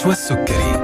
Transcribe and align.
نشوى 0.00 0.12
السكري 0.12 0.80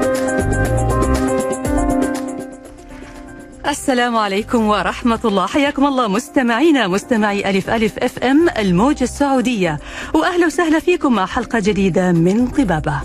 السلام 3.69 4.17
عليكم 4.17 4.67
ورحمة 4.67 5.21
الله. 5.25 5.47
حياكم 5.47 5.87
الله 5.87 6.09
مستمعينا 6.09 6.89
مستمعي 6.89 7.51
ألف 7.51 7.71
ألف 7.71 7.99
FM 7.99 8.49
الموجة 8.59 9.05
السعودية. 9.05 9.79
وأهلا 10.15 10.47
وسهلا 10.47 10.79
فيكم 10.79 11.13
مع 11.13 11.27
حلقة 11.27 11.59
جديدة 11.59 12.13
من 12.13 12.47
طبابة. 12.47 13.01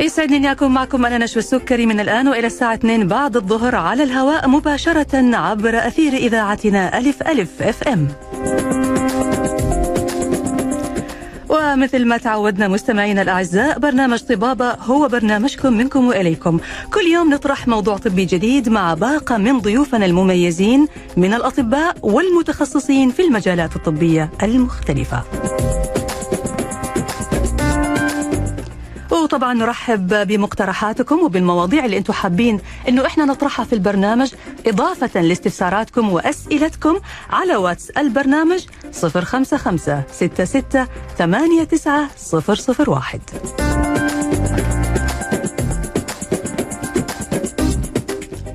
يسعدني 0.00 0.36
أن 0.36 0.46
أكون 0.46 0.70
معكم 0.70 1.06
أنا 1.06 1.18
نشوى 1.18 1.42
السكري 1.42 1.86
من 1.86 2.00
الآن 2.00 2.28
وإلى 2.28 2.46
الساعة 2.46 2.74
2 2.74 3.06
بعد 3.06 3.36
الظهر 3.36 3.74
على 3.76 4.02
الهواء 4.02 4.48
مباشرة 4.48 5.36
عبر 5.36 5.78
أثير 5.78 6.12
إذاعتنا 6.12 6.98
ألف 6.98 7.22
ألف 7.22 7.62
FM. 7.62 8.08
ومثل 11.50 12.04
ما 12.04 12.16
تعودنا 12.16 12.68
مستمعينا 12.68 13.22
الأعزاء 13.22 13.78
برنامج 13.78 14.18
طبابة 14.18 14.70
هو 14.70 15.08
برنامجكم 15.08 15.72
منكم 15.72 16.06
وإليكم. 16.08 16.58
كل 16.94 17.06
يوم 17.12 17.34
نطرح 17.34 17.68
موضوع 17.68 17.96
طبي 17.96 18.24
جديد 18.24 18.68
مع 18.68 18.94
باقة 18.94 19.36
من 19.36 19.58
ضيوفنا 19.58 20.06
المميزين 20.06 20.86
من 21.16 21.34
الأطباء 21.34 21.96
والمتخصصين 22.02 23.10
في 23.10 23.22
المجالات 23.22 23.76
الطبية 23.76 24.30
المختلفة. 24.42 25.24
وطبعا 29.30 29.54
نرحب 29.54 30.26
بمقترحاتكم 30.28 31.18
وبالمواضيع 31.22 31.84
اللي 31.84 31.98
أنتم 31.98 32.12
حابين 32.12 32.60
انه 32.88 33.06
إحنا 33.06 33.24
نطرحها 33.24 33.64
في 33.64 33.72
البرنامج. 33.72 34.32
إضافة 34.66 35.20
لاستفساراتكم 35.20 36.10
وأسئلتكم 36.12 37.00
على 37.30 37.56
واتس 37.56 37.90
البرنامج 37.90 38.64
055 39.02 40.02
66 40.12 40.86
89 41.18 42.08
001 42.88 43.20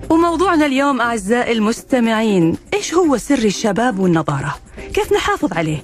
وموضوعنا 0.10 0.66
اليوم 0.66 1.02
أعزائي 1.02 1.52
المستمعين 1.54 2.58
إيش 2.74 2.94
هو 2.94 3.18
سر 3.18 3.38
الشباب 3.38 4.00
والنضاره 4.00 4.56
كيف 4.94 5.14
نحافظ 5.14 5.54
عليه؟ 5.54 5.84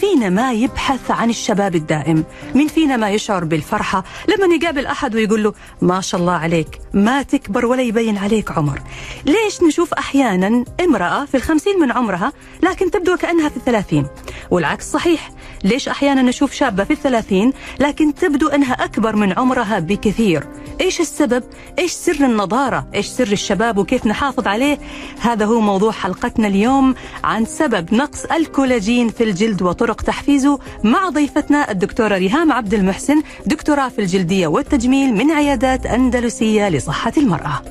فينا 0.00 0.28
ما 0.28 0.52
يبحث 0.52 1.10
عن 1.10 1.30
الشباب 1.30 1.74
الدائم؟ 1.74 2.24
مين 2.54 2.68
فينا 2.68 2.96
ما 2.96 3.10
يشعر 3.10 3.44
بالفرحة 3.44 4.04
لما 4.28 4.54
يقابل 4.54 4.86
أحد 4.86 5.14
ويقول 5.14 5.42
له 5.42 5.54
ما 5.82 6.00
شاء 6.00 6.20
الله 6.20 6.32
عليك 6.32 6.80
ما 6.94 7.22
تكبر 7.22 7.66
ولا 7.66 7.82
يبين 7.82 8.18
عليك 8.18 8.52
عمر 8.52 8.82
ليش 9.26 9.62
نشوف 9.62 9.94
أحيانا 9.94 10.64
امرأة 10.80 11.24
في 11.24 11.36
الخمسين 11.36 11.80
من 11.80 11.92
عمرها 11.92 12.32
لكن 12.62 12.90
تبدو 12.90 13.16
كأنها 13.16 13.48
في 13.48 13.56
الثلاثين 13.56 14.06
والعكس 14.50 14.90
صحيح 14.92 15.30
ليش 15.64 15.88
أحيانا 15.88 16.22
نشوف 16.22 16.52
شابة 16.52 16.84
في 16.84 16.92
الثلاثين 16.92 17.52
لكن 17.80 18.14
تبدو 18.14 18.48
أنها 18.48 18.72
أكبر 18.72 19.16
من 19.16 19.38
عمرها 19.38 19.78
بكثير 19.78 20.44
إيش 20.80 21.00
السبب؟ 21.00 21.44
إيش 21.78 21.92
سر 21.92 22.24
النضارة؟ 22.24 22.86
إيش 22.94 23.06
سر 23.06 23.32
الشباب 23.32 23.78
وكيف 23.78 24.06
نحافظ 24.06 24.46
عليه؟ 24.46 24.78
هذا 25.20 25.44
هو 25.44 25.60
موضوع 25.60 25.92
حلقتنا 25.92 26.48
اليوم 26.48 26.94
عن 27.24 27.44
سبب 27.44 27.94
نقص 27.94 28.24
الكولاجين 28.24 29.08
في 29.08 29.24
الجلد 29.24 29.62
وطرق 29.62 30.02
تحفيزه 30.02 30.58
مع 30.84 31.08
ضيفتنا 31.08 31.70
الدكتورة 31.70 32.18
ريهام 32.18 32.52
عبد 32.52 32.74
المحسن 32.74 33.22
دكتوراه 33.46 33.88
في 33.88 33.98
الجلدية 33.98 34.46
والتجميل 34.46 35.14
من 35.14 35.30
عيادات 35.30 35.86
أندلسية 35.86 36.68
لصحة 36.68 37.12
المرأة 37.16 37.62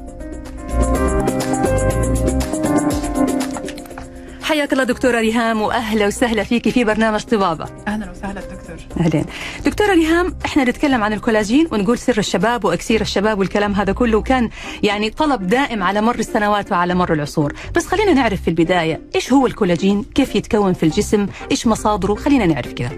حياك 4.48 4.74
الله 4.74 4.84
دكتورة 4.84 5.20
ريهام 5.20 5.62
وأهلا 5.62 6.08
وسهلا 6.08 6.44
فيك 6.44 6.70
في 6.70 6.84
برنامج 6.84 7.24
طبابة. 7.24 7.66
أهلا 7.88 8.12
وسهلا 8.12 8.42
دكتور. 8.42 8.78
أهلين. 9.00 9.26
دكتورة 9.66 9.94
ريهام 9.94 10.36
إحنا 10.46 10.64
نتكلم 10.64 11.04
عن 11.04 11.14
الكولاجين 11.14 11.68
ونقول 11.72 11.98
سر 11.98 12.18
الشباب 12.18 12.66
وأكسير 12.66 13.02
الشباب 13.02 13.40
والكلام 13.40 13.74
هذا 13.74 13.94
كله 13.94 14.22
كان 14.22 14.50
يعني 14.84 15.10
طلب 15.10 15.48
دائم 15.48 15.84
على 15.84 16.02
مر 16.02 16.20
السنوات 16.20 16.72
وعلى 16.72 16.96
مر 16.96 17.14
العصور. 17.14 17.54
بس 17.76 17.88
خلينا 17.88 18.14
نعرف 18.14 18.42
في 18.42 18.48
البداية 18.48 19.02
إيش 19.16 19.34
هو 19.34 19.48
الكولاجين؟ 19.48 20.04
كيف 20.16 20.36
يتكون 20.36 20.74
في 20.74 20.84
الجسم؟ 20.84 21.28
إيش 21.52 21.68
مصادره؟ 21.68 22.16
خلينا 22.16 22.46
نعرف 22.46 22.74
كذا 22.74 22.92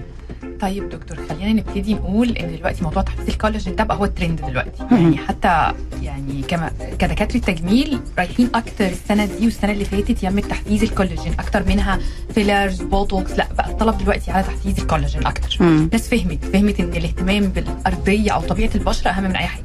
طيب 0.62 0.90
دكتور 0.90 1.18
خلينا 1.30 1.54
نبتدي 1.54 1.94
نقول 1.94 2.30
إن 2.30 2.56
دلوقتي 2.58 2.84
موضوع 2.84 3.02
تحفيز 3.04 3.28
الكولاجين 3.30 3.76
ده 3.76 3.84
بقى 3.84 3.98
هو 3.98 4.06
الترند 4.06 4.42
دلوقتي. 4.42 4.84
يعني 4.92 5.18
حتى 5.18 5.74
يعني 6.02 6.42
كما 6.48 6.72
كدكاترة 7.00 7.40
تجميل 7.40 8.00
رايحين 8.18 8.50
أكتر 8.56 8.86
السنة 8.86 9.26
دي 9.26 9.46
والسنة 9.46 9.72
اللي 9.72 9.86
فاتت 9.86 10.24
يم 10.24 10.40
تحفيز 10.40 10.84
الكولاجين 10.84 11.34
أكتر 11.40 11.64
منها 11.68 12.00
fillers 12.36 12.82
بوتوكس 12.82 13.32
لأ 13.32 13.48
بقى 13.58 13.70
الطلب 13.70 13.98
دلوقتي 13.98 14.32
على 14.32 14.44
تحفيز 14.44 14.80
الكولاجين 14.80 15.26
أكتر 15.28 15.58
مم. 15.60 15.90
ناس 15.92 16.10
فهمت 16.10 16.46
فهمت 16.46 16.80
إن 16.80 16.90
الاهتمام 16.94 17.44
بالأرضية 17.48 18.32
أو 18.32 18.42
طبيعة 18.42 18.70
البشرة 18.76 19.12
أهم 19.12 19.24
من 19.24 19.36
أي 19.36 19.48
حاجة 19.48 19.64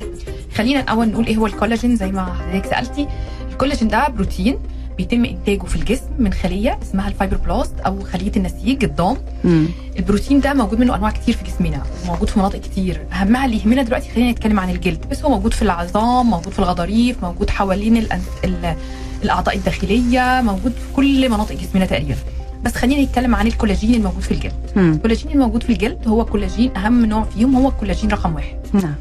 خلينا 0.54 0.80
الأول 0.80 1.08
نقول 1.08 1.26
إيه 1.26 1.36
هو 1.36 1.46
الكولاجين 1.46 1.96
زي 1.96 2.12
ما 2.12 2.24
حضرتك 2.34 2.66
سألتي 2.70 3.08
الكولاجين 3.52 3.88
ده 3.88 4.08
بروتين 4.08 4.58
بيتم 4.96 5.24
إنتاجه 5.24 5.62
في 5.66 5.76
الجسم 5.76 6.04
من 6.18 6.32
خلية 6.32 6.78
اسمها 6.82 7.08
ال 7.08 7.15
fibroblast 7.15 7.80
أو 7.80 8.00
خلية 8.00 8.32
النسيج 8.36 8.84
الضام. 8.84 9.16
البروتين 9.98 10.40
ده 10.40 10.54
موجود 10.54 10.78
منه 10.80 10.94
أنواع 10.94 11.10
كتير 11.10 11.36
في 11.36 11.44
جسمنا 11.44 11.82
وموجود 12.04 12.28
في 12.30 12.38
مناطق 12.38 12.58
كتير. 12.60 13.06
أهمها 13.12 13.46
اللي 13.46 13.56
يهمنا 13.60 13.82
دلوقتي 13.82 14.08
خلينا 14.14 14.30
نتكلم 14.30 14.60
عن 14.60 14.70
الجلد 14.70 15.08
بس 15.10 15.22
هو 15.24 15.30
موجود 15.30 15.54
في 15.54 15.62
العظام 15.62 16.26
موجود 16.30 16.52
في 16.52 16.58
الغضاريف 16.58 17.24
موجود 17.24 17.50
حوالين 17.50 18.06
الأن- 18.06 18.44
ال- 18.44 18.76
الأعضاء 19.22 19.56
الداخلية 19.56 20.40
موجود 20.44 20.72
في 20.72 20.92
كل 20.96 21.28
مناطق 21.30 21.54
جسمنا 21.54 21.86
تقريبا. 21.86 22.16
بس 22.62 22.74
خلينا 22.74 23.02
نتكلم 23.02 23.34
عن 23.34 23.46
الكولاجين 23.46 23.94
الموجود 23.94 24.20
في 24.22 24.30
الجلد. 24.32 24.52
الكولاجين 24.76 25.30
الموجود 25.32 25.62
في 25.62 25.72
الجلد 25.72 26.08
هو 26.08 26.24
كولاجين 26.24 26.76
أهم 26.76 27.04
نوع 27.06 27.24
فيهم 27.24 27.56
هو 27.56 27.68
الكولاجين 27.68 28.10
رقم 28.10 28.34
واحد. 28.34 28.56
نعم. 28.72 28.94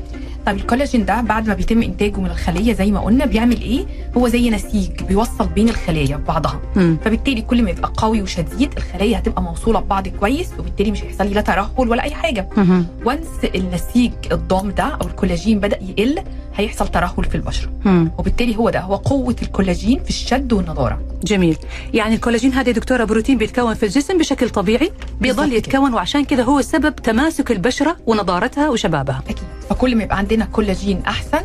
طيب 0.45 0.55
الكولاجين 0.57 1.05
ده 1.05 1.21
بعد 1.21 1.47
ما 1.47 1.53
بيتم 1.53 1.81
إنتاجه 1.81 2.19
من 2.19 2.25
الخلية 2.31 2.73
زي 2.73 2.91
ما 2.91 2.99
قلنا 2.99 3.25
بيعمل 3.25 3.61
إيه 3.61 3.85
هو 4.17 4.27
زي 4.27 4.49
نسيج 4.49 4.89
بيوصل 5.07 5.47
بين 5.47 5.69
الخلايا 5.69 6.17
ببعضها. 6.17 6.59
فبالتالي 6.75 7.41
كل 7.41 7.63
ما 7.63 7.69
يبقى 7.69 7.91
قوي 7.97 8.21
وشديد 8.21 8.73
الخلايا 8.77 9.17
هتبقى 9.17 9.41
موصولة 9.41 9.79
ببعض 9.79 10.07
كويس 10.07 10.49
وبالتالي 10.59 10.91
مش 10.91 11.03
هيحصل 11.03 11.27
لي 11.27 11.33
لا 11.33 11.41
ترهل 11.41 11.89
ولا 11.89 12.03
أي 12.03 12.11
حاجة 12.11 12.49
مم. 12.57 12.85
و 13.06 13.10
once 13.10 13.28
النسيج 13.55 14.11
الضام 14.31 14.71
ده 14.71 14.83
أو 14.83 15.07
الكولاجين 15.07 15.59
بدأ 15.59 15.79
يقل 15.83 16.19
هيحصل 16.56 16.88
ترهل 16.88 17.24
في 17.24 17.36
البشره 17.36 17.69
مم. 17.86 18.12
وبالتالي 18.18 18.58
هو 18.58 18.69
ده 18.69 18.80
هو 18.80 18.96
قوة 18.96 19.36
الكولاجين 19.41 20.03
في 20.03 20.09
الشد 20.09 20.53
والنضارة. 20.53 21.00
جميل. 21.24 21.58
يعني 21.94 22.16
الكولاجين 22.16 22.53
هذا 22.53 22.72
دكتورة 22.72 23.03
بروتين 23.03 23.38
بيتكون 23.38 23.74
في 23.74 23.84
الجسم 23.86 24.18
بشكل 24.18 24.50
طبيعي 24.50 24.91
بيظل 25.22 25.46
كده. 25.47 25.56
يتكون 25.56 25.94
وعشان 25.94 26.25
كذا 26.25 26.44
هو 26.44 26.62
سبب 26.62 26.96
تماسك 26.96 27.52
البشرة 27.52 27.97
ونضارتها 28.08 28.69
وشبابها. 28.69 29.24
أكيد. 29.30 29.44
فكل 29.69 29.96
ما 29.96 30.03
يبقى 30.03 30.18
عندنا 30.18 30.46
كولاجين 30.46 31.02
أحسن 31.08 31.41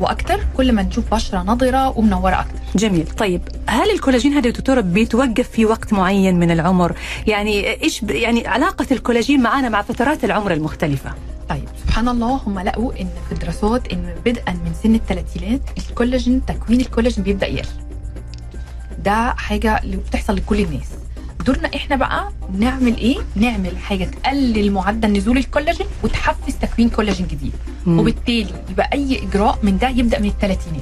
وأكتر 0.00 0.40
كل 0.56 0.72
ما 0.72 0.82
نشوف 0.82 1.14
بشرة 1.14 1.42
نضره 1.42 1.98
ومنورة 1.98 2.40
أكتر 2.40 2.58
جميل. 2.76 3.06
طيب 3.06 3.42
هل 3.66 3.90
الكولاجين 3.90 4.32
هذا 4.32 4.46
يا 4.46 4.52
دكتورة 4.52 4.80
بيتوقف 4.80 5.48
في 5.48 5.66
وقت 5.66 5.92
معين 5.92 6.38
من 6.38 6.50
العمر؟ 6.50 6.96
يعني 7.26 7.82
إيش 7.82 8.04
ب... 8.04 8.10
يعني 8.10 8.46
علاقة 8.46 8.86
الكولاجين 8.90 9.42
معنا 9.42 9.68
مع 9.68 9.82
فترات 9.82 10.24
العمر 10.24 10.52
المختلفة؟ 10.52 11.14
طيب 11.48 11.64
سبحان 11.86 12.08
الله 12.08 12.40
هم 12.46 12.60
لقوا 12.60 12.92
إن 13.00 13.08
في 13.28 13.32
الدراسات 13.32 13.92
إن 13.92 14.14
بدءا 14.24 14.52
من 14.52 14.72
سن 14.82 14.94
الثلاثينات 14.94 15.60
الكولاجين 15.78 16.46
تكوين 16.46 16.80
الكولاجين 16.80 17.24
بيبدأ 17.24 17.46
يقل. 17.46 17.68
ده 19.04 19.34
حاجة 19.34 19.80
اللي 19.82 19.96
بتحصل 19.96 20.36
لكل 20.36 20.60
الناس. 20.60 20.88
دورنا 21.46 21.70
إحنا 21.76 21.96
بقى 21.96 22.32
نعمل 22.58 22.96
إيه 22.96 23.16
نعمل 23.36 23.78
حاجة 23.78 24.04
تقلل 24.04 24.72
معدل 24.72 25.12
نزول 25.12 25.38
الكولاجين 25.38 25.86
وتحفز 26.04 26.54
تكوين 26.56 26.88
كولاجين 26.88 27.26
جديد 27.26 27.52
مم. 27.86 27.98
وبالتالي 27.98 28.54
يبقى 28.70 28.90
أي 28.92 29.22
إجراء 29.22 29.58
من 29.62 29.78
ده 29.78 29.88
يبدأ 29.88 30.18
من 30.20 30.28
الثلاثينات 30.28 30.80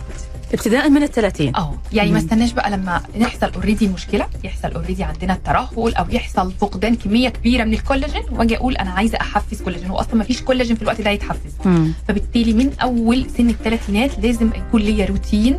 ابتداء 0.55 0.89
من 0.91 1.03
الثلاثين 1.03 1.57
آه 1.57 1.75
يعني 1.93 2.11
ما 2.11 2.19
مم. 2.19 2.25
استناش 2.25 2.53
بقى 2.53 2.71
لما 2.71 3.03
يحصل 3.15 3.53
already 3.55 3.89
مشكلة 3.89 4.27
يحصل 4.45 4.69
already 4.69 5.05
عندنا 5.05 5.33
الترهل 5.33 5.95
أو 5.95 6.05
يحصل 6.11 6.53
فقدان 6.53 6.95
كمية 6.95 7.29
كبيرة 7.29 7.65
من 7.65 7.73
الكولاجين 7.75 8.23
وأجي 8.33 8.57
أقول 8.57 8.77
أنا 8.77 8.91
عايزة 8.91 9.19
أحفز 9.21 9.63
كولاجين 9.63 9.87
هو 9.87 10.01
أصلا 10.01 10.15
ما 10.15 10.25
فيش 10.25 10.43
كولاجين 10.43 10.77
في 10.77 10.83
الوقت 10.83 11.01
ده 11.01 11.11
يتحفز 11.11 11.53
مم. 11.65 11.93
فبالتالي 12.09 12.53
من 12.53 12.71
أول 12.83 13.27
سن 13.39 13.49
الثلاثينات 13.51 14.19
لازم 14.19 14.51
يكون 14.57 14.81
ليا 14.83 15.07
روتين 15.07 15.57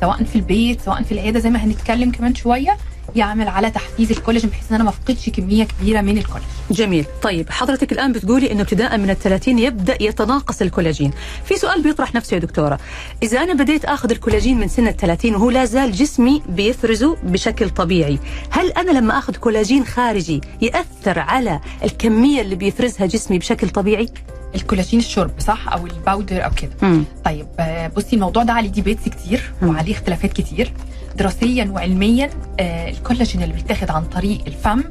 سواء 0.00 0.24
في 0.24 0.36
البيت 0.36 0.80
سواء 0.80 1.02
في 1.02 1.12
العيادة 1.12 1.38
زي 1.40 1.50
ما 1.50 1.64
هنتكلم 1.64 2.10
كمان 2.10 2.34
شوية 2.34 2.76
يعمل 3.16 3.48
على 3.48 3.70
تحفيز 3.70 4.10
الكولاجين 4.10 4.50
بحيث 4.50 4.64
إن 4.70 4.74
أنا 4.74 4.84
ما 4.84 4.90
أفقدش 4.90 5.28
كمية 5.28 5.64
كبيرة 5.64 6.00
من 6.00 6.18
الكولاجين 6.18 6.48
جميل. 6.70 7.04
طيب 7.22 7.50
حضرتك 7.50 7.92
الآن 7.92 8.12
بتقولي 8.12 8.52
أنه 8.52 8.60
ابتداء 8.62 8.98
من 8.98 9.10
الثلاثين 9.10 9.58
يبدأ 9.58 10.02
يتناقص 10.02 10.62
الكولاجين. 10.62 11.10
في 11.44 11.56
سؤال 11.56 11.82
بيطرح 11.82 12.14
نفسه 12.14 12.34
يا 12.34 12.40
دكتورة. 12.40 12.78
إذا 13.22 13.42
أنا 13.42 13.54
بديت 13.54 13.84
أخذ 13.84 14.10
الكولاجين 14.10 14.58
من 14.60 14.68
سن 14.68 14.86
الثلاثين 14.88 15.34
وهو 15.34 15.50
لا 15.50 15.64
زال 15.64 15.92
جسمي 15.92 16.42
بيفرزه 16.48 17.16
بشكل 17.22 17.70
طبيعي 17.70 18.18
هل 18.50 18.70
أنا 18.72 18.90
لما 18.90 19.18
أخذ 19.18 19.36
كولاجين 19.36 19.84
خارجي 19.84 20.40
يأثر 20.62 21.18
على 21.18 21.60
الكمية 21.84 22.40
اللي 22.40 22.54
بيفرزها 22.54 23.06
جسمي 23.06 23.38
بشكل 23.38 23.68
طبيعي؟ 23.68 24.08
الكولاجين 24.54 25.00
الشرب 25.00 25.30
صح؟ 25.40 25.68
أو 25.72 25.86
ال 25.86 25.94
powder 25.94 26.44
أو 26.44 26.50
كده. 26.50 27.02
طيب 27.24 27.46
آه، 27.60 27.88
بصي 27.88 28.16
الموضوع 28.16 28.42
ده 28.42 28.52
عليه 28.52 28.68
debates 28.68 29.08
كتير 29.08 29.52
مم. 29.62 29.68
وعليه 29.68 29.92
اختلافات 29.92 30.32
كتير. 30.32 30.72
دراسيا 31.16 31.64
وعلميا 31.72 32.30
آه، 32.60 32.90
الكولاجين 32.90 33.42
اللي 33.42 33.54
بيتاخد 33.54 33.90
عن 33.90 34.04
طريق 34.04 34.40
الفم 34.46 34.82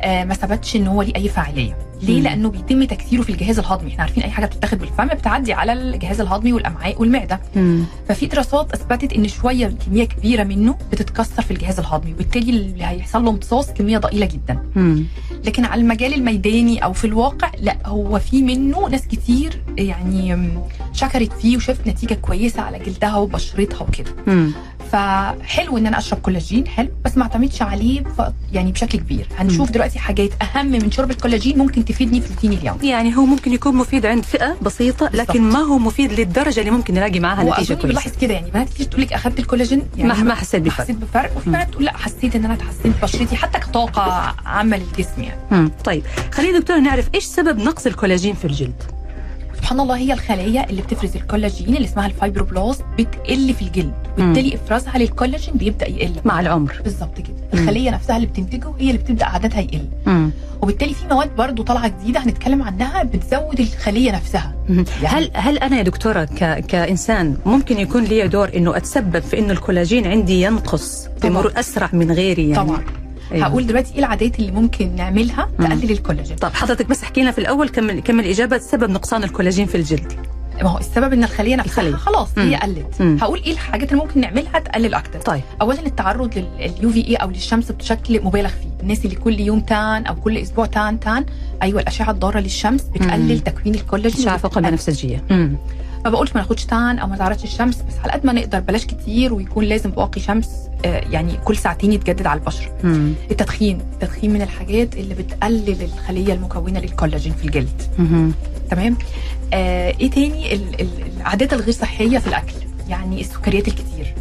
آه، 0.00 0.24
ما 0.24 0.34
ثبتش 0.34 0.76
إن 0.76 0.86
هو 0.86 1.02
ليه 1.02 1.16
أي 1.16 1.28
فاعلية 1.28 1.78
ليه 2.02 2.16
مم. 2.18 2.22
لأنه 2.24 2.48
بيتم 2.50 2.84
تكسيره 2.84 3.22
في 3.22 3.32
الجهاز 3.32 3.58
الهضمي 3.58 3.90
إحنا 3.90 4.02
عارفين 4.02 4.22
أي 4.22 4.30
حاجة 4.30 4.46
بتتاخد 4.46 4.78
بالفم 4.78 5.06
بتعدي 5.06 5.52
على 5.52 5.72
الجهاز 5.72 6.20
الهضمي 6.20 6.52
والأمعاء 6.52 7.00
والمعدة 7.00 7.40
مم. 7.56 7.84
ففي 8.08 8.26
دراسات 8.26 8.72
أثبتت 8.72 9.12
إن 9.12 9.28
شوية 9.28 9.66
كمية 9.86 10.04
كبيرة 10.04 10.44
منه 10.44 10.78
بتتكسر 10.92 11.42
في 11.42 11.50
الجهاز 11.50 11.78
الهضمي 11.78 12.12
وبالتالي 12.12 12.50
اللي 12.50 12.84
هيحصل 12.84 13.24
له 13.24 13.30
امتصاص 13.30 13.70
كمية 13.72 13.98
ضئيلة 13.98 14.26
جدا 14.26 14.62
مم. 14.76 15.04
لكن 15.44 15.64
على 15.64 15.80
المجال 15.80 16.14
الميداني 16.14 16.84
أو 16.84 16.92
في 16.92 17.04
الواقع 17.06 17.50
لا 17.60 17.76
هو 17.86 18.18
في 18.18 18.42
منه 18.42 18.88
ناس 18.88 19.06
كتير 19.06 19.62
يعني 19.78 20.38
شكرت 20.92 21.32
فيه 21.32 21.56
وشافت 21.56 21.86
نتيجة 21.86 22.14
كويسة 22.14 22.62
على 22.62 22.78
جلدها 22.78 23.16
وبشرتها 23.16 23.80
وكده. 23.82 24.10
فحلو 24.92 25.78
إن 25.78 25.86
أنا 25.86 25.98
أشرب 25.98 26.18
كولاجين 26.18 26.68
حلو 26.68 26.88
بس 27.04 27.16
ما 27.16 27.22
اعتمدش 27.22 27.62
عليه 27.62 28.00
ف... 28.02 28.22
يعني 28.52 28.72
بشكل 28.72 28.98
كبير. 28.98 29.26
هنشوف 29.38 29.70
دلوقتي 29.70 29.98
حاجات 29.98 30.30
أهم 30.42 30.66
من 30.66 30.90
شرب 30.90 31.10
الكولاجين 31.10 31.58
ممكن 31.58 31.84
تفيدني 31.84 32.20
في 32.20 32.34
روتيني 32.34 32.56
اليومي. 32.56 32.88
يعني 32.88 33.16
هو 33.16 33.24
ممكن 33.24 33.52
يكون 33.52 33.76
مفيد 33.76 34.06
عند 34.06 34.24
فئة 34.24 34.56
بسيطة 34.62 35.10
لكن 35.14 35.42
ما 35.42 35.58
هو 35.58 35.78
مفيد 35.78 36.12
للدرجة 36.12 36.60
اللي 36.60 36.70
ممكن 36.70 36.94
نلاقي 36.94 37.20
معاها 37.20 37.42
نتيجة 37.42 37.50
واظن 37.50 37.74
كويسة. 37.74 37.88
بلاحظ 37.88 38.12
كده 38.20 38.34
يعني 38.34 38.50
بنات 38.50 38.68
كتير 38.68 38.86
تقول 38.86 39.02
لك 39.02 39.12
اخذت 39.12 39.38
الكولاجين 39.38 39.82
يعني 39.96 40.08
ما 40.08 40.22
ما 40.22 40.34
حسيت 40.34 40.62
بفرق. 40.62 40.84
حسيت 40.84 40.96
بفرق. 40.96 41.36
وفي 41.36 41.50
بنات 41.50 41.70
تقول 41.70 41.84
لا 41.84 41.96
حسيت 41.96 42.36
إن 42.36 42.44
أنا 42.44 42.56
تحسنت 42.56 43.02
بشرتي 43.02 43.36
حتى 43.36 43.58
كطاقة 43.58 44.34
عامة 44.46 44.76
للجسم 44.76 45.22
يعني. 45.22 45.40
مم. 45.50 45.70
طيب 45.84 46.02
خلينا 46.32 46.58
دكتور 46.58 46.78
نعرف 46.78 47.08
إيش 47.14 47.24
سبب 47.24 47.58
نقص 47.58 47.86
الكولاجين 47.86 48.34
في 48.34 48.44
الجلد؟ 48.44 48.82
سبحان 49.56 49.80
الله 49.80 49.96
هي 49.96 50.12
الخلايا 50.12 50.70
اللي 50.70 50.82
بتفرز 50.82 51.16
الكولاجين 51.16 51.76
اللي 51.76 51.88
اسمها 51.88 52.06
ال 52.06 52.13
fibroblast 52.13 52.84
بتقل 52.98 53.54
في 53.54 53.62
الجلد. 53.62 54.07
وبالتالي 54.22 54.54
افرازها 54.54 54.98
للكولاجين 54.98 55.54
بيبدأ 55.54 55.88
يقل. 55.88 56.12
مع 56.24 56.40
العمر. 56.40 56.80
بالظبط 56.84 57.16
كده. 57.16 57.36
الخلية 57.60 57.90
نفسها 57.90 58.16
اللي 58.16 58.26
بتنتجه 58.26 58.72
هي 58.78 58.86
اللي 58.90 58.98
بتبدأ 59.02 59.26
عددها 59.26 59.60
يقل. 59.60 59.84
مم. 60.06 60.30
وبالتالي 60.62 60.94
في 60.94 61.06
مواد 61.06 61.36
برضو 61.36 61.62
طالعة 61.62 61.88
جديدة 61.88 62.20
هنتكلم 62.20 62.62
عنها 62.62 63.02
بتزود 63.02 63.60
الخلية 63.60 64.12
نفسها. 64.12 64.54
يعني- 64.68 64.84
هل 65.04 65.30
هل 65.34 65.58
أنا 65.58 65.76
يا 65.78 65.82
دكتورة 65.82 66.24
ك... 66.24 66.64
كإنسان 66.66 67.36
ممكن 67.46 67.78
يكون 67.78 68.04
لي 68.04 68.28
دور 68.28 68.50
إنه 68.56 68.76
أتسبب 68.76 69.18
في 69.18 69.38
إنه 69.38 69.52
الكولاجين 69.52 70.06
عندي 70.06 70.42
ينقص 70.42 71.08
بمرور 71.22 71.52
أسرع 71.56 71.88
من 71.92 72.12
غيري 72.12 72.48
يعني؟ 72.50 72.64
طبعا. 72.66 72.82
أيوة. 73.32 73.46
هقول 73.46 73.66
دلوقتي 73.66 73.92
إيه 73.92 73.98
العادات 73.98 74.38
اللي 74.38 74.52
ممكن 74.52 74.96
نعملها. 74.96 75.48
تقلل 75.58 75.90
الكولاجين. 75.90 76.36
طب 76.36 76.52
حضرتك 76.54 76.86
بس 76.86 77.02
احكي 77.02 77.20
لنا 77.22 77.30
في 77.30 77.38
الأول 77.38 77.68
كمل 77.68 78.00
كمل 78.00 78.24
اجابه 78.24 78.58
سبب 78.58 78.90
نقصان 78.90 79.24
الكولاجين 79.24 79.66
في 79.66 79.74
الجلد. 79.74 80.12
ما 80.62 80.68
هو 80.70 80.78
السبب 80.78 81.12
إن 81.12 81.24
الخلية 81.24 81.56
نفسها 81.56 81.82
الخلية. 81.82 81.96
خلاص 81.96 82.28
مم. 82.38 82.48
هي 82.48 82.56
قلت 82.56 83.00
مم. 83.00 83.16
هقول 83.20 83.42
إيه 83.46 83.52
الحاجات 83.52 83.92
اللي 83.92 84.02
ممكن 84.04 84.20
نعملها 84.20 84.58
تقلل 84.58 84.94
أكتر 84.94 85.20
طيب 85.20 85.42
اولا 85.60 85.86
التعرض 85.86 86.44
لل 86.60 86.90
UVA 86.90 87.16
أو 87.16 87.30
للشمس 87.30 87.72
بشكل 87.72 88.24
مبالغ 88.24 88.48
فيه 88.48 88.68
الناس 88.82 89.04
اللي 89.04 89.16
كل 89.16 89.40
يوم 89.40 89.60
tan 89.60 90.06
أو 90.06 90.14
كل 90.14 90.38
أسبوع 90.38 90.66
tan 90.66 91.00
tan 91.00 91.24
أيوه 91.62 91.80
الأشعة 91.80 92.10
الضارة 92.10 92.40
للشمس 92.40 92.84
مم. 92.84 92.90
بتقلل 92.94 93.40
تكوين 93.40 93.74
الكولاجين 93.74 94.20
أشعة 94.20 94.36
فوق 94.36 94.58
البنفسجيه 94.58 95.24
مم. 95.30 95.56
ما 96.04 96.10
بقولش 96.10 96.30
ما 96.34 96.40
ناخدش 96.40 96.64
tan 96.64 96.98
أو 96.98 97.06
ما 97.06 97.14
نتعرضش 97.14 97.44
الشمس 97.44 97.76
بس 97.76 97.94
على 98.04 98.12
قد 98.12 98.26
ما 98.26 98.32
نقدر 98.32 98.60
بلاش 98.60 98.86
كتير 98.86 99.34
ويكون 99.34 99.64
لازم 99.64 99.92
واقي 99.96 100.20
شمس 100.20 100.48
آه، 100.84 101.00
يعني 101.10 101.32
كل 101.44 101.56
ساعتين 101.56 101.92
يتجدد 101.92 102.26
على 102.26 102.40
البشرة 102.40 102.72
مم. 102.84 103.12
التدخين 103.30 103.80
التدخين 103.92 104.32
من 104.32 104.42
الحاجات 104.42 104.94
اللي 104.96 105.14
بتقلل 105.14 105.82
الخلية 105.82 106.32
المكونة 106.34 106.80
للكولاجين 106.80 107.32
في 107.32 107.44
الجلد 107.44 107.82
مم. 107.98 108.32
تمام 108.70 108.96
آه 109.52 109.94
إيه 110.00 110.10
تاني 110.10 110.54
ال- 110.54 110.80
ال- 110.80 111.12
العادات 111.16 111.52
الغير 111.52 111.70
صحية 111.70 112.18
في 112.18 112.26
الأكل 112.26 112.54
يعني 112.88 113.20
السكريات 113.20 113.68
الكتير 113.68 114.14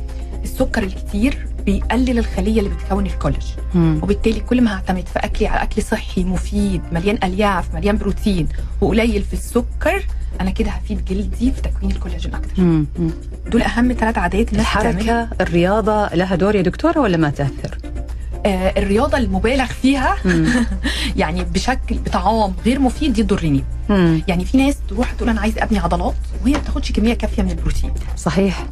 السكر 0.44 0.84
الكتير 0.84 1.48
بيقلل 1.66 2.20
الخلية 2.20 2.60
اللي 2.60 2.70
بتكون 2.70 3.06
الكولاجين 3.06 3.56
مم. 3.76 4.00
وبالتالي 4.04 4.40
كل 4.40 4.62
ما 4.62 4.76
هعتمد 4.76 5.08
في 5.08 5.20
أكلي 5.20 5.48
على 5.48 5.64
أكل 5.64 5.82
صحي 5.84 6.24
مفيد 6.24 6.82
مليان 6.92 7.18
ألياف 7.24 7.74
مليان 7.76 7.98
بروتين 7.98 8.48
وقليل 8.82 9.24
في 9.24 9.34
السكر 9.34 10.06
أنا 10.42 10.50
كده 10.52 10.70
هفيد 10.72 11.06
جلدي 11.06 11.52
في 11.52 11.62
تكوين 11.62 11.92
الكولاجين 11.92 12.34
أكتر 12.36 12.62
مم. 12.64 12.86
دول 13.52 13.62
أهم 13.62 13.94
ثلاث 13.94 14.18
عادات. 14.18 14.54
الحركة 14.54 15.28
الرياضة 15.42 16.08
لها 16.16 16.36
دور 16.36 16.56
يا 16.56 16.62
دكتورة 16.62 17.00
ولا 17.00 17.18
ما 17.18 17.30
تأثر؟ 17.30 17.77
آه 18.48 18.80
الرياضة 18.80 19.18
المبالغ 19.18 19.66
فيها. 19.66 20.16
يعني 21.16 21.44
بشكل 21.44 21.96
بطعام 21.96 22.54
غير 22.66 22.80
مفيد 22.80 23.14
دي 23.14 23.24
تضرني. 23.24 23.64
يعني 24.28 24.46
في 24.46 24.58
ناس 24.58 24.78
تروح 24.90 25.12
تقول 25.12 25.30
أنا 25.30 25.42
عايز 25.42 25.58
أبني 25.58 25.80
عضلات 25.80 26.16
وهي 26.44 26.54
ما 26.54 26.60
بتاخدش 26.60 26.92
كمية 26.92 27.14
كافية 27.14 27.44
من 27.44 27.52
البروتين 27.52 27.92
صحيح 28.18 28.66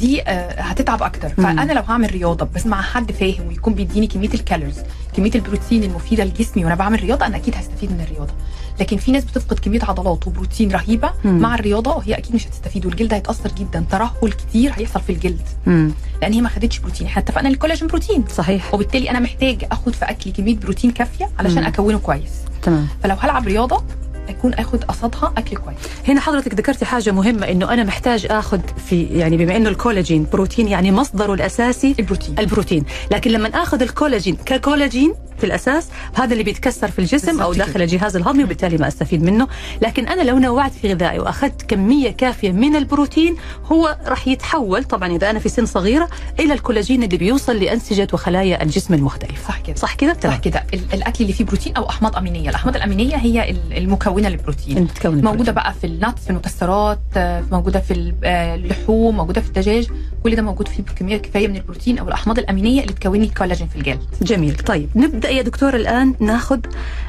دي 0.00 0.22
آه، 0.22 0.60
هتتعب 0.62 1.02
أكتر. 1.02 1.28
فأنا 1.28 1.72
لو 1.72 1.82
هعمل 1.82 2.12
رياضة 2.12 2.48
بس 2.54 2.66
مع 2.66 2.82
حد 2.82 3.12
فاهم 3.12 3.48
ويكون 3.48 3.74
بيديني 3.74 4.06
كمية 4.06 4.34
الكالوريز 4.34 4.76
كمية 5.16 5.30
البروتين 5.34 5.84
المفيدة 5.84 6.24
لجسمي 6.24 6.64
وأنا 6.64 6.74
بعمل 6.74 7.00
رياضة 7.00 7.26
أنا 7.26 7.36
أكيد 7.36 7.54
هستفيد 7.56 7.92
من 7.92 8.00
الرياضة 8.00 8.32
لكن 8.80 8.96
في 8.96 9.12
ناس 9.12 9.24
بتفقد 9.24 9.58
كمية 9.58 9.80
عضلات 9.82 10.26
وبروتين 10.26 10.72
رهيبة 10.72 11.10
مم. 11.24 11.38
مع 11.38 11.54
الرياضة 11.54 11.96
وهي 11.96 12.14
أكيد 12.14 12.34
مش 12.34 12.46
هتستفيد 12.46 12.86
والجلد 12.86 13.14
هيتأثر 13.14 13.50
جدا. 13.58 13.84
ترهل 13.90 14.32
كتير 14.32 14.72
هيحصل 14.76 15.00
في 15.00 15.12
الجلد. 15.12 15.42
مم. 15.66 15.92
لأن 16.22 16.32
هي 16.32 16.40
ما 16.40 16.48
خدتش 16.48 16.78
بروتين. 16.78 17.06
إحنا 17.06 17.22
اتفقنا 17.22 17.48
الكولاجين 17.48 17.88
بروتين. 17.88 18.24
صحيح. 18.36 18.74
وبالتالي 18.74 19.10
أنا 19.10 19.20
محتاج 19.20 19.64
آخد 19.72 19.94
في 19.94 20.04
اكلي 20.04 20.32
كمية 20.32 20.56
بروتين 20.56 20.90
كافية 20.90 21.30
علشان 21.38 21.60
مم. 21.62 21.66
أكونه 21.66 21.98
كويس. 21.98 22.30
تمام. 22.62 22.88
فلو 23.02 23.14
هلعب 23.14 23.46
رياضة 23.46 23.84
أكون 24.28 24.54
آخد 24.54 24.84
قصادها 24.84 25.32
أكل 25.36 25.56
كويس. 25.56 25.76
هنا 26.08 26.20
حضرتك 26.20 26.54
ذكرتي 26.54 26.84
حاجة 26.84 27.10
مهمة 27.10 27.48
إنه 27.50 27.72
أنا 27.72 27.84
محتاج 27.84 28.26
اخذ 28.30 28.60
في 28.88 29.02
يعني 29.02 29.36
بما 29.36 29.56
إنه 29.56 29.68
الكولاجين 29.68 30.26
بروتين 30.32 30.68
يعني 30.68 30.92
مصدره 30.92 31.34
الأساسي 31.34 31.94
البروتين. 31.98 32.38
البروتين، 32.38 32.84
لكن 33.10 33.30
لما 33.30 33.48
اخذ 33.48 33.82
الكولاجين 33.82 34.36
ككولاجين 34.36 35.14
في 35.38 35.44
الأساس 35.46 35.88
هذا 36.14 36.32
اللي 36.32 36.44
بيتكسر 36.44 36.90
في 36.90 36.98
الجسم 36.98 37.40
أو 37.40 37.52
داخل. 37.54 37.82
الجهاز 37.82 38.16
الهضمي 38.16 38.44
وبالتالي 38.44 38.76
ما 38.76 38.88
أستفيد 38.88 39.22
منه، 39.22 39.48
لكن 39.82 40.08
أنا 40.08 40.22
لو 40.22 40.38
نوعت 40.38 40.72
في 40.72 40.92
غذائي 40.94 41.18
وأخذت 41.18 41.62
كمية 41.62 42.10
كافية 42.10 42.52
من 42.52 42.76
البروتين 42.76 43.36
هو 43.72 43.98
راح 44.06 44.28
يتحول 44.28 44.84
طبعا 44.84 45.16
إذا 45.16 45.30
أنا 45.30 45.38
في 45.38 45.48
سن 45.48 45.66
صغيرة 45.66 46.08
إلى 46.40 46.52
الكولاجين 46.54 47.02
اللي 47.02 47.16
بيوصل 47.16 47.56
لأنسجة 47.56 48.08
وخلايا 48.12 48.62
الجسم 48.62 48.94
المختلفة. 48.94 49.48
صح 49.48 49.60
كده. 49.60 49.76
صح 49.76 49.94
كده؟ 49.94 50.16
صح. 50.22 50.36
كده. 50.38 50.64
ال- 50.74 50.94
الأكل 50.94 51.24
اللي 51.24 51.32
فيه 51.32 51.44
بروتين 51.44 51.76
أو 51.76 51.88
أحماض 51.88 52.16
أمينية. 52.16 52.50
الأحماض 52.50 52.76
الأمينية 52.76 53.16
هي 53.16 53.50
ال- 53.50 53.76
المكونة 53.78 54.28
للبروتين. 54.28 54.88
موجودة 55.04 55.52
بقى 55.52 55.74
في 55.80 55.86
النتس 55.86 56.24
في 56.24 56.30
المكسرات 56.30 56.98
آه، 57.16 57.44
موجودة 57.52 57.80
في 57.80 58.12
آه، 58.24 58.54
اللحوم 58.54 59.16
موجودة 59.16 59.40
في 59.40 59.48
الدجاج. 59.48 59.86
كل 60.24 60.36
ده 60.36 60.42
موجود 60.42 60.68
فيه 60.68 60.82
بكمية 60.82 61.16
كفاية 61.16 61.48
من 61.48 61.56
البروتين 61.56 61.98
أو 61.98 62.08
الأحماض 62.08 62.38
الأمينية 62.38 62.82
اللي 62.82 62.92
تكون 62.92 63.22
الكولاجين 63.22 63.68
في 63.68 63.76
الجلد. 63.76 64.00
جميل. 64.22 64.56
طيب 64.56 64.88
نبدأ 64.96 65.27
يا 65.28 65.42
دكتور 65.42 65.76
الآن 65.76 66.14
ناخذ 66.20 66.60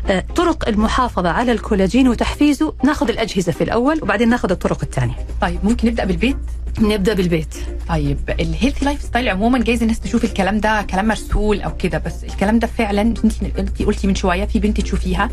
آه، 0.09 0.23
طرق 0.35 0.67
المحافظة 0.67 1.29
على 1.29 1.51
الكولاجين 1.51 2.07
وتحفيزه. 2.07 2.73
ناخذ 2.83 3.09
الأجهزة 3.09 3.51
في 3.51 3.63
الأول 3.63 3.99
وبعدين 4.03 4.29
ناخذ 4.29 4.51
الطرق 4.51 4.79
الثانية. 4.83 5.13
طيب 5.41 5.59
ممكن 5.63 5.87
نبدأ 5.87 6.05
بالبيت؟ 6.05 6.37
نبدأ 6.79 7.13
بالبيت. 7.13 7.55
طيب 7.89 8.17
ال 8.39 8.85
healthy 8.85 9.01
lifestyle 9.01 9.29
عموما 9.29 9.59
جايز 9.59 9.81
الناس 9.81 9.99
تشوف 9.99 10.23
الكلام 10.23 10.59
ده 10.59 10.81
كلام 10.81 11.07
مرسل 11.07 11.61
أو 11.61 11.77
كده 11.77 11.97
بس 11.97 12.23
الكلام 12.23 12.59
ده 12.59 12.67
فعلا 12.67 13.01
انت 13.01 13.81
قلتي 13.81 14.07
من 14.07 14.15
شوية 14.15 14.45
في 14.45 14.59
بنت 14.59 14.81
تشوفيها 14.81 15.29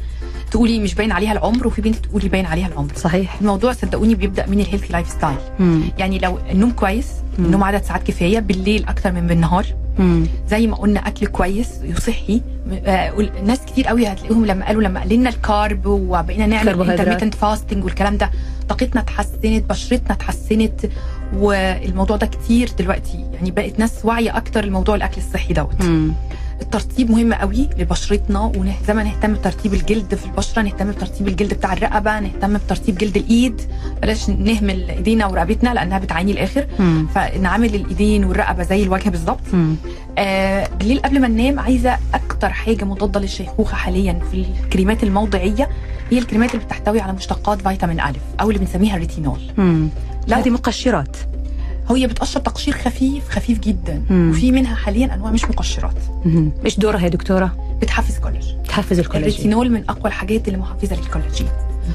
تقولي 0.51 0.79
مش 0.79 0.95
باين 0.95 1.13
عليها 1.13 1.33
العمر 1.33 1.67
وفي 1.67 1.83
بنت 1.83 1.97
تقولي 1.97 2.29
باين 2.29 2.47
عليها 2.47 2.67
العمر. 2.67 2.93
صحيح. 2.97 3.37
الموضوع 3.41 3.73
صدقوني 3.73 4.15
بيبدأ 4.15 4.47
من 4.47 4.61
ال 4.61 4.93
healthy 4.93 5.09
lifestyle. 5.11 5.37
يعني 5.99 6.19
لو 6.19 6.39
النوم 6.51 6.71
كويس. 6.71 7.07
النوم 7.39 7.65
عدد 7.65 7.83
ساعات 7.83 8.03
كفاية 8.03 8.39
بالليل 8.39 8.85
أكتر 8.89 9.13
من 9.13 9.27
بالنهار. 9.27 9.67
مم. 9.99 10.27
زي 10.49 10.67
ما 10.67 10.77
قلنا 10.77 11.09
أكل 11.09 11.27
كويس 11.27 11.69
وصحي 11.97 12.43
ناس 13.45 13.59
كتير 13.67 13.87
قوي 13.87 14.07
هتلاقيهم 14.07 14.47
لما 14.47 14.67
قالوا 14.67 14.83
لما 14.83 15.01
قللنا 15.01 15.29
ال 15.31 15.42
carb 15.42 15.87
وبقينا 15.87 16.47
نعمل. 16.47 16.69
intermittent 17.01 17.35
fasting 17.35 17.85
والكلام 17.85 18.17
ده 18.17 18.31
طاقتنا 18.69 19.01
اتحسنت 19.01 19.65
بشرتنا 19.71 20.13
اتحسنت 20.13 20.81
والموضوع 21.37 22.17
ده 22.17 22.27
كتير 22.27 22.71
دلوقتي 22.79 23.25
يعني 23.35 23.51
بقت 23.51 23.79
ناس 23.79 24.05
واعية 24.05 24.37
أكتر 24.37 24.65
لموضوع 24.65 24.95
الأكل 24.95 25.17
الصحي 25.21 25.55
دوت. 25.55 25.83
الترطيب 26.63 27.11
مهم 27.11 27.35
قوي 27.35 27.69
لبشرتنا 27.79 28.41
وزي 28.41 28.95
ما 28.95 29.03
نهتم 29.03 29.33
بترطيب 29.33 29.75
الجلد 29.75 30.15
في 30.15 30.25
البشرة 30.27 30.63
نهتم 30.63 30.91
بترطيب 30.91 31.29
الجلد 31.29 31.55
بتاع 31.55 31.73
الرقبة 31.73 32.21
نهتم 32.21 32.57
بترطيب 32.59 32.99
جلد 32.99 33.17
الإيد 33.17 33.61
بلاش 34.03 34.31
نهمل 34.31 34.91
إيدينا 34.91 35.27
ورقبتنا 35.27 35.75
لأنها 35.75 35.99
بتعاني 35.99 36.33
الآخر 36.33 36.67
مم. 36.79 37.07
فنعمل 37.15 37.75
الإيدين 37.75 38.25
والرقبة 38.25 38.63
زي 38.63 38.83
الوجه 38.83 39.09
بالظبط. 39.09 39.41
آه 40.19 40.69
بالليل 40.79 40.99
قبل 41.03 41.21
ما 41.21 41.29
ننام 41.29 41.59
عايزة 41.61 41.99
أكتر 42.15 42.49
حاجة 42.51 42.85
مضادة 42.85 43.21
للشيخوخة 43.21 43.75
حاليا 43.77 44.19
في 44.31 44.45
الكريمات 44.65 45.03
الموضعية 45.03 45.69
هي 46.11 46.19
الكريمات 46.19 46.55
اللي 46.55 46.65
بتحتوي 46.65 47.01
على 47.01 47.13
مشتقات 47.13 47.61
فيتامين 47.69 48.01
ألف 48.01 48.19
أو 48.41 48.49
اللي 48.51 48.59
بنسميها 48.61 48.95
الريتينول 48.95 49.41
مم. 49.59 49.89
لو- 50.29 50.37
هذه 50.37 50.51
مقشرات 50.51 51.17
هي 51.91 52.07
بتقشر 52.07 52.41
تقشير 52.41 52.75
خفيف 52.75 53.29
خفيف 53.29 53.59
جدا. 53.59 54.03
مم. 54.11 54.31
وفي 54.31 54.53
منها 54.53 54.75
حاليا 54.75 55.15
أنواع 55.15 55.31
مش 55.31 55.45
مقشرات. 55.45 55.97
مم. 56.25 56.51
إيش 56.65 56.79
دورها 56.79 57.01
يا 57.01 57.09
دكتورة؟ 57.09 57.57
بتحفز 57.83 58.19
كولاجين. 58.19 58.63
تحفز 58.63 58.99
الكولاجين. 58.99 59.29
الريتينول 59.31 59.71
من 59.71 59.85
أقوى 59.89 60.07
الحاجات 60.07 60.49
اللي 60.49 60.59
محفزه 60.59 60.97
للكولاجين. 60.97 61.49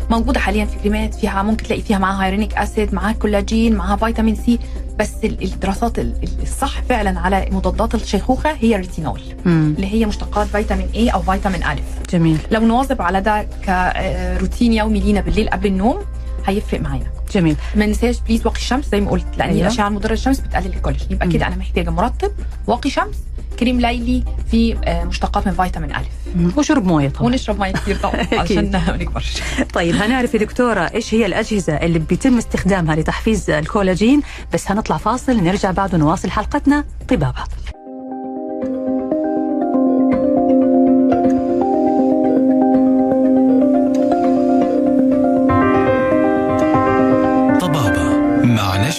موجودة 0.09 0.39
حاليا 0.39 0.65
في 0.65 0.77
كريمات 0.79 1.15
فيها 1.15 1.43
ممكن 1.43 1.63
تلاقي 1.65 1.81
فيها 1.81 1.97
معاها 1.97 2.25
hyaluronic 2.25 2.53
acid 2.57 2.93
معاها 2.93 3.11
كولاجين 3.13 3.75
معاها 3.75 3.95
فيتامين 3.95 4.35
C. 4.35 4.59
بس 4.99 5.11
ال- 5.23 5.43
الدراسات 5.43 5.99
ال- 5.99 6.13
ال- 6.23 6.41
الصح 6.41 6.81
فعلا 6.81 7.19
على 7.19 7.47
مضادات 7.51 7.95
الشيخوخة 7.95 8.51
هي 8.51 8.75
الريتينول 8.75 9.21
مم. 9.45 9.73
اللي 9.75 9.87
هي 9.93 10.05
مشتقات 10.05 10.47
فيتامين 10.47 10.87
A 10.95 11.09
أو 11.09 11.21
فيتامين 11.21 11.63
ألف 11.63 11.83
جميل. 12.09 12.37
لو 12.51 12.61
نواظب 12.61 13.01
على 13.01 13.21
ده 13.21 13.47
كروتين 13.65 14.73
يومي 14.73 14.99
لينا 14.99 15.21
بالليل 15.21 15.49
قبل 15.49 15.67
النوم 15.67 15.97
هيفرق 16.45 16.81
معانا 16.81 17.05
جميل. 17.33 17.55
ما 17.75 17.85
ننساش 17.85 18.19
please 18.19 18.45
واقي 18.45 18.57
الشمس 18.57 18.85
زي 18.91 19.01
ما 19.01 19.11
قلت 19.11 19.25
لأن 19.37 19.49
أيوة. 19.49 19.61
الاشعه 19.61 19.87
المضره 19.87 20.11
للشمس 20.11 20.39
بتقلل 20.39 20.65
الكولاجين. 20.73 21.07
يبقى. 21.11 21.27
كده 21.27 21.47
أنا 21.47 21.55
محتاجة 21.55 21.89
مرطب 21.89 22.31
واقي 22.67 22.89
شمس 22.89 23.15
كريم 23.59 23.79
ليلي 23.79 24.23
فيه 24.51 24.75
آه، 24.85 25.03
مشتقات 25.03 25.47
من 25.47 25.53
فيتامين 25.53 25.95
ألف. 25.95 26.57
وشرب 26.57 26.85
مويه 26.85 27.09
طبعا. 27.09 27.23
ونشرب 27.27 27.59
مية 27.59 27.71
كتير 27.71 27.95
طبعا 27.97 28.27
عشان 28.41 28.71
ما 28.71 28.97
نكبرش. 28.97 29.41
طيب 29.73 29.95
هنعرف 29.95 30.33
يا 30.33 30.39
دكتورة 30.39 30.81
إيش 30.81 31.13
هي 31.13 31.25
الأجهزة 31.25 31.73
اللي 31.73 31.99
بيتم 31.99 32.37
استخدامها 32.37 32.95
لتحفيز 32.95 33.49
الكولاجين. 33.49 34.21
بس 34.53 34.71
هنطلع 34.71 34.97
فاصل 34.97 35.43
نرجع 35.43 35.71
بعد 35.71 35.95
ونواصل 35.95 36.31
حلقتنا 36.31 36.85
طبابة. 37.09 37.43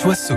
نشوى 0.06 0.36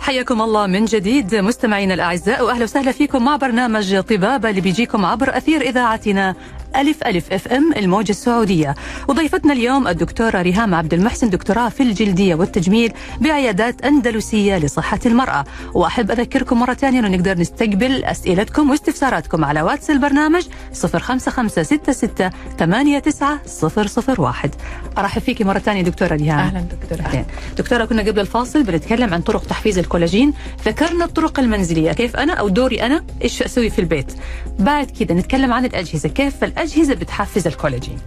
حياكم 0.00 0.42
الله 0.42 0.66
من 0.66 0.84
جديد 0.84 1.34
مستمعينا 1.34 1.94
الأعزاء 1.94 2.44
وأهلا 2.44 2.64
وسهلا 2.64 2.92
فيكم 2.92 3.24
مع 3.24 3.36
برنامج 3.36 4.00
طبابة 4.00 4.50
اللي 4.50 4.60
بيجيكم 4.60 5.04
عبر 5.04 5.36
أثير 5.36 5.60
إذاعتنا 5.60 6.34
ألف 6.76 7.02
ألف 7.06 7.32
أف 7.32 7.48
إم 7.48 7.72
الموجة 7.76 8.10
السعودية. 8.10 8.74
وضيفتنا 9.08 9.52
اليوم 9.52 9.88
الدكتورة 9.88 10.42
ريهام 10.42 10.74
عبد 10.74 10.94
المحسن 10.94 11.30
دكتوراه 11.30 11.68
في 11.68 11.82
الجلدية 11.82 12.34
والتجميل 12.34 12.92
بعيادات 13.20 13.84
أندلسية 13.84 14.58
لصحة 14.58 15.00
المرأة. 15.06 15.44
وأحب 15.74 16.10
أذكركم 16.10 16.60
مرة 16.60 16.74
ثانية 16.74 17.00
أنه 17.00 17.08
نقدر 17.08 17.38
نستقبل 17.38 18.04
أسئلتكم 18.04 18.70
واستفساراتكم 18.70 19.44
على 19.44 19.62
واتس 19.62 19.90
البرنامج 19.90 20.42
05566 20.74 22.30
89001 22.58 24.50
أرحب 24.98 25.20
فيكي 25.22 25.44
مرة 25.44 25.58
ثانية 25.58 25.82
دكتورة 25.82 26.14
ريهام. 26.14 26.38
أهلا 26.38 26.60
دكتورة. 26.60 27.08
أهلين. 27.08 27.24
دكتورة 27.58 27.84
كنا 27.84 28.02
قبل 28.02 28.20
الفاصل 28.20 28.62
بنتكلم 28.62 29.14
عن 29.14 29.20
طرق 29.20 29.44
تحفيز 29.44 29.78
الكولاجين. 29.78 30.32
ذكرنا 30.66 31.04
الطرق 31.04 31.40
المنزلية 31.40 31.92
كيف 31.92 32.16
أنا 32.16 32.32
أو 32.32 32.48
دوري 32.48 32.82
أنا 32.82 33.04
إيش 33.22 33.42
أسوي 33.42 33.70
في 33.70 33.78
البيت. 33.78 34.12
بعد 34.58 34.90
كده 34.90 35.14
نتكلم 35.14 35.52
عن 35.52 35.64
الأجهزة 35.64 36.08
كيف 36.08 36.44
الأجهزة 36.44 36.61
بتحفز 36.94 37.46
الكولاجين 37.46 37.98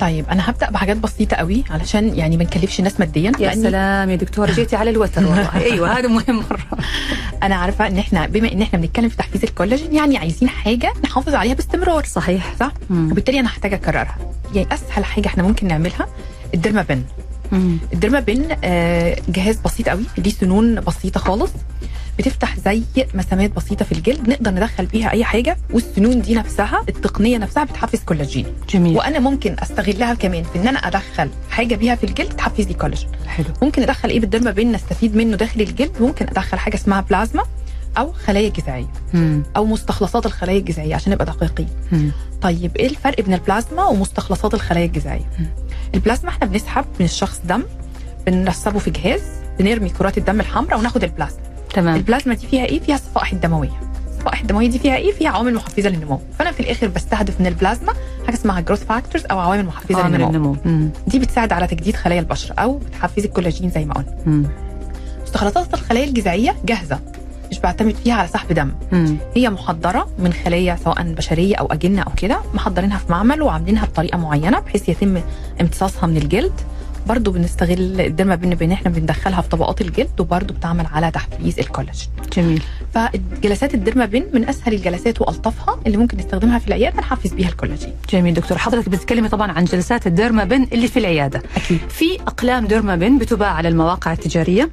طيب 0.00 0.28
أنا 0.30 0.50
هبدأ 0.50 0.70
بحاجات 0.70 0.96
بسيطة 0.96 1.36
قوي 1.36 1.64
علشان 1.70 2.14
يعني 2.18 2.36
ما 2.36 2.44
نكلفش 2.44 2.78
الناس 2.78 3.00
ماديا 3.00 3.32
يا 3.40 3.54
سلام 3.54 4.10
يا 4.10 4.16
دكتورة 4.16 4.50
جيتي 4.50 4.76
على 4.76 4.90
الوتر 4.90 5.24
والله. 5.24 5.50
أيوة 5.72 5.98
هذا 5.98 6.08
مهم 6.08 6.36
مرة. 6.50 6.78
أنا 7.42 7.54
عارفة 7.54 7.86
إن 7.86 7.98
إحنا 7.98 8.26
بما 8.26 8.52
إن 8.52 8.62
إحنا 8.62 8.78
بنتكلم 8.78 9.08
في 9.08 9.16
تحفيز 9.16 9.44
الكولاجين 9.44 9.94
يعني 9.94 10.18
عايزين 10.18 10.48
حاجة 10.48 10.92
نحافظ 11.04 11.34
عليها 11.34 11.54
باستمرار. 11.54 12.04
صحيح. 12.04 12.54
صح؟ 12.60 12.72
مم. 12.90 13.10
وبالتالي 13.10 13.40
أنا 13.40 13.48
هحتاج 13.48 13.74
أكررها. 13.74 14.16
يعني 14.54 14.68
أسهل 14.74 15.04
حاجة 15.04 15.26
إحنا 15.26 15.42
ممكن 15.42 15.66
نعملها 15.66 16.08
مم. 16.54 17.04
الديرما 17.92 18.20
بن 18.20 18.56
آه، 18.64 19.16
جهاز 19.28 19.56
بسيط 19.56 19.88
قوي 19.88 20.04
ليه 20.18 20.30
سنون 20.30 20.80
بسيطة 20.80 21.20
خالص 21.20 21.50
بتفتح 22.18 22.56
زي 22.56 22.82
مسامات 23.14 23.56
بسيطة 23.56 23.84
في 23.84 23.92
الجلد 23.92 24.28
نقدر 24.28 24.50
ندخل 24.50 24.86
بيها 24.86 25.10
أي 25.10 25.24
حاجة 25.24 25.56
والسنون 25.70 26.22
دي 26.22 26.34
نفسها 26.34 26.84
التقنية 26.88 27.38
نفسها 27.38 27.64
بتحفز 27.64 27.98
كولاجين. 28.00 28.46
جميل. 28.70 28.96
وأنا 28.96 29.18
ممكن 29.18 29.56
أستغلها 29.58 30.14
كمان 30.14 30.42
في 30.44 30.58
إن 30.58 30.68
أنا 30.68 30.78
أدخل 30.78 31.30
حاجة 31.50 31.74
بيها 31.74 31.94
في 31.94 32.04
الجلد 32.04 32.28
تحفز 32.32 32.66
لي 32.66 32.74
كولاجين. 32.74 33.08
حلو. 33.26 33.46
ممكن 33.62 33.82
أدخل 33.82 34.08
إيه 34.08 34.20
بال 34.20 34.29
derma 34.29 34.50
pen؟ 34.50 34.72
نستفيد 34.72 35.16
منه 35.16 35.36
داخل 35.36 35.60
الجلد 35.60 35.92
ممكن 36.00 36.26
أدخل 36.26 36.58
حاجة 36.58 36.74
اسمها 36.74 37.00
بلازما 37.00 37.42
أو 37.98 38.12
خلايا 38.12 38.48
جذعية. 38.48 38.88
أو 39.56 39.64
مستخلصات 39.64 40.26
الخلايا 40.26 40.58
الجذعية 40.58 40.94
عشان 40.94 41.12
نبقى 41.12 41.24
دقيقين. 41.26 41.68
طيب 42.42 42.76
إيه 42.76 42.86
الفرق 42.88 43.20
بين 43.20 43.34
البلازما 43.34 43.84
ومستخلصات 43.84 44.54
الخلايا 44.54 44.86
الجذعية. 44.86 45.30
البلازما 45.94 46.30
إحنا 46.30 46.46
بنسحب 46.46 46.84
من 47.00 47.06
الشخص 47.06 47.40
دم 47.44 47.62
بنرسبه 48.26 48.78
في 48.78 48.90
جهاز 48.90 49.22
بنرمي 49.58 49.88
كرات 49.88 50.18
الدم 50.18 50.40
الحمراء 50.40 50.78
وناخد 50.78 51.04
البلازما. 51.04 51.40
تمام. 51.74 51.96
البلازما 51.96 52.34
دي 52.34 52.46
فيها 52.46 52.64
إيه؟ 52.64 52.80
فيها 52.80 52.94
الصفائح 52.94 53.32
الدموية. 53.32 53.80
الصفائح 54.10 54.40
الدموية 54.40 54.70
دي 54.70 54.78
فيها 54.78 54.96
إيه؟ 54.96 55.12
فيها 55.12 55.30
عوامل 55.30 55.54
محفزة 55.54 55.88
للنمو. 55.88 56.20
فأنا 56.38 56.52
في 56.52 56.60
الآخر 56.60 56.88
بستهدف 56.88 57.40
من 57.40 57.46
البلازما 57.46 57.92
حاجة 58.26 58.34
اسمها 58.34 58.60
growth 58.60 58.84
factors 58.84 59.24
أو 59.30 59.38
عوامل 59.38 59.66
محفزة 59.66 60.02
عامل 60.02 60.20
للنمو. 60.20 60.56
النمو. 60.66 60.90
دي 61.06 61.18
بتساعد 61.18 61.52
على 61.52 61.66
تجديد 61.66 61.96
خلايا 61.96 62.20
البشره 62.20 62.54
أو 62.54 62.78
بتحفز 62.78 63.24
الكولاجين 63.24 63.70
زي 63.70 63.84
ما 63.84 63.94
قلنا. 63.94 64.48
مستخلصات 65.22 65.74
الخلايا 65.74 66.04
الجذعيه 66.04 66.56
جاهزة. 66.64 66.98
مش 67.58 67.62
بعتمد 67.62 67.94
فيها 67.94 68.14
على 68.14 68.28
سحب 68.28 68.52
دم 68.52 68.72
مم. 68.92 69.16
هي 69.36 69.50
محضرة 69.50 70.08
من 70.18 70.32
خلايا 70.32 70.76
سواء 70.84 71.02
بشرية 71.02 71.56
أو 71.56 71.66
أجنة 71.66 72.02
أو 72.02 72.12
كده 72.16 72.38
محضرينها 72.54 72.98
في 72.98 73.12
معمل 73.12 73.42
وعاملينها 73.42 73.84
بطريقة 73.86 74.18
معينة 74.18 74.58
بحيث 74.60 74.88
يتم 74.88 75.20
امتصاصها 75.60 76.06
من 76.06 76.16
الجلد 76.16 76.52
برضه 77.08 77.32
بنستغل 77.32 78.00
ال 78.00 78.06
derma 78.06 78.34
pen 78.34 78.72
إحنا 78.72 78.90
بندخلها 78.90 79.40
في 79.40 79.48
طبقات 79.48 79.80
الجلد 79.80 80.20
وبرضه 80.20 80.54
بتعمل 80.54 80.86
على 80.86 81.10
تحفيز 81.10 81.58
الكولاجين. 81.58 82.08
جميل. 82.36 82.62
فجلسات 82.94 83.74
ال 83.74 83.79
derma 83.79 84.06
pen 84.06 84.24
من 84.34 84.48
أسهل 84.48 84.74
الجلسات 84.74 85.20
وألطفها 85.20 85.80
اللي 85.86 85.96
ممكن 85.96 86.18
نستخدمها 86.18 86.58
في 86.58 86.68
العيادة 86.68 86.98
نحفز 86.98 87.32
بيها 87.32 87.48
الكولاجين. 87.48 87.92
جميل. 88.10 88.34
دكتور 88.34 88.58
حضرتك 88.58 88.88
بتتكلمي 88.88 89.28
طبعا 89.28 89.52
عن 89.52 89.64
جلسات 89.64 90.06
ال 90.06 90.12
derma 90.12 90.44
pen 90.44 90.66
اللي 90.72 90.88
في 90.88 90.98
العيادة. 90.98 91.42
أكيد. 91.56 91.78
في 91.88 92.20
أقلام 92.20 92.66
derma 92.66 92.96
pen 92.96 93.18
بتباع 93.18 93.50
على 93.54 93.68
المواقع 93.68 94.12
التجارية 94.12 94.70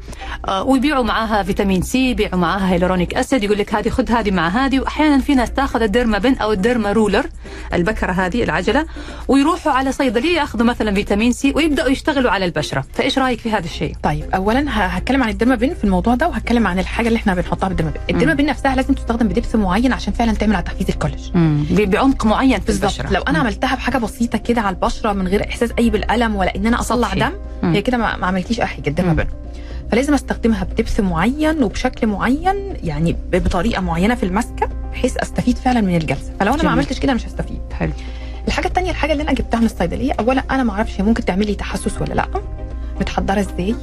آه، 0.48 0.63
ويبيعوا 0.63 1.04
معاها 1.04 1.44
فيتامين 1.44 1.82
سي 1.82 2.10
يبيعوا 2.10 2.36
معاها 2.36 2.74
hyaluronic 2.74 3.13
acid 3.15 3.44
يقول 3.44 3.58
لك 3.58 3.75
هذه 3.75 3.89
خذ 3.89 4.12
هذه 4.12 4.32
مع 4.32 4.48
هذه 4.48 4.80
واحيانا 4.80 5.20
في 5.20 5.36
ناس 5.36 5.51
تاخذ 5.51 5.82
ال 5.82 5.88
derma 5.88 6.17
pen 6.17 6.34
أو 6.34 6.51
ال 6.51 6.58
derma 6.58 6.91
roller 6.91 7.25
البكرة 7.74 8.12
هذه 8.12 8.44
العجلة 8.44 8.86
ويروحوا 9.27 9.72
على 9.72 9.92
صيدلية 9.92 10.38
ياخذوا 10.38 10.65
مثلا 10.65 10.94
فيتامين 10.94 11.32
سي 11.32 11.54
ويبدأوا 11.56 11.89
يشتغلوا 11.89 12.25
على 12.29 12.46
البشرة. 12.46 12.84
فإيش 12.94 13.17
رأيك 13.20 13.39
في 13.39 13.51
هذا 13.51 13.65
الشيء؟ 13.65 13.96
طيب 14.03 14.29
اولا 14.36 14.65
هتكلم 14.98 15.24
عن 15.24 15.29
ال 15.29 15.34
derma 15.34 15.55
pen 15.55 15.74
في 15.74 15.84
الموضوع 15.84 16.15
ده 16.15 16.27
وهتكلم 16.27 16.67
عن 16.67 16.79
الحاجة 16.79 17.08
اللي 17.08 17.17
إحنا 17.17 17.34
بنحطها 17.36 17.67
بال 17.70 17.76
derma 17.76 17.91
pen 17.91 18.00
ال 18.15 18.19
derma 18.19 18.34
pen 18.34 18.46
نفسها 18.46 18.75
لازم 18.75 18.94
تستخدم 18.94 19.27
ب 19.27 19.32
depth 19.32 19.55
معين 19.55 19.94
عشان 19.94 20.13
فعلا 20.13 20.32
تعمل 20.34 20.55
على 20.55 20.63
تحفيز 20.63 20.89
الكولاجين. 20.89 21.63
ب- 21.70 21.89
بعمق 21.91 22.25
معين 22.25 22.60
في 22.60 22.70
البشرة. 22.70 23.10
لو 23.13 23.22
أنا 23.22 23.39
عملتها 23.39 23.75
بحاجة 23.75 23.98
بسيطة 23.98 24.38
كده 24.38 24.62
على 24.62 24.75
البشرة 24.75 25.13
من 25.13 25.27
غير 25.27 25.44
إحساس 25.50 25.70
أي 25.79 25.89
بالألم 25.89 26.36
ولا 26.36 26.55
إن 26.55 26.67
أنا 26.67 26.79
اطلع. 26.82 27.13
دم 27.13 27.32
مم. 27.63 27.74
هي 27.74 27.82
كده 27.82 27.98
ما 27.98 28.05
عملتيش 28.25 28.60
أي 28.60 28.65
حاجة. 28.65 28.89
بن 28.89 29.25
فلازم 29.91 30.13
أستخدمها 30.13 30.63
ب 30.63 30.70
depth 30.70 31.00
معين 31.00 31.63
وبشكل 31.63 32.08
معين 32.08 32.74
يعني 32.84 33.15
بطريقة 33.32 33.82
معينة 33.82 34.15
في 34.15 34.24
المسكة 34.24 34.70
بحيث 34.91 35.17
أستفيد 35.17 35.58
فعلا 35.58 35.82
من 35.82 35.96
الجلسة. 35.96 36.34
فلو 36.39 36.48
أنا 36.50 36.55
جميل. 36.58 36.65
ما 36.65 36.72
عملتش 36.72 37.00
كده 37.00 37.13
مش 37.13 37.25
هستفيد. 37.25 37.62
حلو. 37.74 37.91
الحاجة 38.48 38.68
الثانية 38.68 38.90
الحاجة 38.92 39.12
اللي 39.12 39.24
أنا 39.24 39.34
جبتها 39.34 39.60
من 39.60 39.66
الصيدلية 39.66 40.14
اولا 40.20 40.44
أنا 40.52 40.64
ما 40.64 40.72
أعرفش 40.72 41.02
هي 41.02 41.04
ممكن 41.06 41.25
تعمل 41.25 41.46
لي 41.48 41.56
تحسس 41.56 42.02
ولا 42.02 42.14
لأ. 42.14 42.25
متحضرة 43.02 43.40
إزاي؟ 43.40 43.75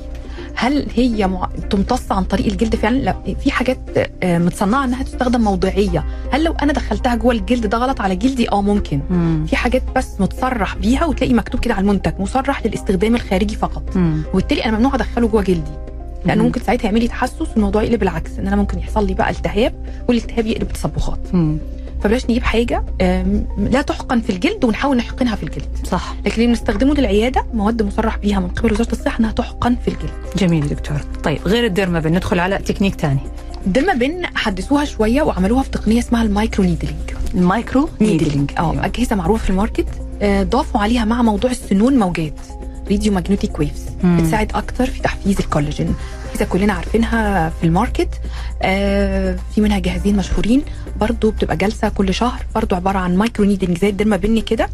هل 0.54 0.86
هي 0.96 1.26
مع... 1.28 1.48
تمتص 1.70 2.12
عن 2.12 2.24
طريق 2.24 2.46
الجلد 2.46 2.76
فعلا؟ 2.76 2.96
لا 2.98 3.16
في 3.40 3.50
حاجات 3.50 3.78
آه، 4.22 4.38
متصنعة 4.38 4.84
إنها 4.84 5.02
تستخدم 5.02 5.40
موضعية. 5.40 6.04
هل 6.32 6.44
لو 6.44 6.52
أنا 6.52 6.72
دخلتها 6.72 7.14
جوه 7.14 7.32
الجلد 7.34 7.66
ده 7.66 7.78
غلط 7.78 8.00
على 8.00 8.16
جلدي؟ 8.16 8.50
آه 8.50 8.62
ممكن. 8.62 9.00
مم. 9.10 9.46
في 9.48 9.56
حاجات 9.56 9.82
بس 9.96 10.20
متصرح 10.20 10.76
بيها 10.76 11.04
وتلاقي 11.04 11.34
مكتوب 11.34 11.60
كده 11.60 11.74
على 11.74 11.82
المنتج 11.82 12.12
مصرح 12.20 12.66
للاستخدام 12.66 13.14
الخارجي 13.14 13.54
فقط. 13.56 13.96
مم. 13.96 14.22
وبالتالي 14.32 14.64
أنا 14.64 14.76
ممنوع 14.76 14.94
أدخله 14.94 15.28
جوه 15.28 15.42
جلدي. 15.42 15.70
لأنه 16.24 16.40
مم. 16.40 16.46
ممكن 16.46 16.60
ساعتها 16.60 16.84
يعمل 16.84 17.00
لي 17.00 17.08
تحسس 17.08 17.40
والموضوع 17.50 17.82
يقلب 17.82 18.02
العكس 18.02 18.38
إن 18.38 18.46
أنا 18.46 18.56
ممكن 18.56 18.78
يحصل 18.78 19.06
لي 19.06 19.14
بقى 19.14 19.30
التهاب 19.30 19.74
والالتهاب 20.08 20.46
يقلب 20.46 20.72
تصبغات. 20.72 21.18
فبلاش 22.02 22.24
نجيب 22.24 22.42
حاجة 22.42 22.84
لا 23.58 23.82
تحقن 23.82 24.20
في 24.20 24.30
الجلد 24.30 24.64
ونحاول 24.64 24.96
نحقنها 24.96 25.36
في 25.36 25.42
الجلد. 25.42 25.68
صح. 25.84 26.14
لكن 26.26 26.34
اللي 26.34 26.46
بنستخدمه 26.46 26.94
للعيادة 26.94 27.46
مواد 27.54 27.82
مصرح 27.82 28.16
بيها 28.16 28.40
من 28.40 28.48
قبل 28.48 28.72
وزارة 28.72 28.92
الصحة 28.92 29.20
إنها 29.20 29.32
تحقن 29.32 29.76
في 29.76 29.88
الجلد. 29.88 30.10
جميل 30.36 30.68
دكتور. 30.68 30.96
طيب 31.24 31.38
غير 31.46 31.64
ال 31.64 31.70
derma 31.70 32.00
pen 32.00 32.12
ندخل 32.12 32.38
على 32.38 32.58
تكنيك 32.58 32.94
ثاني 32.94 33.20
ال 33.66 33.71
derma 33.71 33.94
pen 33.94 34.26
حدثوها 34.34 34.84
شوية 34.84 35.22
وعملوها 35.22 35.62
في 35.62 35.70
تقنية 35.70 35.98
اسمها 35.98 36.22
ال 36.22 36.29
micro 36.29 36.64
needling. 36.64 37.10
ال 37.34 37.43
micro 37.43 37.88
needling. 38.00 38.50
آه 38.58 38.72
أيوة. 38.72 38.84
أجهزة 38.84 39.16
معروفة 39.16 39.44
في 39.44 39.50
ال 39.50 39.55
market 39.55 39.86
آه، 40.22 40.42
ضافوا 40.42 40.80
عليها 40.80 41.04
مع 41.04 41.22
موضوع 41.22 41.50
السنون 41.50 41.98
موجات 41.98 42.34
راديو 42.90 43.12
magnetic 43.12 43.58
waves. 43.58 43.82
بتساعد 44.04 44.52
أكتر 44.54 44.86
في 44.86 45.00
تحفيز 45.02 45.38
الكولاجين. 45.38 45.94
اجهزه 46.32 46.44
كلنا 46.44 46.72
عارفينها 46.72 47.50
في 47.60 47.66
ال 47.66 47.72
market. 47.72 48.08
آه 48.62 49.36
في 49.54 49.60
منها 49.60 49.78
جهازين 49.78 50.16
مشهورين. 50.16 50.62
برضو 51.00 51.30
بتبقى 51.30 51.56
جلسة 51.56 51.88
كل 51.88 52.14
شهر. 52.14 52.46
برضو 52.54 52.74
عبارة 52.74 52.98
عن 52.98 53.16
micro 53.16 53.44
needling 53.44 53.78
زي 53.78 53.88
ال 53.88 53.93
derma 53.93 54.16
pen 54.16 54.40
كده. 54.40 54.68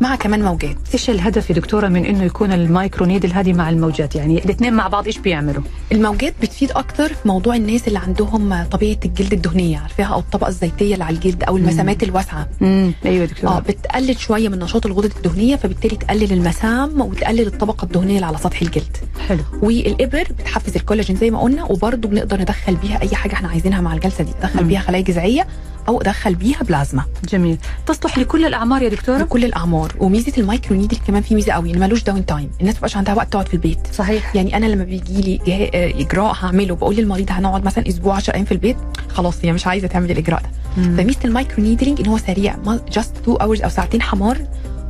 مع 0.00 0.16
كمان 0.16 0.42
موجات. 0.42 0.76
إيش 0.92 1.10
الهدف 1.10 1.50
يا 1.50 1.54
دكتورة 1.54 1.88
من 1.88 2.04
إنه 2.04 2.24
يكون 2.24 2.52
ال 2.52 2.61
micro 2.61 3.06
needle 3.06 3.32
هذه 3.32 3.52
مع 3.52 3.70
الموجات؟ 3.70 4.14
يعني 4.14 4.44
الاثنين 4.44 4.74
مع 4.74 4.88
بعض 4.88 5.06
إيش 5.06 5.18
بيعملوا؟ 5.18 5.62
الموجات 5.92 6.34
بتفيد 6.42 6.72
أكتر 6.72 7.08
في 7.08 7.28
موضوع 7.28 7.56
الناس 7.56 7.88
اللي 7.88 7.98
عندهم 7.98 8.64
طبيعة 8.64 8.98
الجلد 9.04 9.32
الدهنية. 9.32 9.78
عارفاها؟ 9.78 10.06
أو 10.06 10.18
الطبقة 10.18 10.48
الزيتية 10.48 10.94
اللي 10.94 11.04
على 11.04 11.16
الجلد 11.16 11.44
أو 11.44 11.56
المسامات 11.56 12.02
الواسعة. 12.02 12.48
امم 12.62 12.92
أيوه 13.04 13.24
دكتورة. 13.24 13.50
آه 13.50 13.58
بتقلل 13.58 14.18
شوية 14.18 14.48
من 14.48 14.58
نشاط 14.58 14.86
الغدد 14.86 15.12
الدهنية 15.16 15.56
فبالتالي 15.56 15.96
تقلل 15.96 16.32
المسام 16.32 17.00
وتقلل 17.00 17.46
الطبقة 17.46 17.84
الدهنية 17.84 18.14
اللي 18.14 18.26
على 18.26 18.38
سطح 18.38 18.62
الجلد. 18.62 18.96
حلو. 19.28 19.40
والإبر 19.62 20.28
بتحفز 20.38 20.76
الكولاجين 20.76 20.99
زي 21.02 21.30
ما 21.30 21.40
قلنا 21.40 21.64
وبرده 21.64 22.08
بنقدر 22.08 22.40
ندخل 22.40 22.76
بيها 22.76 23.02
أي 23.02 23.08
حاجة 23.16 23.32
إحنا 23.32 23.48
عايزينها 23.48 23.80
مع 23.80 23.94
الجلسة 23.94 24.24
دي. 24.24 24.30
ادخل 24.42 24.62
مم. 24.62 24.68
بيها 24.68 24.80
خلايا 24.80 25.02
جذعية 25.02 25.46
أو 25.88 26.00
ادخل 26.00 26.34
بيها 26.34 26.62
بلازما. 26.62 27.04
جميل. 27.28 27.58
تصلح 27.86 28.18
لكل 28.18 28.44
الأعمار 28.46 28.82
يا 28.82 28.88
دكتورة؟ 28.88 29.18
لكل 29.18 29.44
الأعمار. 29.44 29.92
وميزة 30.00 30.32
ال 30.38 30.44
micro 30.44 30.76
needle 30.76 30.96
كمان 31.06 31.22
في 31.22 31.34
ميزة 31.34 31.52
قوي 31.52 31.74
ان 31.74 31.78
ملوش 31.80 32.02
down 32.02 32.26
time 32.26 32.50
الناس 32.60 32.76
مبقاش 32.76 32.96
عندها 32.96 33.14
وقت 33.14 33.32
تقعد 33.32 33.48
في 33.48 33.54
البيت. 33.54 33.78
صحيح. 33.92 34.36
يعني 34.36 34.56
أنا 34.56 34.66
لما 34.66 34.84
بيجي 34.84 35.20
لي 35.22 35.70
آه، 35.74 36.00
إجراء 36.00 36.34
هعمله 36.40 36.74
بقول 36.74 36.96
للمريض 36.96 37.26
هنقعد 37.30 37.64
مثلا 37.64 37.88
أسبوع 37.88 38.16
10 38.16 38.34
أيام 38.34 38.44
في 38.44 38.52
البيت؟ 38.52 38.76
خلاص 39.08 39.34
هي 39.42 39.52
مش 39.52 39.66
عايزة 39.66 39.86
تعمل 39.86 40.10
الإجراء 40.10 40.42
ده. 40.42 40.48
فميزة 40.82 41.18
ال 41.24 41.30
micro 41.30 41.62
needling 41.64 42.00
إن 42.00 42.06
هو 42.06 42.18
سريع 42.18 42.56
just 42.92 43.16
2 43.16 43.36
hours 43.40 43.62
أو 43.62 43.68
ساعتين 43.68 44.02
احمرار 44.02 44.38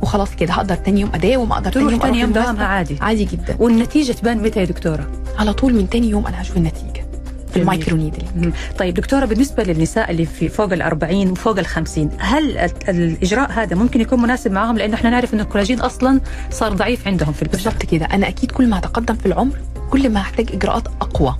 وخلاص 0.01 0.35
كده 0.35 0.53
هقدر 0.53 0.75
تاني 0.75 1.01
يوم 1.01 1.11
أداوم 1.13 1.51
أقدر 1.51 1.71
تاني 1.71 1.91
يوم 1.91 2.01
أروح 2.01 2.17
يوم. 2.17 2.31
دوامها 2.31 2.65
عادي. 2.65 2.97
عادي 3.01 3.25
جدا. 3.25 3.55
والنتيجة 3.59 4.11
تبان 4.11 4.37
متى 4.43 4.59
يا 4.59 4.65
دكتورة؟ 4.65 5.07
على 5.39 5.53
طول 5.53 5.73
من 5.73 5.89
تاني 5.89 6.09
يوم 6.09 6.27
أنا 6.27 6.41
هشوف 6.41 6.57
النتيجة. 6.57 7.05
في. 7.53 7.57
ال 7.59 7.65
micro 7.65 7.97
needling. 7.97 8.53
طيب 8.79 8.93
دكتورة 8.93 9.25
بالنسبة 9.25 9.63
للنساء 9.63 10.11
اللي 10.11 10.25
في 10.25 10.49
فوق 10.49 10.73
ال 10.73 10.81
40 10.81 11.31
وفوق 11.31 11.59
ال 11.59 11.65
50 11.65 12.09
هل 12.19 12.57
ال- 12.57 12.71
الإجراء 12.89 13.51
هذا 13.51 13.75
ممكن 13.75 14.01
يكون 14.01 14.21
مناسب 14.21 14.51
معهم؟ 14.51 14.77
لأنه 14.77 14.95
إحنا 14.95 15.09
نعرف 15.09 15.33
إنه 15.33 15.43
الكولاجين 15.43 15.79
أصلا 15.79 16.21
صار 16.51 16.73
ضعيف 16.73 17.07
عندهم 17.07 17.33
في 17.33 17.41
البشرة. 17.41 17.69
بالظبط 17.71 17.85
كده. 17.91 18.05
أنا 18.05 18.27
أكيد 18.27 18.51
كل 18.51 18.67
ما 18.67 18.79
هتقدم 18.79 19.15
في 19.15 19.25
العمر 19.25 19.55
كل 19.89 20.09
ما 20.09 20.21
هحتاج 20.21 20.49
إجراءات 20.53 20.87
أقوى. 21.01 21.35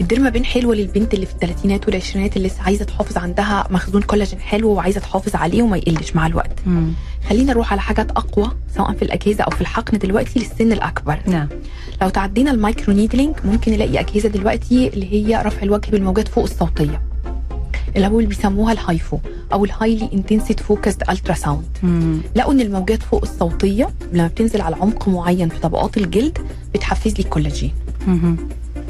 ال 0.00 0.05
derma 0.05 0.28
pen 0.30 0.44
حلوة 0.44 0.74
للبنت 0.74 1.14
اللي 1.14 1.26
في 1.26 1.32
الثلاثينات 1.32 1.86
والعشرينات 1.86 2.36
اللي 2.36 2.48
لسه 2.48 2.62
عايزة 2.62 2.84
تحافظ 2.84 3.16
عندها 3.18 3.66
مخزون 3.70 4.02
كولاجين 4.02 4.40
حلو 4.40 4.70
وعايزة 4.70 5.00
تحافظ 5.00 5.36
عليه 5.36 5.62
وما 5.62 5.76
يقلش 5.76 6.16
مع 6.16 6.26
الوقت 6.26 6.58
مم. 6.66 6.92
خلينا 7.28 7.52
نروح 7.52 7.72
على 7.72 7.80
حاجات 7.80 8.10
أقوى 8.10 8.50
سواء 8.76 8.92
في 8.92 9.02
الأجهزة 9.02 9.44
أو 9.44 9.50
في 9.50 9.60
الحقن 9.60 9.98
دلوقتي 9.98 10.38
للسن 10.38 10.72
الأكبر 10.72 11.18
نعم 11.26 11.48
لو 12.02 12.08
تعدينا 12.08 12.50
ال 12.50 12.57
micro 12.57 12.94
needling 12.94 13.34
ممكن 13.44 13.72
نلاقي 13.72 14.00
أجهزة 14.00 14.28
دلوقتي 14.28 14.88
اللي 14.88 15.12
هي 15.12 15.42
رفع 15.42 15.62
الوجه 15.62 15.90
بالموجات 15.90 16.28
فوق 16.28 16.44
الصوتية 16.44 17.02
اللي 17.96 18.06
هو 18.06 18.18
اللي 18.18 18.28
بيسموها 18.28 18.72
ال 18.72 18.81
HIFU 18.81 19.18
أو 19.52 19.64
ال 19.64 20.10
highly 20.12 20.60
intensity 20.60 21.02
focused 21.10 21.34
ultrasound. 21.34 21.64
لقوا 22.36 22.52
إن 22.52 22.60
الموجات 22.60 23.02
فوق 23.02 23.22
الصوتية 23.22 23.88
لما 24.12 24.26
بتنزل 24.26 24.60
على 24.60 24.76
عمق 24.76 25.08
معين 25.08 25.48
في 25.48 25.60
طبقات 25.60 25.96
الجلد 25.96 26.38
بتحفز 26.74 27.12
لي 27.14 27.20
الكولاجين. 27.24 27.72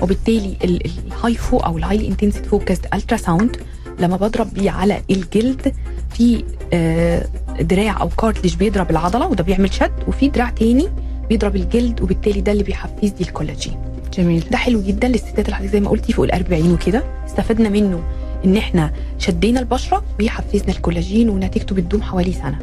وبالتالي 0.03 0.57
ال- 0.65 0.83
HIFU 1.07 1.57
أو 1.59 1.79
ال 1.79 2.09
highly 2.09 2.47
intensity 2.47 2.87
focused 2.95 3.17
ultrasound 3.17 3.57
لما 4.01 4.17
بضرب 4.17 4.55
بيه 4.55 4.71
على 4.71 5.01
الجلد 5.11 5.75
في 6.15 6.45
آه، 6.73 7.27
دراع 7.61 8.01
أو 8.01 8.09
كارتلج 8.09 8.55
بيضرب 8.55 8.91
العضلة 8.91 9.27
وده 9.27 9.45
بيعمل 9.45 9.73
شد 9.75 9.93
وفي 10.09 10.29
دراع 10.29 10.51
تاني 10.51 10.89
بيضرب 11.29 11.57
الجلد 11.57 12.03
وبالتالي 12.03 12.41
ده 12.41 12.53
اللي 12.53 12.63
بيحفز 12.63 13.05
لي 13.11 13.21
الكولاجين 13.21 13.77
جميل. 14.19 14.45
ده 14.51 14.57
حلو 14.59 14.83
جدا 14.83 15.09
للستات 15.09 15.49
اللي 15.49 15.69
زي 15.69 15.81
ما 15.81 15.91
قلتي 15.91 16.13
فوق 16.13 16.25
ال 16.25 16.33
40 16.33 16.73
وكده. 16.73 17.03
استفدنا 17.27 17.69
منه 17.69 18.03
إن 18.45 18.57
إحنا 18.57 18.93
شدينا 19.19 19.61
البشرة 19.61 20.05
ويحفزنا 20.21 20.69
الكولاجين 20.69 21.29
ونتيجته 21.31 21.75
بتدوم 21.75 22.03
حوالي 22.03 22.33
سنة. 22.33 22.59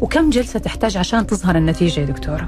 وكم 0.00 0.30
جلسة 0.30 0.58
تحتاج 0.58 0.96
عشان 0.96 1.26
تظهر 1.26 1.56
النتيجة 1.56 2.00
يا 2.00 2.04
دكتورة؟ 2.06 2.46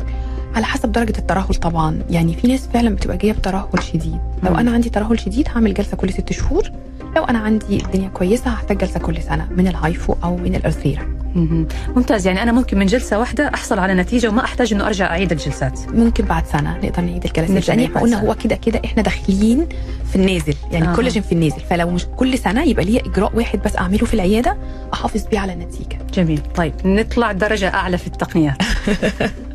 على 0.56 0.66
حسب 0.66 0.92
درجة 0.92 1.18
الترهل 1.18 1.54
طبعا. 1.54 2.02
يعني 2.10 2.34
في 2.34 2.48
ناس 2.48 2.68
فعلا 2.74 2.94
بتبقى 2.94 3.16
جاية 3.16 3.32
بترهل 3.32 3.82
شديد. 3.82 4.18
لو. 4.42 4.54
أنا 4.54 4.70
عندي 4.70 4.90
ترهل 4.90 5.20
شديد 5.20 5.48
هعمل 5.48 5.74
جلسة 5.74 5.96
كل 5.96 6.12
ست 6.12 6.32
شهور. 6.32 6.70
لو 7.16 7.24
أنا 7.24 7.38
عندي 7.38 7.76
الدنيا 7.84 8.08
كويسة 8.08 8.50
هحتاج 8.50 8.78
جلسة 8.78 9.00
كل 9.00 9.22
سنة 9.22 9.48
من 9.56 9.68
ال 9.68 9.77
HIFU 9.77 10.14
أو 10.24 10.36
من 10.36 10.54
ال 10.54 10.60
Ulthera 10.60 11.02
مم. 11.34 11.66
ممتاز. 11.96 12.26
يعني 12.26 12.42
أنا 12.42 12.52
ممكن 12.52 12.78
من 12.78 12.86
جلسة 12.86 13.18
واحدة 13.18 13.50
أحصل 13.54 13.78
على 13.78 13.94
نتيجة 13.94 14.28
وما 14.28 14.44
أحتاج 14.44 14.72
إنه 14.74 14.86
أرجع 14.86 15.06
أعيد 15.06 15.32
الجلسات. 15.32 15.80
ممكن 15.88 16.24
بعد 16.24 16.46
سنة 16.46 16.78
نقدر 16.78 17.00
نعيد 17.02 17.24
الجلسات. 17.24 17.68
لأن 17.68 17.76
نعيد 17.78 17.90
إحنا 17.90 18.00
قلنا. 18.02 18.20
هو 18.20 18.34
كده 18.34 18.56
كده 18.56 18.80
إحنا 18.84 19.02
داخلين 19.02 19.66
في 20.10 20.16
النازل. 20.16 20.54
يعني 20.72 20.86
آه. 20.86 20.90
الكولاجين 20.90 21.22
في 21.22 21.32
النازل. 21.32 21.60
فلو 21.70 21.90
مش 21.90 22.06
كل 22.16 22.38
سنة 22.38 22.62
يبقى 22.64 22.84
ليا 22.84 23.00
إجراء 23.06 23.36
واحد 23.36 23.60
بس 23.64 23.76
أعمله 23.76 24.06
في 24.06 24.14
العيادة 24.14 24.56
أحافظ 24.94 25.24
بيه 25.30 25.38
على 25.38 25.52
النتيجة. 25.52 25.98
جميل. 26.14 26.40
طيب 26.54 26.72
نطلع 26.84 27.32
درجة 27.32 27.74
أعلى 27.74 27.98
في 27.98 28.06
التقنيات. 28.06 28.56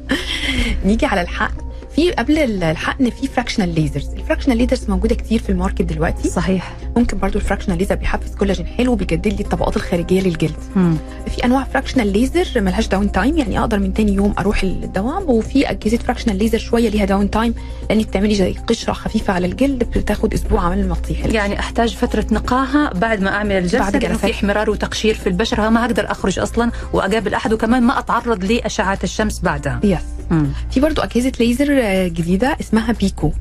نيجي 0.85 1.05
على 1.05 1.21
الحقن 1.21 1.70
في 1.95 2.11
قبل 2.11 2.37
الحقن 2.63 3.09
في 3.09 3.27
fractional 3.27 3.75
lasers 3.75 4.09
ال 4.09 4.13
fractional 4.13 4.57
lasers 4.57 4.89
موجودة 4.89 5.15
كتير 5.15 5.39
في 5.39 5.49
ال 5.49 5.54
market 5.54 5.81
دلوقتي. 5.81 6.29
صحيح. 6.29 6.73
ممكن 6.97 7.17
برضو 7.17 7.37
ال 7.39 7.43
fractional 7.43 7.77
laser 7.77 7.95
بيحفز 7.95 8.35
كولاجين 8.35 8.65
حلو 8.65 8.91
وبيجدد 8.91 9.27
لي 9.27 9.39
الطبقات 9.43 9.75
الخارجية 9.75 10.21
للجلد. 10.21 10.55
مم. 10.75 10.95
في 11.35 11.45
أنواع 11.45 11.63
fractional 11.63 12.13
laser 12.13 12.61
ملهاش 12.61 12.87
down 12.87 13.11
time 13.11 13.37
يعني 13.37 13.59
أقدر 13.59 13.79
من 13.79 13.93
تاني 13.93 14.13
يوم 14.13 14.33
أروح 14.39 14.63
الدوام 14.63 15.29
وفي 15.29 15.69
أجهزة 15.69 15.97
fractional 15.97 16.37
laser 16.37 16.57
شوية 16.57 16.89
ليها 16.89 17.05
down 17.05 17.29
time 17.29 17.53
لأن 17.89 17.99
بتعملي 18.01 18.35
زي 18.35 18.55
قشرة 18.67 18.93
خفيفة 18.93 19.33
على 19.33 19.47
الجلد 19.47 19.83
بتاخد 19.83 20.33
أسبوع 20.33 20.61
عمل 20.61 20.87
ما 20.87 20.95
تطيح 20.95 21.25
يعني 21.25 21.59
أحتاج 21.59 21.95
فترة 21.95 22.25
نقاهة 22.31 22.93
بعد 22.93 23.21
ما 23.21 23.29
أعمل 23.29 23.51
الجلسة 23.51 23.79
بعد 23.79 23.95
جلسات. 23.95 24.19
في 24.19 24.31
احمرار 24.31 24.69
وتقشير 24.69 25.15
في 25.15 25.27
البشرة 25.27 25.69
ما 25.69 25.85
أقدر 25.85 26.11
أخرج 26.11 26.39
أصلا 26.39 26.71
وأقابل 26.93 27.33
أحد 27.33 27.53
وكمان 27.53 27.83
ما 27.83 27.99
أتعرض 27.99 28.43
لأشعة 28.43 28.99
الشمس 29.03 29.39
بعدها. 29.39 29.79
yes 29.83 29.99
مم. 30.31 30.47
في 30.71 30.79
برضو 30.79 31.01
أجهزة 31.01 31.31
ليزر 31.39 31.71
جديدة 32.07 32.57
اسمها 32.59 32.91
pico. 32.91 33.31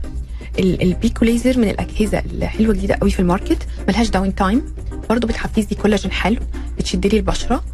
ال- 0.59 0.83
ال 0.83 0.91
pico 0.91 1.25
laser 1.25 1.59
من 1.59 1.69
الأجهزة 1.69 2.19
الحلوة 2.19 2.75
جديدة 2.75 2.95
قوي 2.95 3.11
في 3.11 3.21
ال 3.21 3.27
market 3.27 3.67
ملهاش 3.89 4.11
down 4.11 4.35
time 4.35 4.63
برضو 5.11 5.27
بتحفز 5.27 5.67
لي 5.71 5.77
كولاجين 5.83 6.13
حلو 6.13 6.37
بتشد 6.79 7.07
لي 7.07 7.17
البشرة. 7.17 7.65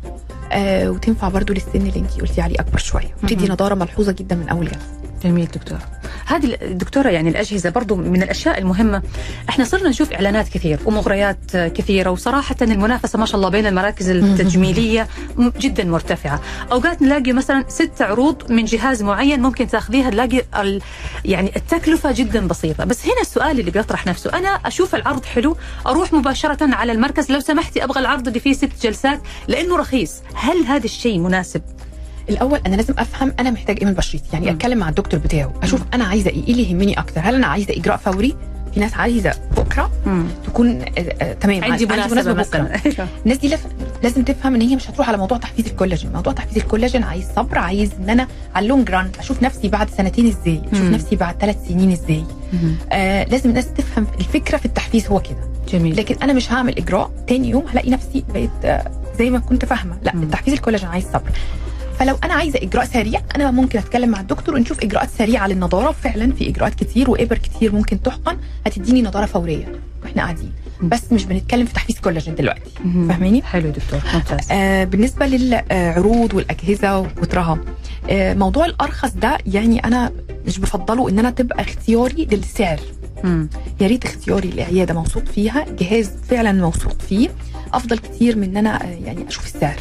آه 0.52 0.90
وتنفع 0.90 1.28
برضو 1.28 1.52
للسن 1.52 1.68
اللي 1.74 1.96
انت 1.96 2.20
قلتي 2.20 2.40
عليه 2.40 2.56
أكبر 2.60 2.78
شوية. 2.78 3.14
مهم. 3.22 3.44
نضارة 3.52 3.74
ملحوظة 3.74 4.12
جدا 4.12 4.36
من 4.36 4.48
أول 4.48 4.64
جلسة. 4.66 4.80
جميل 5.24 5.46
دكتور. 5.46 5.78
هذه 6.26 6.56
الدكتوره 6.62 7.08
يعني 7.08 7.28
الأجهزة 7.28 7.70
برضو 7.70 7.96
من 7.96 8.22
الأشياء 8.22 8.58
المهمة. 8.58 9.02
إحنا 9.48 9.64
صرنا 9.64 9.88
نشوف 9.88 10.12
إعلانات 10.12 10.48
كثير 10.48 10.78
ومغريات 10.84 11.56
كثيرة 11.56 12.10
وصراحة 12.10 12.56
المنافسة 12.62 13.18
ما 13.18 13.26
شاء 13.26 13.36
الله 13.36 13.48
بين 13.48 13.66
المراكز 13.66 14.10
التجميلية 14.10 15.08
جدا 15.38 15.84
مرتفعة. 15.84 16.40
أوقات 16.72 17.02
نلاقي 17.02 17.32
مثلا 17.32 17.64
ست 17.68 18.02
عروض 18.02 18.52
من 18.52 18.64
جهاز 18.64 19.02
معين 19.02 19.42
ممكن 19.42 19.66
تاخذيها 19.66 20.10
نلاقي 20.10 20.42
ال... 20.56 20.82
يعني 21.24 21.52
التكلفة 21.56 22.12
جدا 22.12 22.46
بسيطة. 22.46 22.84
بس 22.84 23.04
هنا 23.04 23.20
السؤال 23.20 23.60
اللي 23.60 23.70
بيطرح 23.70 24.06
نفسه. 24.06 24.30
أنا 24.38 24.48
أشوف 24.48 24.94
العرض 24.94 25.24
حلو 25.24 25.56
أروح 25.86 26.12
مباشرة 26.12 26.74
على 26.74 26.92
المركز. 26.92 27.32
لو 27.32 27.40
سمحتي 27.40 27.84
أبغى 27.84 28.00
العرض 28.00 28.26
اللي 28.26 28.40
فيه 28.40 28.52
ست 28.52 28.82
جلسات 28.82 29.20
لأنه 29.48 29.76
رخيص. 29.76 30.12
هل 30.34 30.64
هذا 30.64 30.84
الشيء 30.84 31.18
مناسب؟ 31.18 31.62
الأول 32.30 32.60
أنا 32.66 32.76
لازم 32.76 32.94
أفهم 32.98 33.32
أنا 33.40 33.50
محتاج 33.50 33.78
إيه 33.80 33.86
من 33.86 33.92
بشرتي 33.92 34.24
يعني 34.32 34.46
مم. 34.46 34.52
أتكلم 34.52 34.78
مع 34.78 34.88
الدكتور 34.88 35.20
بتاعه 35.20 35.52
أشوف 35.62 35.82
أنا 35.94 36.04
عايزة 36.04 36.30
إيه 36.30 36.44
إيه 36.46 36.52
اللي 36.52 36.70
يهمني 36.70 36.98
أكتر؟ 36.98 37.20
هل 37.24 37.34
أنا 37.34 37.46
عايزة 37.46 37.74
إجراء 37.76 37.96
فوري؟ 37.96 38.36
في 38.74 38.80
ناس 38.80 38.94
عايزة 38.94 39.34
بكرة 39.56 39.90
تكون 40.46 40.80
آه، 40.82 40.84
آه، 40.98 41.32
تمام 41.32 41.64
عندي 41.64 41.86
مناسبة 41.86 42.32
بكرة. 42.32 42.32
مثلا 42.32 42.80
الناس 43.24 43.38
دي. 43.38 43.56
لازم 44.02 44.22
تفهم 44.24 44.54
إن 44.54 44.60
هي 44.60 44.76
مش 44.76 44.90
هتروح 44.90 45.08
على 45.08 45.18
موضوع 45.18 45.38
تحفيز 45.38 45.66
الكولاجين. 45.66 46.12
موضوع 46.12 46.32
تحفيز 46.32 46.56
الكولاجين 46.58 47.02
عايز 47.02 47.26
صبر 47.36 47.58
عايز 47.58 47.90
إن 48.00 48.10
أنا 48.10 48.28
على 48.54 48.62
ال 48.64 48.70
long 48.70 48.90
run 48.90 49.10
أشوف 49.18 49.42
نفسي 49.42 49.68
بعد 49.68 49.90
سنتين 49.90 50.26
إزاي 50.26 50.60
أشوف 50.72 50.84
مم. 50.84 50.94
نفسي 50.94 51.16
بعد 51.16 51.34
ثلاث 51.40 51.68
سنين 51.68 51.92
إزاي. 51.92 52.24
آه 52.92 53.24
لازم 53.24 53.50
الناس 53.50 53.72
تفهم 53.72 54.06
الفكرة 54.20 54.56
في 54.56 54.66
التحفيز 54.66 55.06
هو 55.06 55.20
كده. 55.20 55.38
جميل. 55.72 55.96
لكن 55.96 56.16
أنا 56.22 56.32
مش 56.32 56.52
هعمل 56.52 56.78
إجراء 56.78 57.10
تاني 57.26 57.50
يوم 57.50 57.64
هلاقي 57.68 57.90
نفسي 57.90 58.24
بقيت 58.28 58.50
آه، 58.64 58.90
زي 59.18 59.30
ما 59.30 59.38
كنت 59.38 59.64
فاهمة. 59.64 59.96
لا 60.02 60.16
مم. 60.16 60.22
التحفيز 60.22 60.54
الكولاجين 60.54 60.88
عايز 60.88 61.04
صبر. 61.04 61.30
فلو 61.98 62.18
أنا 62.24 62.34
عايزة 62.34 62.58
إجراء 62.62 62.84
سريع 62.84 63.20
أنا 63.36 63.50
ممكن 63.50 63.78
أتكلم 63.78 64.08
مع 64.08 64.20
الدكتور 64.20 64.54
ونشوف 64.54 64.82
إجراءات 64.82 65.08
سريعة 65.18 65.46
للنضارة. 65.48 65.92
فعلا 65.92 66.32
في 66.32 66.48
إجراءات 66.48 66.74
كتير 66.74 67.10
وابر 67.10 67.38
كتير 67.38 67.72
ممكن 67.72 68.02
تحقن 68.02 68.36
هتديني 68.66 69.02
نضارة 69.02 69.26
فورية. 69.26 69.72
وإحنا 70.02 70.22
قاعدين. 70.22 70.52
بس 70.82 71.12
مش 71.12 71.24
بنتكلم 71.24 71.66
في 71.66 71.74
تحفيز 71.74 71.98
كولاجين 71.98 72.34
دلوقتي. 72.34 72.70
فاهماني؟ 72.84 73.42
حلو 73.42 73.70
دكتور. 73.70 74.00
ممتاز. 74.14 74.48
آه 74.50 74.84
بالنسبة 74.84 75.26
للعروض 75.26 76.34
والأجهزة 76.34 76.98
وكترها. 76.98 77.58
آه 78.10 78.34
موضوع 78.34 78.66
الأرخص 78.66 79.10
ده 79.10 79.38
يعني 79.46 79.84
أنا 79.84 80.12
مش 80.46 80.58
بفضله 80.58 81.08
إن 81.08 81.18
أنا 81.18 81.30
تبقى 81.30 81.60
اختياري 81.62 82.28
للسعر. 82.32 82.80
مم. 83.24 83.48
يا 83.80 83.86
ريت 83.86 84.04
اختياري 84.04 84.50
لعيادة 84.50 84.94
موثوق 84.94 85.24
فيها 85.24 85.66
جهاز 85.78 86.10
فعلا 86.28 86.52
موثوق 86.52 87.02
فيه. 87.08 87.28
أفضل 87.74 87.98
كتير 87.98 88.36
من 88.36 88.44
إن 88.44 88.56
أنا 88.56 88.84
آه، 88.84 88.86
يعني 89.04 89.28
أشوف 89.28 89.44
السعر. 89.46 89.76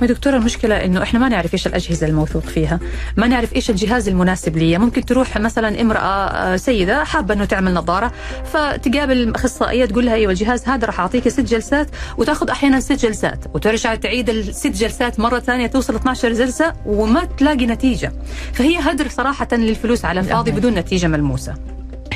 ما 0.00 0.06
دكتورة 0.06 0.36
المشكلة 0.36 0.84
إنه 0.84 1.02
إحنا 1.02 1.20
ما 1.20 1.28
نعرف 1.28 1.54
إيش 1.54 1.66
الأجهزة 1.66 2.06
الموثوق 2.06 2.42
فيها، 2.42 2.80
ما 3.16 3.26
نعرف 3.26 3.54
إيش 3.54 3.70
الجهاز 3.70 4.08
المناسب 4.08 4.56
لي، 4.56 4.78
ممكن 4.78 5.04
تروح 5.04 5.36
مثلا 5.38 5.80
امرأة 5.80 6.26
آه، 6.26 6.56
سيدة 6.56 7.04
حابة 7.04 7.34
إنه 7.34 7.44
تعمل 7.44 7.74
نظارة 7.74 8.12
فتقابل 8.44 9.34
اخصائية 9.34 9.84
تقول 9.84 10.06
لها 10.06 10.14
أيوه 10.14 10.32
الجهاز 10.32 10.68
هذا 10.68 10.86
راح 10.86 11.00
أعطيك 11.00 11.28
ست 11.28 11.40
جلسات 11.40 11.88
وتأخذ 12.18 12.50
أحيانا 12.50 12.80
ست 12.80 12.92
جلسات 12.92 13.44
وترجع 13.54 13.94
تعيد 13.94 14.30
الست 14.30 14.66
جلسات 14.66 15.20
مرة 15.20 15.38
ثانية 15.38 15.66
توصل 15.66 15.94
12 15.94 16.32
جلسة 16.32 16.72
وما 16.86 17.24
تلاقي 17.24 17.66
نتيجة، 17.66 18.12
فهي 18.52 18.78
هدر 18.78 19.08
صراحة 19.08 19.48
للفلوس 19.52 20.04
على 20.04 20.20
الفاضي 20.20 20.50
بدون 20.50 20.74
نتيجة 20.74 21.06
ملموسة. 21.06 21.54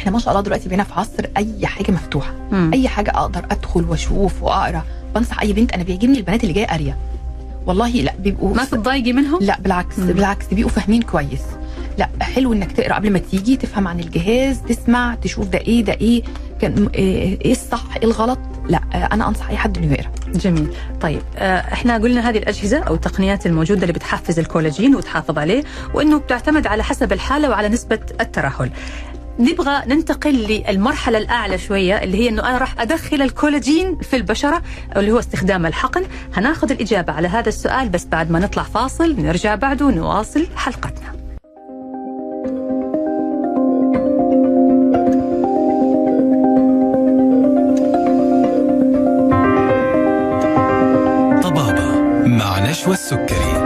إحنا 0.05 0.13
ما 0.13 0.19
شاء 0.19 0.31
الله 0.31 0.43
دلوقتي 0.43 0.69
بقينا 0.69 0.85
في 0.85 0.93
عصر 0.95 1.25
أي 1.37 1.67
حاجة 1.67 1.91
مفتوحة. 1.91 2.33
مم. 2.53 2.71
أي 2.75 2.89
حاجة 2.89 3.11
أقدر 3.15 3.45
أدخل 3.51 3.85
وأشوف 3.85 4.43
وأقرأ. 4.43 4.83
بنصح 5.15 5.41
أي 5.41 5.53
بنت 5.53 5.73
أنا 5.73 5.83
بيعجبني 5.83 6.19
البنات 6.19 6.43
اللي 6.43 6.55
جاية 6.55 6.67
قارية. 6.67 6.99
والله 7.67 7.89
لا 7.91 8.15
بيبقوا 8.19 8.55
ما 8.55 8.65
تتضايقي 8.65 9.13
منهم؟ 9.13 9.39
لا 9.43 9.59
بالعكس 9.61 9.99
مم. 9.99 10.07
بالعكس 10.07 10.47
بيبقوا 10.47 10.71
فاهمين 10.71 11.03
كويس. 11.03 11.43
لا 11.99 12.09
حلو 12.21 12.53
إنك 12.53 12.73
تقرأ 12.73 12.95
قبل 12.95 13.11
ما 13.13 13.19
تيجي 13.19 13.57
تفهم 13.57 13.89
عن 13.89 14.01
الجهاز 14.01 14.61
تسمع 14.69 15.15
تشوف 15.23 15.49
ده 15.49 15.59
إيه 15.59 15.85
ده 15.85 15.93
إيه 15.93 16.23
كان 16.61 16.89
إيه 16.95 17.41
إيه 17.41 17.53
الصح 17.53 17.97
إيه 17.97 18.05
الغلط. 18.05 18.39
لا 18.69 18.81
أنا 19.13 19.29
أنصح 19.29 19.49
أي 19.49 19.57
حد 19.57 19.79
إنه 19.79 19.93
يقرأ. 19.93 20.11
جميل. 20.35 20.69
طيب 21.01 21.23
آه، 21.37 21.59
إحنا 21.59 21.99
قلنا 21.99 22.29
هذه 22.31 22.39
الأجهزة 22.39 22.79
أو 22.79 22.95
التقنيات 22.95 23.47
الموجودة 23.47 23.83
اللي 23.83 23.93
بتحفز 23.93 24.39
الكولاجين 24.39 24.95
وتحافظ 24.97 25.39
عليه 25.39 25.65
وإنه 25.95 26.19
بتعتمد 26.19 26.67
على 26.67 26.85
حسب 26.85 27.13
الحالة 27.13 27.51
وعلى 27.51 27.69
نسبة 27.69 28.01
الترهل. 28.21 28.71
نبغى 29.39 29.83
ننتقل 29.87 30.35
للمرحلة 30.35 31.19
الأعلى 31.19 31.59
شوية 31.59 31.95
اللي 32.03 32.17
هي 32.17 32.29
إنه 32.29 32.49
أنا 32.49 32.59
راح 32.59 32.81
أدخل 32.81 33.23
الكولاجين 33.23 33.99
في 33.99 34.17
البشرة 34.17 34.63
اللي 34.97 35.13
هو 35.13 35.19
استخدام 35.19 35.67
الحقن. 35.67 36.03
هناخذ 36.35 36.71
الإجابة 36.71 37.13
على 37.13 37.29
هذا 37.29 37.49
السؤال 37.49 37.89
بس 37.89 38.05
بعد 38.07 38.31
ما 38.31 38.39
نطلع 38.39 38.63
فاصل 38.63 39.17
نرجع 39.21 39.55
بعده 39.55 39.91
نواصل 39.91 40.47
حلقتنا. 40.57 41.15
طبابة 51.43 51.99
مع 52.27 52.71
نشوى 52.71 52.93
السكري. 52.95 53.64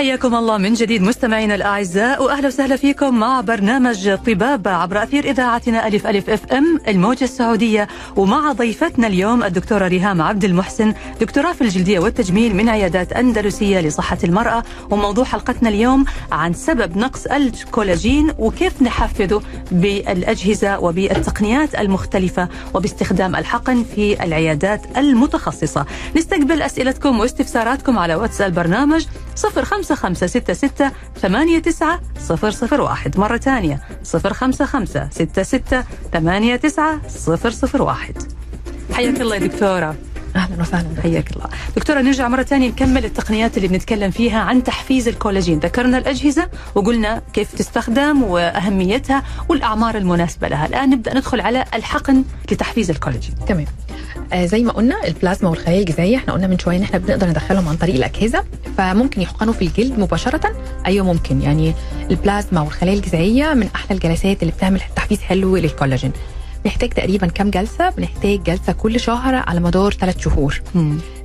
حياكم 0.00 0.34
الله 0.34 0.58
من 0.58 0.74
جديد 0.74 1.02
مستمعينا 1.02 1.54
الأعزاء 1.54 2.22
وأهلا 2.22 2.46
وسهلا 2.46 2.76
فيكم 2.76 3.18
مع 3.18 3.40
برنامج 3.40 4.14
طبابه 4.14 4.70
عبر 4.70 5.02
أثير 5.02 5.24
إذاعتنا 5.30 5.86
ألف 5.86 6.06
ألف 6.06 6.30
أف 6.30 6.52
أم 6.52 6.80
الموجة 6.88 7.24
السعودية 7.24 7.88
ومع 8.16 8.52
ضيفتنا 8.52 9.06
اليوم 9.06 9.44
الدكتورة 9.44 9.88
ريهام 9.88 10.22
عبد 10.22 10.44
المحسن 10.44 10.94
دكتوراه 11.20 11.52
في 11.52 11.60
الجلدية 11.60 11.98
والتجميل 11.98 12.56
من 12.56 12.68
عيادات 12.68 13.12
أندلسية 13.12 13.80
لصحة 13.80 14.18
المرأة 14.24 14.62
وموضوع 14.90 15.24
حلقتنا 15.24 15.68
اليوم 15.68 16.04
عن 16.32 16.52
سبب 16.52 16.96
نقص 16.96 17.26
الكولاجين 17.26 18.32
وكيف 18.38 18.82
نحفزه 18.82 19.42
بالأجهزة 19.72 20.78
وبالتقنيات 20.78 21.74
المختلفة 21.74 22.48
وباستخدام 22.74 23.36
الحقن 23.36 23.84
في 23.94 24.24
العيادات 24.24 24.98
المتخصصة. 24.98 25.86
نستقبل 26.16 26.62
أسئلتكم 26.62 27.20
واستفساراتكم 27.20 27.98
على 27.98 28.14
واتس 28.14 28.40
البرنامج 28.40 29.06
05566 29.40 30.92
89 31.14 32.00
001 32.72 33.18
مرة 33.18 33.36
ثانية 33.36 33.80
05566 34.04 35.10
89 36.12 37.00
001 37.74 38.14
حياك 38.92 39.20
الله 39.20 39.34
يا 39.36 39.40
دكتورة. 39.40 39.94
أهلا 40.36 40.60
وسهلا. 40.60 40.88
حياك 41.02 41.30
الله. 41.36 41.46
دكتورة 41.76 42.00
نرجع 42.00 42.28
مرة 42.28 42.42
ثانية 42.42 42.68
نكمل 42.68 43.04
التقنيات 43.04 43.56
اللي 43.56 43.68
بنتكلم 43.68 44.10
فيها 44.10 44.38
عن 44.40 44.62
تحفيز 44.62 45.08
الكولاجين. 45.08 45.58
ذكرنا 45.58 45.98
الأجهزة 45.98 46.48
وقلنا 46.74 47.22
كيف 47.32 47.54
تستخدم 47.54 48.22
وأهميتها 48.22 49.22
والأعمار 49.48 49.96
المناسبة 49.96 50.48
لها. 50.48 50.66
الآن 50.66 50.90
نبدأ 50.90 51.14
ندخل 51.14 51.40
على 51.40 51.64
الحقن 51.74 52.24
لتحفيز 52.52 52.90
الكولاجين. 52.90 53.34
تمام. 53.48 53.66
آه 54.32 54.46
زي 54.46 54.62
ما 54.62 54.72
قلنا 54.72 55.06
البلازما 55.06 55.50
والخلايا 55.50 55.80
الجذعيه 55.80 56.16
إحنا 56.16 56.32
قلنا 56.32 56.46
من 56.46 56.58
شوية 56.58 56.76
إن 56.76 56.82
إحنا 56.82 56.98
بنقدر 56.98 57.28
ندخلهم 57.28 57.68
عن 57.68 57.76
طريق 57.76 57.94
الأجهزة 57.94 58.44
فممكن 58.78 59.20
يحقنوا 59.20 59.52
في 59.52 59.64
الجلد 59.64 59.98
مباشرة 59.98 60.56
أيوه 60.86 61.06
ممكن. 61.06 61.42
يعني 61.42 61.74
البلازما 62.10 62.60
والخلايا 62.60 62.96
الجذعيه 62.96 63.54
من 63.54 63.68
أحلى 63.74 63.94
الجلسات 63.96 64.42
اللي 64.42 64.52
بتعمل 64.52 64.80
تحفيز 64.96 65.20
حلو 65.20 65.56
للكولاجين. 65.56 66.12
بنحتاج 66.64 66.90
تقريبا 66.90 67.26
كام 67.26 67.50
جلسة؟ 67.50 67.90
بنحتاج 67.90 68.42
جلسة 68.42 68.72
كل 68.72 69.00
شهر 69.00 69.34
على 69.34 69.60
مدار 69.60 69.92
ثلاث 69.92 70.18
شهور. 70.18 70.60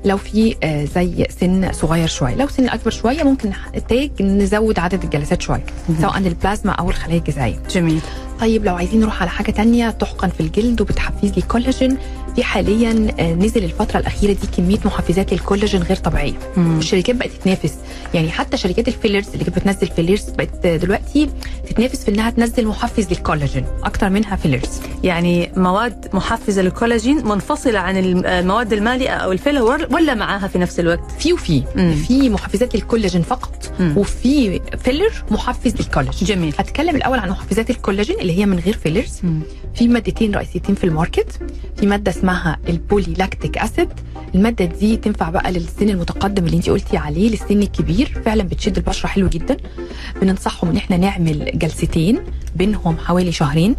لو 0.05 0.17
في 0.17 0.55
آه، 0.63 0.85
زي 0.85 1.27
سن 1.39 1.71
صغير 1.71 2.07
شوية. 2.07 2.35
لو 2.35 2.47
سن 2.47 2.69
أكبر 2.69 2.91
شوية 2.91 3.23
ممكن 3.23 3.49
نحتاج 3.49 4.21
نزود 4.21 4.79
عدد 4.79 5.03
الجلسات 5.03 5.41
شوية. 5.41 5.65
سواء 6.01 6.17
البلازما 6.17 6.71
أو 6.71 6.89
الخلايا 6.89 7.19
الجذعية. 7.19 7.59
جميل. 7.69 8.01
طيب 8.39 8.65
لو 8.65 8.75
عايزين 8.75 8.99
نروح 8.99 9.21
على 9.21 9.29
حاجة 9.29 9.51
تانية 9.51 9.89
تحقن 9.89 10.29
في 10.29 10.39
الجلد 10.39 10.81
وبتحفز 10.81 11.31
لي 11.35 11.41
كولاجين 11.41 11.97
في 12.35 12.43
حاليا 12.43 13.07
آه، 13.19 13.33
نزل 13.33 13.63
الفترة 13.63 13.99
الأخيرة 13.99 14.31
دي 14.33 14.47
كمية 14.57 14.77
محفزات 14.85 15.33
للكولاجين 15.33 15.83
غير 15.83 15.97
طبيعية. 15.97 16.33
مم. 16.57 16.77
الشركات 16.79 17.15
بقت 17.15 17.29
تتنافس. 17.29 17.73
يعني 18.13 18.29
حتى 18.31 18.57
شركات 18.57 18.87
ال 18.87 18.92
fillers 18.92 19.27
اللي 19.33 19.43
كانت 19.43 19.59
بتنزل 19.59 19.87
fillers 19.87 20.21
بقت 20.29 20.67
دلوقتي 20.67 21.29
تتنافس 21.69 22.03
في 22.03 22.11
إنها 22.11 22.29
تنزل 22.29 22.67
محفز 22.67 23.09
للكولاجين 23.09 23.65
أكتر 23.83 24.09
منها 24.09 24.35
فيلرز. 24.35 24.81
يعني 25.03 25.51
مواد 25.57 26.07
محفزة 26.13 26.61
للكولاجين 26.61 27.27
منفصلة 27.27 27.79
عن 27.79 27.97
الم- 27.97 28.25
المواد 28.25 28.73
المالئة 28.73 29.11
أو 29.13 29.31
الفيلر 29.31 29.87
ولا 29.91 30.13
معاها 30.13 30.47
في 30.47 30.57
نفس 30.57 30.79
الوقت؟ 30.79 31.11
في 31.19 31.33
وفي. 31.33 31.63
في 32.07 32.29
محفزات 32.29 32.75
للكولاجين 32.75 33.21
فقط 33.21 33.71
مم. 33.79 33.97
وفي 33.97 34.61
فيلر 34.83 35.11
محفز 35.31 35.75
للكولاجين. 35.75 36.27
جميل. 36.27 36.53
هتكلم 36.59 36.95
الأول 36.95 37.19
عن 37.19 37.29
محفزات 37.29 37.69
الكولاجين 37.69 38.19
اللي 38.25 38.39
هي 38.39 38.45
من 38.45 38.59
غير 38.59 38.73
فيلرز. 38.77 39.21
في 39.75 39.87
مادتين 39.87 40.35
رئيسيتين 40.35 40.75
في 40.75 40.83
ال 40.83 40.90
market. 40.90 41.39
في 41.77 41.85
مادة 41.85 42.11
اسمها 42.11 42.57
ال 42.69 43.13
polylactic 43.17 43.57
acid. 43.57 43.89
المادة 44.35 44.65
دي 44.65 44.97
تنفع 44.97 45.29
بقى 45.29 45.51
للسن 45.51 45.89
المتقدم 45.89 46.45
اللي 46.45 46.57
انت 46.57 46.69
قلتي 46.69 46.97
عليه 46.97 47.29
للسن 47.29 47.61
الكبير. 47.61 48.21
فعلا 48.25 48.43
بتشد 48.43 48.77
البشرة 48.77 49.07
حلو 49.07 49.27
جدا. 49.27 49.57
بننصحهم 50.21 50.69
إن 50.69 50.77
إحنا 50.77 50.97
نعمل 50.97 51.51
جلستين 51.55 52.19
بينهم 52.55 52.97
حوالي 52.97 53.31
شهرين. 53.31 53.75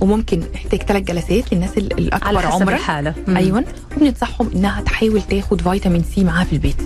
وممكن 0.00 0.42
نحتاج 0.54 0.82
ثلاث 0.82 1.02
جلسات 1.02 1.52
للناس 1.54 1.78
ال- 1.78 1.92
على 1.92 2.38
الاكبر 2.38 2.50
حسب 2.50 2.62
عمرا. 2.62 2.74
الحالة. 2.74 3.14
مم. 3.28 3.36
أيوه. 3.36 3.64
وبننصحهم 3.96 4.50
إنها 4.54 4.80
تحاول 4.82 5.22
تاخد 5.22 5.60
فيتامين 5.60 6.02
سي 6.14 6.24
معاها 6.24 6.44
في 6.44 6.52
البيت. 6.52 6.76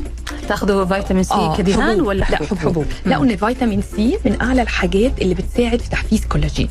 تاخذوا 0.51 0.85
فيتامين 0.85 1.23
سي 1.25 1.35
آه، 1.35 1.57
كدهان 1.57 1.95
حبوب. 1.97 2.07
ولا 2.07 2.19
لا 2.19 2.37
حبوب؟ 2.37 2.59
حبوب. 2.59 2.85
لا 3.07 3.23
ان 3.23 3.31
الفيتامين 3.31 3.83
سي 3.97 4.19
من 4.25 4.41
أعلى 4.41 4.63
الحاجات 4.63 5.23
اللي 5.23 5.35
بتساعد 5.35 5.81
في 5.81 5.91
تحفيز 5.91 6.25
كولاجين 6.25 6.69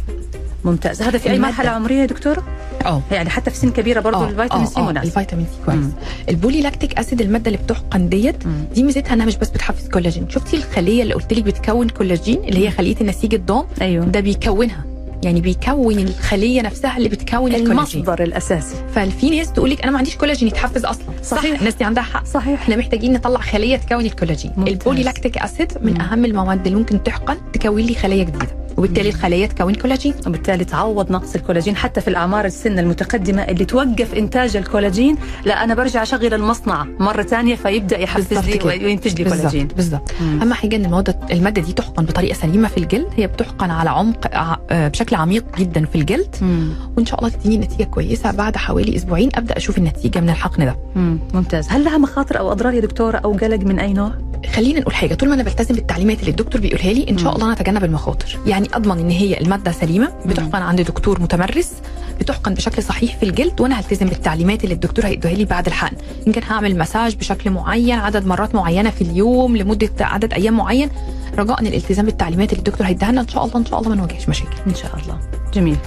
ممتاز 0.65 1.01
هذا 1.01 1.17
في 1.17 1.29
أي 1.29 1.35
المادة. 1.35 1.51
مرحلة 1.53 1.69
عمرية 1.69 1.95
يا 2.01 2.05
دكتورة؟ 2.05 2.43
آه 2.85 3.01
يعني 3.11 3.29
حتى 3.29 3.51
في 3.51 3.57
سن 3.57 3.69
كبيرة 3.71 3.99
برضو 3.99 4.17
آه، 4.23 4.29
الفيتامين 4.29 4.65
آه، 4.65 4.69
سي 4.69 4.79
آه، 4.79 4.89
مناسب 4.91 5.07
الفيتامين 5.07 5.45
سي 5.45 5.65
كويس. 5.65 5.85
ال 6.29 6.61
polylactic 6.61 6.99
acid 6.99 7.21
المادة 7.21 7.51
اللي 7.51 7.63
بتحقن 7.63 8.09
ديت. 8.09 8.35
دي 8.73 8.83
ميزتها 8.83 9.13
إنها 9.13 9.25
مش 9.25 9.35
بس 9.35 9.49
بتحفز 9.49 9.87
كولاجين 9.87 10.29
شفتي 10.29 10.57
الخلية 10.57 11.03
اللي 11.03 11.13
قلت 11.13 11.33
لك 11.33 11.43
بتكون 11.43 11.89
كولاجين 11.89 12.43
اللي 12.43 12.67
هي 12.67 12.71
خلية 12.71 12.95
النسيج 13.01 13.33
الضام 13.33 13.65
أيوه 13.81 14.05
ده 14.05 14.19
بيكونها 14.19 14.83
يعني 15.23 15.41
بيكون 15.41 15.99
الخلية 15.99 16.61
نفسها 16.61 16.97
اللي 16.97 17.09
بتكون 17.09 17.55
المصدر 17.55 18.23
الأساسي 18.23 18.75
ففي 18.95 19.29
ناس 19.29 19.53
تقول 19.53 19.69
لك 19.69 19.81
أنا 19.83 19.91
ما 19.91 19.97
عنديش 19.97 20.15
كولاجين 20.17 20.47
يتحفز 20.47 20.85
أصلا 20.85 21.05
صحيح. 21.23 21.53
صح 21.53 21.59
الناس 21.59 21.75
دي 21.75 21.83
عندها 21.83 22.03
حق 22.03 22.25
صحيح 22.25 22.61
إحنا 22.61 22.75
محتاجين 22.75 23.13
نطلع 23.13 23.39
خلية 23.39 23.77
تكون 23.77 24.05
الكولاجين. 24.05 24.51
ال 24.67 25.03
polylactic 25.03 25.37
acid 25.37 25.71
من 25.81 25.93
مم. 25.93 26.01
أهم 26.01 26.25
المواد 26.25 26.65
اللي 26.67 26.77
ممكن 26.79 27.03
تحقن 27.03 27.37
تكون 27.53 27.81
لي 27.81 27.95
خلية 27.95 28.23
جديدة 28.23 28.47
وبالتالي 28.79 29.09
الخلية 29.09 29.45
تكون 29.45 29.75
كولاجين 29.75 30.13
وبالتالي 30.27 30.65
تعوض 30.65 31.11
نقص 31.11 31.35
الكولاجين 31.35 31.75
حتى 31.75 32.01
في 32.01 32.07
الأعمار 32.07 32.45
السن 32.45 32.79
المتقدمة 32.79 33.41
اللي 33.41 33.65
توقف 33.65 34.13
إنتاج 34.13 34.57
الكولاجين 34.57 35.15
لا 35.45 35.63
أنا 35.63 35.75
برجع 35.75 36.03
أشغل 36.03 36.33
المصنع 36.33 36.85
مرة 36.99 37.21
ثانية 37.23 37.55
فيبدأ 37.55 37.97
يحفز 37.99 38.27
بالضبط 38.27 38.65
لي. 38.65 38.85
وينتج 38.85 39.21
لي 39.21 39.29
كولاجين 39.29 39.67
بالظبط 39.67 40.11
مم. 40.21 40.41
اهم 40.41 40.53
حاجة 40.53 40.75
إن 40.75 40.85
الماده 40.85 41.19
المادة 41.31 41.61
دي 41.61 41.73
تحقن 41.73 42.05
بطريقة 42.05 42.33
سليمة 42.35 42.67
في 42.67 42.77
الجلد 42.77 43.07
هي 43.17 43.27
بتحقن 43.27 43.71
على 43.71 43.89
عمق 43.89 44.27
آه، 44.71 44.87
بشكل 44.87 45.15
عميق 45.15 45.45
جدا 45.57 45.85
في 45.85 45.95
الجلد 45.95 46.35
مم. 46.41 46.69
وإن 46.97 47.05
شاء 47.05 47.19
الله 47.19 47.29
تديني 47.29 47.57
نتيجة 47.57 47.83
كويسة 47.83 48.31
بعد 48.31 48.57
حوالي 48.57 48.95
أسبوعين 48.95 49.29
أبدأ 49.35 49.57
أشوف 49.57 49.77
النتيجة 49.77 50.19
من 50.19 50.29
الحقن 50.29 50.65
ده 50.65 50.75
مم. 50.95 51.19
ممتاز 51.33 51.67
هل 51.69 51.83
لها 51.83 51.97
مخاطر 51.97 52.39
أو 52.39 52.51
أضرار 52.51 52.73
يا 52.73 52.79
دكتورة 52.81 53.17
أو 53.17 53.31
قلق 53.33 53.59
من 53.59 53.79
أي 53.79 53.93
نوع 53.93 54.11
خلينا 54.55 54.79
نقول 54.79 54.95
حاجة. 54.95 55.13
طول 55.13 55.29
ما 55.29 55.35
أنا 55.35 55.43
بلتزم 55.43 55.75
بالتعليمات 55.75 56.19
اللي 56.19 56.31
الدكتور 56.31 56.61
بيقولها 56.61 56.93
لي 56.93 57.09
إن 57.09 57.17
شاء. 57.17 57.35
الله 57.35 57.45
أنا 57.45 57.53
أتجنب 57.53 57.83
المخاطر. 57.83 58.39
يعني 58.45 58.67
أضمن 58.73 58.99
إن 58.99 59.09
هي 59.09 59.39
المادة 59.39 59.71
سليمة 59.71 60.11
بتحقن 60.25 60.61
عند 60.61 60.81
دكتور 60.81 61.21
متمرس 61.21 61.71
بتحقن 62.19 62.53
بشكل 62.53 62.83
صحيح 62.83 63.17
في 63.17 63.23
الجلد 63.23 63.61
وأنا 63.61 63.79
هلتزم 63.79 64.05
بالتعليمات 64.05 64.63
اللي 64.63 64.75
الدكتور 64.75 65.05
هيدوها 65.05 65.33
لي 65.33 65.45
بعد 65.45 65.67
الحقن. 65.67 65.97
يمكن 66.27 66.43
هعمل 66.43 66.77
مساج 66.77 67.15
بشكل 67.15 67.49
معين 67.49 67.99
عدد 67.99 68.27
مرات 68.27 68.55
معينة 68.55 68.89
في 68.89 69.01
اليوم 69.01 69.57
لمدة 69.57 69.91
عدد 69.99 70.33
أيام 70.33 70.57
معين. 70.57 70.89
رجاء 71.37 71.61
الالتزام 71.61 72.05
بالتعليمات 72.05 72.49
اللي 72.49 72.59
الدكتور 72.59 72.87
هيديها 72.87 73.11
لنا 73.11 73.21
إن 73.21 73.27
شاء 73.27 73.45
الله 73.45 73.57
إن 73.57 73.65
شاء 73.65 73.79
الله 73.79 73.89
ما 73.89 73.95
نواجهش 73.95 74.29
مشاكل. 74.29 74.57
إن 74.67 74.75
شاء 74.75 74.99
الله. 75.03 75.19
جميل. 75.53 75.77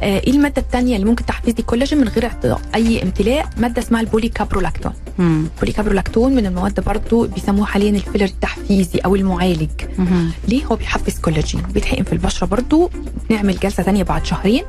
آه، 0.00 0.20
إيه 0.20 0.30
المادة 0.30 0.62
الثانية 0.62 0.96
اللي 0.96 1.06
ممكن 1.06 1.26
تحفيز 1.26 1.54
الكولاجين 1.58 1.98
من 2.00 2.08
غير 2.08 2.30
أي 2.74 3.02
امتلاء. 3.02 3.48
مادة 3.56 3.82
اسمها 3.82 4.00
ال 4.00 4.05
polycaprolactone. 4.05 4.92
مم. 5.18 5.46
ال 5.54 5.59
polycaprolactone 5.59 6.34
من 6.34 6.46
المواد 6.46 6.80
برضو 6.80 7.26
بيسموه 7.26 7.66
حاليا 7.66 7.90
الفيلر 7.90 8.24
التحفيزي 8.24 8.98
أو 8.98 9.14
المعالج. 9.14 9.70
مم. 9.98 10.30
ليه؟ 10.48 10.64
هو 10.64 10.76
بيحفز 10.76 11.18
كولاجين. 11.18 11.62
بيتحقن 11.62 12.02
في 12.02 12.12
البشرة 12.12 12.46
برضو. 12.46 12.90
نعمل 13.30 13.58
جلسة 13.58 13.82
ثانية 13.82 14.02
بعد 14.02 14.26
شهرين. 14.26 14.64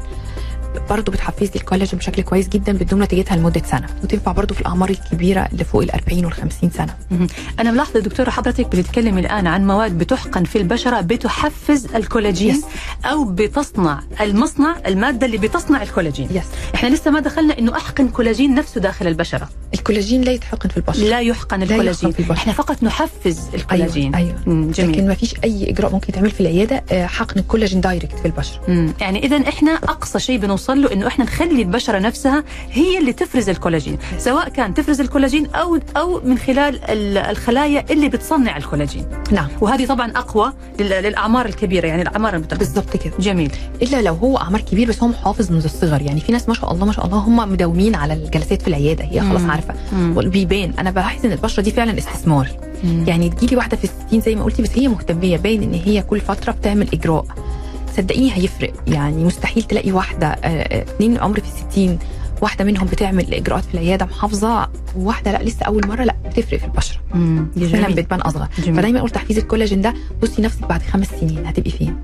برضه 0.90 1.12
بتحفز 1.12 1.48
لي 1.48 1.56
الكولاجين 1.56 2.00
بشكل 2.00 2.22
كويس 2.22 2.50
جدا 2.50 2.72
بتدوم 2.74 3.04
نتيجتها 3.04 3.36
لمدة 3.38 3.62
سنة 3.72 3.88
وتنفع 4.04 4.32
برضه 4.32 4.56
في 4.56 4.62
الأعمار 4.62 4.90
الكبيرة 4.90 5.50
اللي 5.54 5.64
فوق 5.64 5.82
ال 5.82 5.92
40 5.92 6.26
وال 6.26 6.34
50 6.34 6.70
سنة 6.70 6.96
مهم. 7.12 7.28
أنا 7.60 7.72
ملاحظة 7.72 8.00
دكتورة 8.00 8.30
حضرتك 8.30 8.66
بتتكلمي 8.76 9.22
الآن 9.22 9.48
عن 9.48 9.68
مواد 9.68 9.98
بتحقن 9.98 10.44
في 10.44 10.58
البشرة 10.58 11.02
بتحفز 11.02 11.86
الكولاجين 11.96 12.44
Yes. 12.44 13.06
أو 13.06 13.24
بتصنع 13.26 14.00
المصنع 14.22 14.76
المادة 14.88 15.26
اللي 15.26 15.38
بتصنع 15.38 15.82
الكولاجين 15.84 16.28
yes 16.32 16.44
إحنا 16.76 16.88
لسه 16.90 17.12
ما 17.12 17.20
دخلنا 17.20 17.60
إنه 17.60 17.78
أحقن 17.78 18.08
كولاجين 18.10 18.56
نفسه 18.56 18.82
داخل 18.82 19.08
البشرة 19.08 19.50
الكولاجين 19.74 20.22
لا 20.22 20.32
يتحقن 20.32 20.70
في 20.70 20.78
البشرة 20.78 21.04
لا 21.04 21.20
يحقن 21.20 21.60
لا 21.60 21.64
الكولاجين 21.66 22.10
يحقن 22.10 22.12
في 22.12 22.20
البشرة. 22.20 22.34
إحنا 22.38 22.54
فقط 22.54 22.84
نحفز 22.84 23.40
الكولاجين 23.54 24.16
أيوه, 24.16 24.30
أيوة. 24.48 24.72
جميل 24.72 24.92
لكن 24.92 25.08
ما 25.08 25.14
فيش 25.14 25.36
أي 25.44 25.70
إجراء 25.70 25.92
ممكن 25.92 26.06
يتعمل 26.10 26.32
في 26.32 26.40
العيادة 26.42 26.84
آه، 26.92 27.06
حقن 27.06 27.40
الكولاجين 27.40 27.82
direct 27.82 28.20
في 28.20 28.26
البشرة. 28.26 28.94
يعني 29.02 29.26
اذا 29.26 29.50
إحنا 29.50 29.72
أقصى 29.72 30.20
شيء 30.20 30.38
بنوصل 30.40 30.63
له 30.70 30.94
إنه 30.94 31.08
إحنا 31.08 31.26
نخلي 31.26 31.62
البشرة 31.62 32.00
نفسها 32.00 32.44
هي 32.72 32.98
اللي 32.98 33.14
تفرز 33.14 33.50
الكولاجين 33.50 33.98
سواء 34.18 34.50
كان 34.50 34.74
تفرز 34.74 35.02
الكولاجين 35.02 35.48
أو 35.56 35.80
أو 35.98 36.22
من 36.26 36.38
خلال 36.38 36.84
ال- 36.92 37.18
الخلايا 37.18 37.86
اللي 37.92 38.10
بتصنع 38.10 38.58
الكولاجين. 38.58 39.06
نعم. 39.32 39.48
وهذه 39.62 39.86
طبعا 39.86 40.12
أقوى 40.12 40.54
لل- 40.80 41.04
للأعمار 41.04 41.46
الكبيرة 41.46 41.88
يعني 41.88 42.02
الأعمار 42.02 42.34
المتقدمة. 42.36 42.60
بالظبط 42.60 42.98
كده. 42.98 43.14
جميل. 43.20 43.52
إلا 43.82 44.02
لو 44.02 44.14
هو 44.14 44.38
أعمار 44.38 44.62
كبير 44.62 44.90
بس 44.90 45.04
هو 45.04 45.08
محافظ 45.10 45.52
منذ 45.52 45.64
الصغر 45.64 46.02
يعني 46.02 46.20
في 46.22 46.32
ناس 46.32 46.50
ما 46.50 46.54
شاء 46.56 46.72
الله 46.74 46.86
ما 46.86 46.92
شاء 46.92 47.06
الله 47.06 47.18
هم 47.18 47.36
مداومين 47.52 47.96
على 47.96 48.14
الجلسات 48.14 48.62
في 48.62 48.68
العيادة 48.68 49.04
هي 49.06 49.22
خلاص 49.22 49.42
مم. 49.42 49.52
عارفة. 49.52 49.74
مم. 49.94 50.14
بيبان. 50.30 50.74
أنا 50.80 50.92
بحس 50.92 51.26
إن 51.26 51.32
البشرة 51.32 51.64
دي 51.64 51.72
فعلا 51.72 51.98
استثمار. 51.98 52.48
مم. 52.84 53.04
يعني 53.08 53.30
تجيلي 53.30 53.56
واحدة 53.56 53.78
في 53.78 53.84
الستين 53.84 54.22
زي 54.22 54.36
ما 54.36 54.44
قلتي 54.44 54.62
بس 54.62 54.70
هي 54.76 54.88
مهتمية 54.88 55.38
باين 55.38 55.64
إن 55.64 55.74
هي 55.74 56.02
كل 56.02 56.20
فترة 56.20 56.52
بتعمل 56.52 56.88
إجراء. 56.94 57.26
صدقيني 57.98 58.34
هيفرق. 58.38 58.74
يعني 58.88 59.24
مستحيل 59.24 59.64
تلاقي 59.64 59.92
واحدة 59.92 60.28
آه، 60.28 60.38
آه، 60.48 60.82
اتنين 60.82 61.18
عمر 61.18 61.40
في 61.40 61.48
الستين 61.48 62.00
واحدة 62.42 62.66
منهم 62.66 62.88
بتعمل 62.88 63.34
إجراءات 63.34 63.64
في 63.66 63.74
العيادة 63.74 64.06
محافظة 64.06 64.70
وواحده 64.98 65.32
لأ 65.32 65.44
لسه 65.44 65.66
أول 65.66 65.88
مرة 65.88 66.04
لأ 66.04 66.16
بتفرق 66.26 66.60
في 66.60 66.66
البشرة. 66.66 67.00
فعلا 67.72 67.96
بتبان 67.96 68.22
اصغر. 68.22 68.48
فدايما 68.78 69.00
أقول 69.00 69.10
تحفيز 69.10 69.38
الكولاجين 69.38 69.82
ده 69.82 69.94
بصي 70.22 70.42
نفسك 70.42 70.68
بعد 70.70 70.82
خمس 70.82 71.08
سنين 71.22 71.46
هتبقي 71.46 71.72
فين؟ 71.72 71.96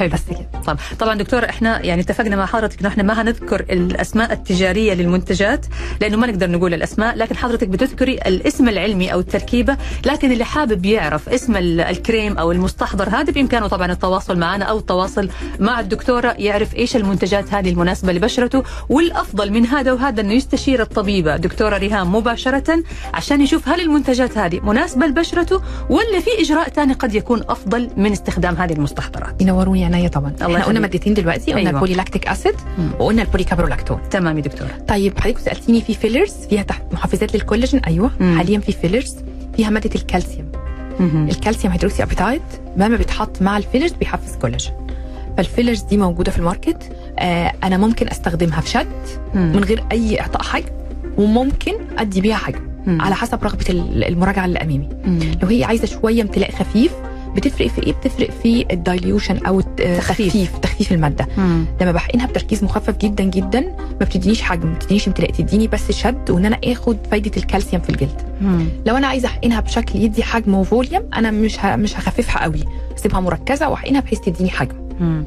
حلو. 0.00 0.08
بس 0.10 0.20
كده 0.30 0.60
طب 0.66 0.78
طبعا 0.98 1.14
دكتور 1.14 1.44
إحنا 1.48 1.82
يعني 1.84 2.00
اتفقنا 2.02 2.36
مع 2.36 2.46
حضرتك 2.46 2.80
إنه 2.80 2.88
إحنا 2.88 3.02
ما 3.02 3.22
هنذكر 3.22 3.60
الأسماء 3.60 4.32
التجارية 4.32 4.94
للمنتجات 4.94 5.66
لأنه 6.00 6.16
ما 6.16 6.26
نقدر 6.26 6.50
نقول 6.50 6.74
الأسماء 6.74 7.16
لكن 7.16 7.36
حضرتك 7.36 7.68
بتذكري 7.68 8.14
الاسم 8.14 8.68
العلمي 8.68 9.12
أو 9.12 9.20
التركيبة 9.20 9.76
لكن 10.06 10.32
اللي 10.32 10.44
حابب 10.44 10.86
يعرف 10.86 11.28
اسم 11.28 11.56
ال- 11.56 11.80
الكريم 11.80 12.38
أو 12.38 12.52
المستحضر 12.52 13.08
هذا 13.08 13.32
بإمكانه 13.32 13.66
طبعا 13.68 13.92
التواصل 13.92 14.38
معنا 14.38 14.64
أو 14.64 14.78
التواصل 14.78 15.28
مع 15.60 15.80
الدكتورة 15.80 16.34
يعرف 16.38 16.76
إيش 16.76 16.96
المنتجات 16.96 17.54
هذه 17.54 17.70
المناسبة 17.70 18.12
لبشرته 18.12 18.62
والأفضل 18.88 19.50
من 19.52 19.66
هذا 19.66 19.92
وهذا 19.92 20.20
إنه 20.20 20.32
يستشير 20.32 20.82
الطبيبة. 20.82 21.36
دكتورة 21.36 21.76
ريهام 21.78 22.14
مباشرة 22.14 22.82
عشان 23.14 23.40
يشوف 23.40 23.68
هل 23.68 23.80
المنتجات 23.80 24.38
هذه 24.38 24.60
مناسبة 24.60 25.06
لبشرته 25.06 25.62
ولا 25.90 26.20
في 26.20 26.30
إجراء 26.40 26.68
ثاني 26.68 26.92
قد 26.92 27.14
يكون 27.14 27.42
أفضل 27.48 27.90
من 27.96 28.12
استخدام 28.12 28.56
هذه 28.56 28.72
المستحضرات. 28.72 29.42
ينوروني 29.42 29.80
عينيا 29.94 30.08
طبعا 30.08 30.30
الله 30.42 30.46
إحنا 30.56 30.64
قلنا. 30.64 30.80
مادتين 30.80 31.14
دلوقتي 31.14 31.50
قلنا 31.52 31.60
أيوة. 31.60 31.70
البوليلاكتيك 31.70 32.28
اسيد 32.28 32.54
مم. 32.78 32.90
وقلنا 33.00 33.22
ال 33.22 33.26
polycaprolactone 33.26 33.98
تمام 34.10 34.36
يا 34.36 34.42
دكتورة 34.42 34.70
طيب 34.88 35.18
حضرتك 35.20 35.38
سألتيني 35.38 35.80
في 35.80 35.94
fillers 35.94 36.32
فيها 36.50 36.62
تحت 36.62 36.82
محفزات 36.92 37.34
للكولاجين 37.34 37.80
أيوه 37.80 38.10
مم. 38.20 38.38
حاليا 38.38 38.58
في 38.58 38.72
fillers 38.72 39.16
فيها 39.56 39.70
مادة 39.70 39.90
الكالسيوم 39.94 40.52
مهم. 41.00 41.28
ال 41.28 41.72
calcium 41.72 42.02
hydroxyapatite 42.02 42.42
لما 42.76 42.96
بيتحط 42.96 43.42
مع 43.42 43.56
ال 43.56 43.61
fillers 43.61 43.92
بيحفز 43.92 44.36
كولاجين 44.36 44.72
فال 45.36 45.46
fillers 45.46 45.80
دي 45.82 45.96
موجودة 45.96 46.30
في 46.32 46.38
ال 46.38 46.44
market 46.44 46.82
آه 47.18 47.52
أنا 47.64 47.76
ممكن 47.76 48.08
أستخدمها 48.08 48.60
في 48.60 48.68
شد 48.70 48.86
مم. 49.34 49.52
من 49.56 49.64
غير 49.64 49.84
أي 49.92 50.20
إعطاء 50.20 50.42
حجم 50.42 50.66
وممكن 51.18 51.72
أدي 51.98 52.20
بيها 52.20 52.36
حجم 52.36 52.60
مم. 52.86 53.00
على 53.02 53.14
حسب 53.14 53.44
رغبة 53.44 53.64
ال- 53.70 54.04
المراجعة 54.04 54.44
اللي 54.44 54.58
امامي 54.58 54.88
مم. 55.04 55.18
لو 55.42 55.48
هي 55.48 55.64
عايزة 55.64 55.86
شوية 55.86 56.22
امتلاء 56.22 56.50
خفيف 56.52 56.92
بتفرق 57.36 57.66
في 57.66 57.82
إيه 57.82 57.92
بتفرق 57.92 58.30
في 58.42 58.66
ال 58.70 58.77
dilution 58.77 59.36
أو 59.46 59.60
الت- 59.60 59.80
آه، 59.80 59.98
تخفيف. 59.98 60.92
المادة 60.92 61.26
مم. 61.38 61.64
لما 61.80 61.92
بحقنها 61.92 62.26
بتركيز 62.26 62.64
مخفف 62.64 62.96
جدا 62.98 63.24
جدا 63.24 63.60
ما 64.00 64.06
بتدينيش 64.06 64.42
حجم 64.42 64.68
ما 64.68 64.74
بتدينيش 64.74 65.08
امتلاء 65.08 65.30
تديني 65.30 65.68
بس 65.68 65.92
شد 65.92 66.30
وإن 66.30 66.46
أنا 66.46 66.58
آخد 66.64 66.96
فايدة 67.10 67.30
الكالسيوم 67.36 67.82
في 67.82 67.90
الجلد 67.90 68.22
مم. 68.40 68.64
لو 68.86 68.96
أنا 68.96 69.06
عايزة 69.06 69.28
احقنها 69.28 69.60
بشكل 69.60 69.98
يدي 69.98 70.22
حجم 70.22 70.54
و 70.54 70.61
volume 70.61 71.02
أنا 71.14 71.30
مش 71.30 71.64
ه... 71.64 71.76
مش 71.76 71.96
هخففها 71.96 72.42
قوي 72.42 72.64
أسيبها 72.98 73.20
مركزة 73.20 73.68
وأحقنها 73.68 74.00
بحيث 74.00 74.20
تديني 74.20 74.50
حجم 74.50 74.76
مم. 75.00 75.24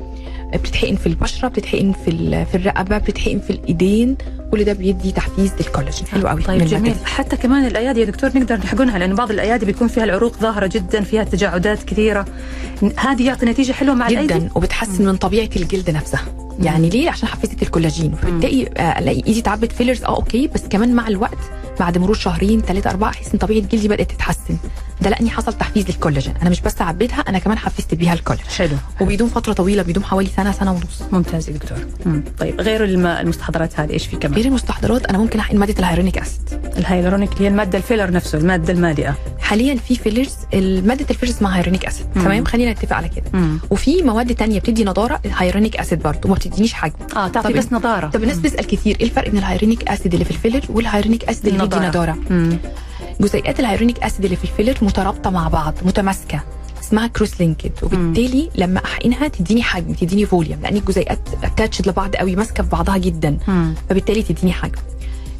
بتتحقن 0.53 0.95
في 0.95 1.07
البشرة 1.07 1.47
بتتحقن 1.47 1.91
في 2.05 2.11
ال- 2.11 2.45
في 2.45 2.55
الرقبة 2.55 2.97
بتتحقن 2.97 3.39
في 3.39 3.49
الإيدين 3.49 4.17
كل 4.53 4.63
ده 4.63 4.73
بيدي 4.73 5.11
تحفيز 5.11 5.51
للكولاجين. 5.59 6.07
حلو 6.07 6.27
قوي. 6.27 6.41
طيب 6.43 6.57
جميل. 6.65 6.75
المادة 6.75 6.99
دي. 6.99 7.05
حتى 7.05 7.37
كمان 7.37 7.65
الأيادي 7.65 7.99
يا 7.99 8.05
دكتور 8.05 8.29
نقدر 8.35 8.57
نحقنها 8.57 8.99
لأنه 8.99 9.15
بعض 9.15 9.31
الأيادي 9.31 9.65
بيكون 9.65 9.87
فيها 9.87 10.03
العروق 10.03 10.37
ظاهرة 10.37 10.67
جدا 10.67 11.01
فيها 11.01 11.23
تجاعدات 11.23 11.83
كثيرة. 11.83 12.25
هذه 12.97 13.27
يعطي 13.27 13.45
نتيجة 13.45 13.71
حلوة 13.71 13.95
مع 13.95 14.07
الأيدي؟ 14.07 14.33
جدا 14.33 14.49
وبتحسن 14.55 15.05
من 15.05 15.15
طبيعة 15.15 15.49
الجلد 15.55 15.89
نفسها. 15.89 16.25
يعني 16.59 16.89
ليه؟ 16.89 17.09
عشان 17.09 17.27
حفزت 17.27 17.61
الكولاجين. 17.63 18.15
فبتلاقي 18.15 18.65
آه، 18.77 18.99
الاقي 18.99 19.23
ايدي 19.27 19.41
تعبت 19.41 19.71
fillers 19.71 20.03
آه 20.03 20.15
okay 20.15 20.47
بس 20.47 20.61
كمان 20.69 20.93
مع 20.95 21.07
الوقت 21.07 21.37
بعد 21.79 21.97
مرور 21.97 22.15
شهرين 22.15 22.61
ثلاثة 22.61 22.89
أربعة 22.89 23.09
أحس 23.09 23.33
إن 23.33 23.39
طبيعة 23.39 23.67
جلدي 23.67 23.87
بدأت 23.87 24.11
تتحسن. 24.11 24.57
ده 25.01 25.09
لأني 25.09 25.29
حصل 25.29 25.53
تحفيز 25.53 25.87
للكولاجين. 25.87 26.33
أنا 26.41 26.49
مش 26.49 26.61
بس 26.61 26.81
عبيتها 26.81 27.19
أنا 27.19 27.39
كمان 27.39 27.57
حفزت 27.57 27.93
بيها 27.95 28.13
الكولاجين. 28.13 28.47
حلو. 28.57 28.75
وبيدوم 29.01 29.29
فترة 29.29 29.53
طويلة 29.53 29.83
بيدوم 29.83 30.03
حوالي 30.03 30.29
سنة 30.37 30.51
سنة 30.51 30.71
ونص. 30.71 31.01
ممتاز 31.11 31.49
يا 31.49 31.53
دكتور. 31.53 31.77
مم. 32.05 32.23
طيب 32.39 32.61
غير 32.61 32.83
الم- 32.83 33.05
المستحضرات 33.05 33.79
هذه 33.79 33.93
إيش 33.93 34.07
في 34.07 34.15
كمان؟ 34.15 34.33
غير 34.43 34.49
المستحضرات 34.51 35.05
أنا 35.05 35.17
ممكن 35.17 35.39
أحقن 35.39 35.57
مادة 35.57 35.75
ال 35.79 35.83
hyaluronic 35.83 36.17
acid 36.17 36.41
ال 36.77 36.82
hyaluronic 36.82 37.31
اللي 37.33 37.43
هي 37.43 37.47
المادة 37.47 37.77
الفيلر 37.77 38.11
نفسه 38.11 38.37
المادة 38.37 38.73
المالئة 38.73 39.15
حاليا 39.39 39.75
في 39.75 39.95
fillers 39.95 40.35
مادة 40.87 41.05
ال 41.09 41.13
fillers 41.13 41.35
اسمها 41.35 41.57
hyaluronic 41.59 41.85
acid 41.85 42.05
مم. 42.15 42.23
تمام؟ 42.23 42.45
خلينا 42.45 42.71
نتفق 42.71 42.95
على 42.95 43.09
كده. 43.09 43.23
مم. 43.33 43.59
وفي 43.69 44.01
مواد 44.01 44.35
تانية 44.35 44.59
بتدي 44.59 44.83
نضارة 44.83 45.19
ال 45.25 45.30
hyaluronic 45.30 45.77
acid 45.77 46.01
برضه 46.03 46.19
وما 46.25 46.35
بتدينيش 46.35 46.73
حجم 46.73 46.93
آه 47.15 47.27
تعطي 47.27 47.53
بس 47.53 47.73
نضارة. 47.73 48.07
طب 48.07 48.23
الناس 48.23 48.37
بتسأل 48.37 48.65
كتير 48.65 48.97
إيه 48.99 49.05
الفرق 49.05 49.29
بين 49.29 49.37
ال 49.39 49.44
hyaluronic 49.44 49.87
acid 49.89 50.13
اللي 50.13 50.25
في 50.25 50.31
الفيلر 50.31 50.61
وال 50.69 50.78
hyaluronic 50.78 51.23
acid 51.29 51.47
اللي 51.47 51.59
بيدي 51.67 51.75
نضارة. 51.87 52.17
مم. 52.29 52.57
جزيئات 53.21 53.59
ال 53.59 53.63
hyaluronic 53.63 54.03
acid 54.03 54.25
اللي 54.25 54.35
في 54.37 54.43
الفيلر 54.43 54.77
مترابطة 54.81 55.29
مع 55.29 55.47
بعض 55.47 55.73
متماسكة. 55.85 56.39
اسمها 56.83 57.07
cross 57.07 57.41
linked 57.41 57.71
وبالتالي 57.83 58.49
لما 58.55 58.85
أحقنها 58.85 59.27
تديني 59.27 59.63
حجم 59.63 59.93
تديني 59.93 60.25
volume 60.25 60.61
لأن 60.61 60.77
الجزيئات 60.77 61.19
attached 61.43 61.87
لبعض 61.87 62.15
قوي 62.15 62.35
ماسكة 62.35 62.63
في 62.63 62.69
بعضها 62.69 62.97
جدا. 62.97 63.37
مم. 63.47 63.73
فبالتالي 63.89 64.23
تديني 64.23 64.53
حجم. 64.53 64.79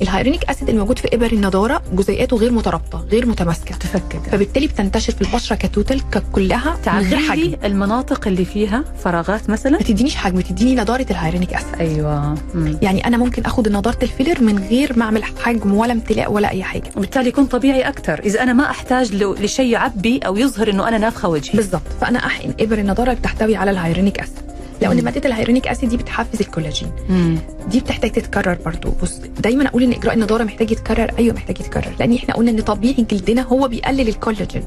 ال 0.02 0.06
hyaluronic 0.06 0.50
acid 0.50 0.70
الموجود 0.70 1.00
في 1.00 1.16
إبر 1.16 1.32
النضارة 1.32 1.82
جزيئاته 1.94 2.38
غير 2.38 2.52
مترابطة 2.52 3.06
غير 3.12 3.26
متماسكة. 3.26 3.76
تفكك 3.76 4.22
فبالتالي 4.32 4.68
بتنتشر 4.68 5.14
في 5.14 5.22
البشرة 5.22 5.56
ك 5.56 5.63
total 5.63 6.02
كلها 6.32 6.78
من 6.88 7.00
غير 7.00 7.18
حجم. 7.18 7.54
المناطق 7.64 8.28
اللي 8.28 8.46
فيها 8.46 8.84
فراغات 9.04 9.50
مثلا؟ 9.50 9.72
ما 9.72 9.84
تدينيش 9.84 10.16
حجم 10.16 10.42
تديني 10.42 10.76
نضارة 10.76 11.06
ال 11.12 11.15
hyaluronic 11.15 11.54
acid. 11.54 11.76
أيوه. 11.80 12.36
مم. 12.54 12.78
يعني 12.82 13.08
أنا 13.08 13.18
ممكن 13.18 13.44
أخد 13.46 13.70
نضارة 13.70 13.98
الفيلر 14.04 14.42
من 14.42 14.60
غير 14.60 15.00
ما 15.00 15.06
أعمل 15.06 15.24
حجم 15.24 15.74
ولا 15.74 15.94
امتلاء 15.94 16.32
ولا 16.32 16.50
أي 16.50 16.64
حاجة. 16.64 16.92
وبالتالي 16.98 17.28
يكون 17.30 17.46
طبيعي 17.46 17.82
أكثر 17.82 18.20
إذا 18.20 18.44
أنا 18.44 18.54
ما 18.54 18.70
أحتاج 18.70 19.14
لشيء 19.24 19.66
يعبي 19.72 20.20
أو 20.20 20.38
يظهر 20.38 20.70
إنه 20.70 20.88
أنا 20.88 20.98
نافخة 20.98 21.30
وجهي. 21.30 21.54
بالظبط 21.54 21.82
فأنا 22.02 22.20
احقن 22.26 22.54
إبر 22.60 22.78
النضارة 22.78 23.10
اللي 23.10 23.20
بتحتوي 23.20 23.56
على 23.56 23.72
ال 23.72 23.76
hyaluronic 23.76 24.20
acid. 24.20 24.53
لأن. 24.82 25.04
مادة 25.04 25.30
ال 25.30 25.33
hyaluronic 25.33 25.68
acid 25.68 25.90
دي 25.90 25.98
بتحفز 25.98 26.42
الكولاجين. 26.42 26.92
مم. 27.10 27.38
دي 27.68 27.80
بتحتاج 27.80 28.12
تتكرر 28.12 28.58
برضو. 28.66 28.90
بص 29.04 29.18
دايما 29.40 29.68
أقول 29.68 29.84
إن 29.84 29.92
إجراء 29.92 30.14
النضارة 30.14 30.44
محتاج 30.44 30.72
يتكرر. 30.72 31.12
أيوه 31.20 31.36
محتاج 31.36 31.60
يتكرر. 31.60 31.92
لأن 32.00 32.14
إحنا 32.14 32.34
قلنا 32.34 32.52
إن 32.52 32.62
طبيعي 32.62 33.06
جلدنا 33.12 33.42
هو 33.42 33.68
بيقلل 33.68 34.08
الكولاجين. 34.08 34.64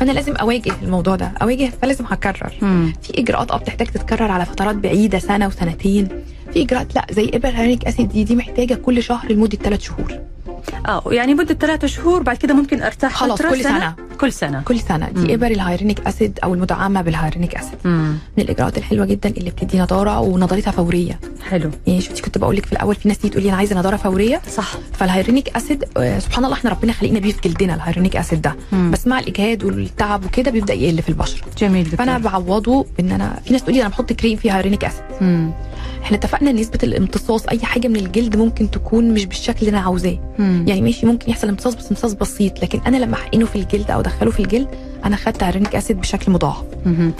فأنا 0.00 0.12
لازم 0.12 0.36
أواجه 0.36 0.72
الموضوع 0.82 1.16
ده. 1.16 1.32
أواجه 1.42 1.70
فلازم 1.82 2.04
هكرر. 2.08 2.52
مم. 2.62 2.92
في 3.02 3.20
إجراءات 3.20 3.50
آه 3.50 3.56
بتحتاج 3.56 3.86
تتكرر 3.86 4.30
على 4.30 4.46
فترات 4.46 4.76
بعيدة 4.76 5.18
سنة 5.18 5.46
وسنتين. 5.46 6.08
في 6.54 6.62
اجراءات 6.62 6.94
لا 6.94 7.06
زي 7.10 7.30
ابر 7.34 7.48
ال 7.48 7.51
hyaluronic 7.51 7.84
acid 7.84 8.08
دي 8.08 8.24
دي 8.24 8.36
محتاجة 8.36 8.74
كل 8.74 9.02
شهر 9.02 9.32
لمدة 9.32 9.58
ثلاث 9.58 9.80
شهور. 9.80 10.18
آه 10.88 11.02
يعني 11.10 11.34
مدة 11.34 11.54
ثلاثة 11.54 11.86
شهور 11.86 12.22
بعد 12.22 12.36
كده 12.36 12.54
ممكن 12.54 12.82
أرتاح 12.82 13.14
خلاص 13.14 13.42
كل 13.42 13.62
سنة؟ 13.62 13.94
كل 14.20 14.32
سنة. 14.32 14.62
كل 14.62 14.80
سنة. 14.80 15.08
مم. 15.14 15.26
دي 15.26 15.34
ابر 15.34 15.46
ال 15.46 15.51
hyaluronic 15.51 16.06
acid 16.06 16.38
أو 16.44 16.54
المدعمة 16.54 17.02
بال 17.02 17.11
hyaluronic 17.11 17.54
acid. 17.56 17.78
مم. 17.84 18.14
من 18.38 18.44
الإجراءات 18.44 18.78
الحلوة 18.78 19.06
جدا 19.06 19.28
اللي 19.30 19.50
بتدي 19.50 19.78
نضاره 19.80 20.20
ونضارتها 20.20 20.70
فورية. 20.70 21.20
حلو. 21.50 21.70
يعني 21.86 22.00
شفتي 22.00 22.22
كنت 22.22 22.38
بقول 22.38 22.56
لك 22.56 22.66
في 22.66 22.72
الأول 22.72 22.94
في 22.94 23.08
ناس 23.08 23.18
تيجي 23.18 23.30
تقول 23.32 23.42
لي 23.42 23.48
أنا 23.48 23.56
عايزة 23.58 23.78
نضاره 23.78 23.96
فورية. 23.96 24.40
صح. 24.56 24.74
فال 24.92 25.03
hyaluronic 25.03 25.56
acid 25.56 25.84
آه، 25.96 26.18
سبحان 26.18 26.44
الله 26.44 26.56
إحنا 26.56 26.70
ربنا 26.70 26.92
خلقنا 26.92 27.18
بيه 27.18 27.32
في 27.32 27.48
جلدنا 27.48 27.74
ال 27.74 27.78
hyaluronic 27.78 28.16
acid 28.16 28.42
ده. 28.42 28.54
مم. 28.72 28.90
بس 28.90 29.06
مع 29.06 29.18
الإجهاد 29.18 29.64
والتعب 29.64 30.24
وكده 30.24 30.50
بيبدأ 30.50 30.74
يقل 30.74 31.02
في 31.02 31.08
البشره 31.08 31.46
جميل 31.58 31.84
دكتور. 31.84 31.98
فأنا 31.98 32.18
بعوضه 32.18 32.86
بإن 32.98 33.12
أنا 33.12 33.40
في 33.44 33.52
ناس 33.52 33.62
تقول 33.62 33.74
لي 33.74 33.80
أنا 33.80 33.88
بحط 33.88 34.12
كريم 34.12 34.36
فيه 34.36 34.56
hyaluronic 34.56 34.84
acid. 34.84 35.02
مم. 35.20 35.50
إحنا 36.02 36.16
اتفقنا 36.16 36.50
ان 36.50 36.56
نسبة 36.56 36.78
الامتصاص 36.82 37.46
أي 37.46 37.58
حاجة 37.60 37.88
من 37.88 37.96
الجلد 37.96 38.36
ممكن 38.36 38.70
تكون 38.70 39.10
مش 39.14 39.26
بالشكل 39.26 39.58
اللي 39.60 39.70
أنا 39.70 39.80
عاوزاه. 39.80 40.18
يعني 40.38 40.82
ماشي 40.82 41.06
ممكن 41.06 41.30
يحصل 41.30 41.48
امتصاص 41.48 41.74
بس 41.74 41.88
امتصاص 41.90 42.12
بسيط 42.12 42.62
لكن 42.62 42.80
أنا 42.86 42.96
لما 42.96 43.14
أحقنه 43.14 43.46
في 43.46 43.56
الجلد 43.56 43.90
أو 43.90 44.00
أدخله 44.00 44.30
في 44.30 44.40
الجلد 44.40 44.68
أنا 45.04 45.16
خدت 45.16 45.42
hyaluronic 45.42 45.76
acid 45.76 46.00
بشكل 46.00 46.32
مضاعف. 46.32 46.64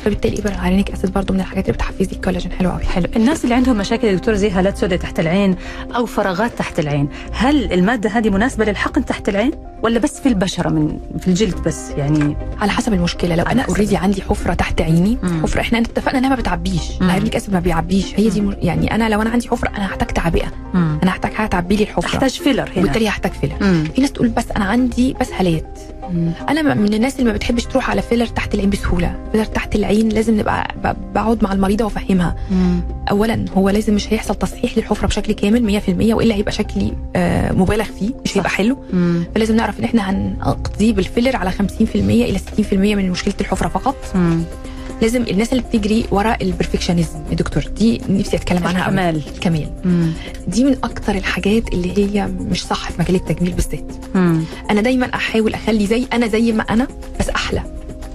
فبالتالي 0.05 0.38
ابر 0.38 0.51
ال 0.51 0.54
hyaluronic 0.54 0.90
acid 0.90 1.12
برضو 1.12 1.33
من 1.33 1.40
الحاجات 1.40 1.64
اللي 1.64 1.73
بتحفز 1.77 2.09
الكولاجين. 2.12 2.53
حلو 2.53 2.71
قوي 2.71 2.85
حلو. 2.85 3.07
الناس 3.16 3.45
اللي 3.45 3.55
عندهم 3.55 3.79
مشاكل 3.79 4.07
يا 4.09 4.14
دكتور 4.14 4.35
زي 4.35 4.51
هالات 4.51 4.77
سوداء 4.77 4.99
تحت 4.99 5.21
العين 5.21 5.57
أو 5.97 6.07
فراغات 6.07 6.59
تحت 6.59 6.79
العين 6.79 7.09
هل 7.33 7.73
المادة 7.73 8.11
هذه 8.11 8.31
مناسبة 8.31 8.64
للحقن 8.64 9.05
تحت 9.05 9.29
العين؟ 9.29 9.51
ولا 9.83 9.99
بس 9.99 10.21
في 10.21 10.29
البشرة 10.29 10.69
من 10.69 10.99
في 11.21 11.29
الجلد 11.29 11.55
بس؟ 11.66 11.90
يعني 11.90 12.37
على 12.61 12.71
حسب 12.71 12.93
المشكلة. 12.93 13.35
لو 13.35 13.45
أنا. 13.45 13.62
already 13.62 13.96
عندي 13.97 14.23
حفرة 14.23 14.55
تحت 14.55 14.81
عيني 14.81 15.19
مم. 15.23 15.43
حفرة 15.43 15.61
إحنا 15.61 15.79
اتفقنا 15.79 16.19
إنها 16.19 16.29
ما 16.29 16.35
بتعبيش. 16.37 16.90
مم. 16.90 17.07
ال 17.07 17.09
hyaluronic 17.09 17.37
acid 17.37 17.53
ما 17.55 17.61
بيعبيش. 17.61 18.14
هي 18.16 18.29
دي 18.29 18.40
م... 18.40 18.57
يعني 18.62 18.95
أنا 18.95 19.09
لو 19.09 19.23
أنا 19.23 19.31
عندي 19.31 19.49
حفرة 19.49 19.69
أنا 19.69 19.87
هحتاج 19.87 20.09
تعبئة. 20.09 20.53
أنا 20.75 21.11
هحتاج 21.11 21.33
حاجة 21.33 21.47
تعبي 21.49 21.77
لي 21.77 21.83
الحفرة. 21.83 22.11
تحتاج 22.11 22.31
فيلر 22.31 22.62
هنا. 22.62 22.79
وبالتالي 22.79 23.09
هحتاج 23.09 23.33
فيلر 23.33 23.55
مم. 23.61 23.85
في 23.95 24.01
ناس 24.01 24.12
تقول 24.12 24.29
بس 24.29 24.45
أنا 24.57 24.64
عندي 24.64 25.16
بس 25.21 25.29
مم. 26.12 26.33
أنا 26.49 26.75
من 26.75 26.95
الناس 26.95 27.14
اللي 27.19 27.25
ما 27.31 27.33
بتحبش 27.33 27.64
تروح 27.64 27.90
على 27.90 28.03
فيلر 28.03 28.27
تحت 28.27 28.55
العين 28.55 28.71
بسهولة. 28.71 29.14
فيلر 29.33 29.45
تحت 29.45 29.77
العين 29.77 30.09
لازم 30.09 30.38
نبقى 30.40 30.75
بقعد 31.14 31.45
مع 31.45 31.53
المريضة 31.53 31.85
وأفهمها. 31.85 32.37
مم. 32.51 32.81
اولا 33.11 33.45
هو 33.55 33.69
لازم 33.71 33.95
مش 33.95 34.12
هيحصل 34.12 34.35
تصحيح 34.35 34.79
للحفرة 34.79 35.07
بشكل 35.07 35.33
كامل 35.33 35.81
100% 35.81 35.88
وإلا 36.14 36.35
هيبقى 36.35 36.53
شكلي 36.53 36.93
آه، 37.16 37.53
مبالغ 37.53 37.85
فيه 37.85 38.11
مش 38.25 38.37
هيبقى 38.38 38.51
حلو. 38.51 38.79
مم. 38.93 39.25
فلازم 39.35 39.57
نعرف 39.57 39.69
إن 39.78 39.85
إحنا 39.85 40.11
هنقضيه 40.11 40.92
بالفيلر 40.92 41.37
على 41.37 41.50
50% 41.52 41.54
إلى 41.96 42.38
60% 42.38 42.72
من 42.72 43.11
مشكلة 43.11 43.35
الحفرة 43.40 43.68
فقط 43.68 43.96
مم. 44.14 44.42
لازم 45.02 45.22
الناس 45.22 45.52
اللي 45.52 45.62
بتجري 45.62 46.04
ورا 46.11 46.37
ال 46.42 46.48
perfectionism 46.48 47.18
يا 47.30 47.35
دكتور 47.37 47.62
دي 47.64 48.00
نفسي 48.09 48.37
أتكلم 48.37 48.66
عنها. 48.66 48.80
الكمال 48.88 49.22
الكمال. 49.35 49.70
دي 50.48 50.64
من 50.64 50.76
أكتر 50.85 51.14
الحاجات 51.14 51.68
اللي 51.68 51.98
هي 51.98 52.26
مش 52.26 52.64
صح 52.66 52.90
في 52.90 53.02
مجال 53.02 53.14
التجميل 53.14 53.52
بالذات. 53.52 53.92
أنا 54.70 54.80
دايما 54.80 55.14
أحاول 55.14 55.54
أخلي 55.54 55.87
زي 55.87 56.06
أنا 56.12 56.26
زي 56.26 56.52
ما 56.52 56.62
أنا 56.62 56.87
بس 57.20 57.28
أحلى 57.28 57.62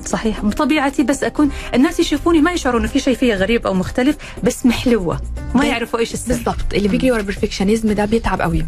صحيح 0.06 0.46
بطبيعتي 0.46 1.04
بس 1.04 1.24
أكون 1.24 1.50
الناس 1.76 2.00
يشوفوني 2.00 2.42
ما 2.42 2.52
يشعروا 2.52 2.80
انه 2.80 2.88
في 2.88 3.00
شيء 3.00 3.16
فيا 3.16 3.36
غريب 3.36 3.68
أو 3.68 3.74
مختلف 3.74 4.16
بس 4.44 4.66
محلوة 4.66 5.22
ما 5.56 5.66
يعرفوا 5.66 6.00
إيش 6.00 6.14
السر. 6.14 6.28
بالظبط 6.34 6.74
اللي 6.74 6.88
بيجري 6.88 7.12
ورا 7.12 7.20
البرفكشنزم 7.20 7.92
ده 7.92 8.06
بيتعب 8.06 8.42
قوي. 8.42 8.66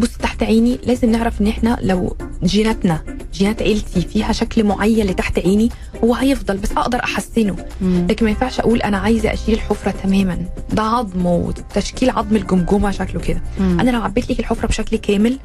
بص 0.00 0.08
تحت 0.22 0.42
عيني 0.42 0.78
لازم 0.86 1.10
نعرف 1.10 1.40
إن 1.40 1.46
إحنا 1.46 1.78
لو 1.82 2.16
جيناتنا 2.44 3.02
جينات 3.34 3.62
عيلتي 3.62 4.00
فيها 4.00 4.32
شكل 4.32 4.64
معين 4.64 5.06
لتحت 5.06 5.38
عيني 5.38 5.68
هو 6.04 6.14
هيفضل 6.14 6.56
بس 6.56 6.72
أقدر 6.72 6.98
أحسنه. 7.04 7.56
مم. 7.80 8.06
لكن 8.10 8.24
ما 8.24 8.30
ينفعش 8.30 8.60
أقول 8.60 8.82
أنا 8.82 8.96
عايزة 8.98 9.32
أشيل 9.32 9.54
الحفره 9.54 9.90
تماما. 9.90 10.38
ده 10.72 10.82
عظم 10.82 11.26
وتشكيل 11.26 12.10
عظم 12.10 12.36
الجمجمة 12.36 12.90
شكله 12.90 13.20
كده. 13.20 13.42
أنا 13.60 13.90
لو 13.90 14.02
عبيت 14.02 14.30
لك 14.30 14.40
الحفرة 14.40 14.66
بشكل 14.66 14.96
كامل 14.96 15.38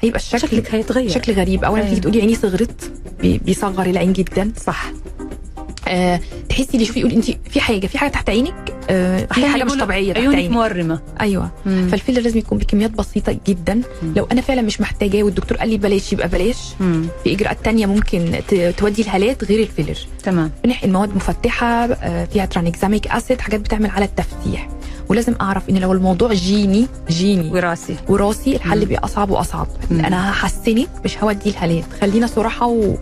هيبقى 0.00 0.18
الشكل 0.18 0.40
شكلك 0.40 0.74
هيتغير. 0.74 1.10
شكل 1.10 1.32
غريب. 1.32 1.64
اولا 1.64 1.80
أيوة. 1.82 1.88
تيجي 1.88 2.00
تقولي 2.00 2.20
عيني 2.20 2.34
صغرت 2.34 2.92
بي- 3.20 3.38
بيصغر 3.38 3.86
العين 3.86 4.12
جدا 4.12 4.52
صح. 4.66 4.92
آه 5.90 6.20
تحسي 6.48 6.68
اللي 6.72 6.82
يشوفي 6.82 7.00
يقول 7.00 7.12
انت 7.12 7.24
في 7.50 7.60
حاجة 7.60 7.86
في 7.86 7.98
حاجة 7.98 8.10
تحت 8.10 8.30
عينك 8.30 8.74
آه 8.90 9.26
في 9.32 9.46
حاجة 9.46 9.64
مش 9.64 9.72
طبيعية 9.72 10.12
تحت 10.12 10.22
عيونك 10.22 10.36
عينك. 10.36 10.50
مورمة. 10.52 11.00
أيوه. 11.20 11.50
مم. 11.66 11.88
فالفيلر 11.90 12.20
لازم 12.20 12.38
يكون 12.38 12.58
بكميات 12.58 12.90
بسيطة 12.90 13.36
جدا. 13.46 13.74
مم. 13.74 14.12
لو 14.16 14.28
أنا 14.32 14.40
فعلا 14.40 14.62
مش 14.62 14.80
محتاجاه 14.80 15.22
والدكتور 15.22 15.58
قال 15.58 15.68
لي 15.68 15.76
بلاش 15.76 16.12
يبقى 16.12 16.28
بلاش. 16.28 16.56
مم. 16.80 17.06
في 17.24 17.32
إجراءات 17.34 17.58
تانية 17.64 17.86
ممكن 17.86 18.32
تودي 18.76 19.02
الهالات 19.02 19.44
غير 19.44 19.60
الفيلر. 19.60 19.98
تمام. 20.22 20.50
بنحقن 20.64 20.92
مواد 20.92 21.16
مفتحة 21.16 21.66
آه، 21.84 22.24
فيها 22.24 22.44
tranexamic 22.46 23.06
acid 23.06 23.40
حاجات 23.40 23.60
بتعمل 23.60 23.90
على 23.90 24.04
التفتيح. 24.04 24.68
ولازم 25.08 25.34
أعرف 25.40 25.70
إن 25.70 25.76
لو 25.78 25.92
الموضوع 25.92 26.32
جيني 26.32 26.86
جيني. 27.10 27.50
وراثي. 27.50 27.96
وراثي 28.08 28.56
الحل. 28.56 28.86
بيبقى 28.86 29.04
أصعب 29.04 29.30
وأصعب. 29.30 29.66
مم. 29.90 30.04
أنا 30.04 30.30
هحسنك 30.30 30.88
مش 31.04 31.18
هودي 31.18 31.50
الهالات. 31.50 31.84
خلينا 32.00 32.26
صراحة 32.26 32.66
و 32.66 32.94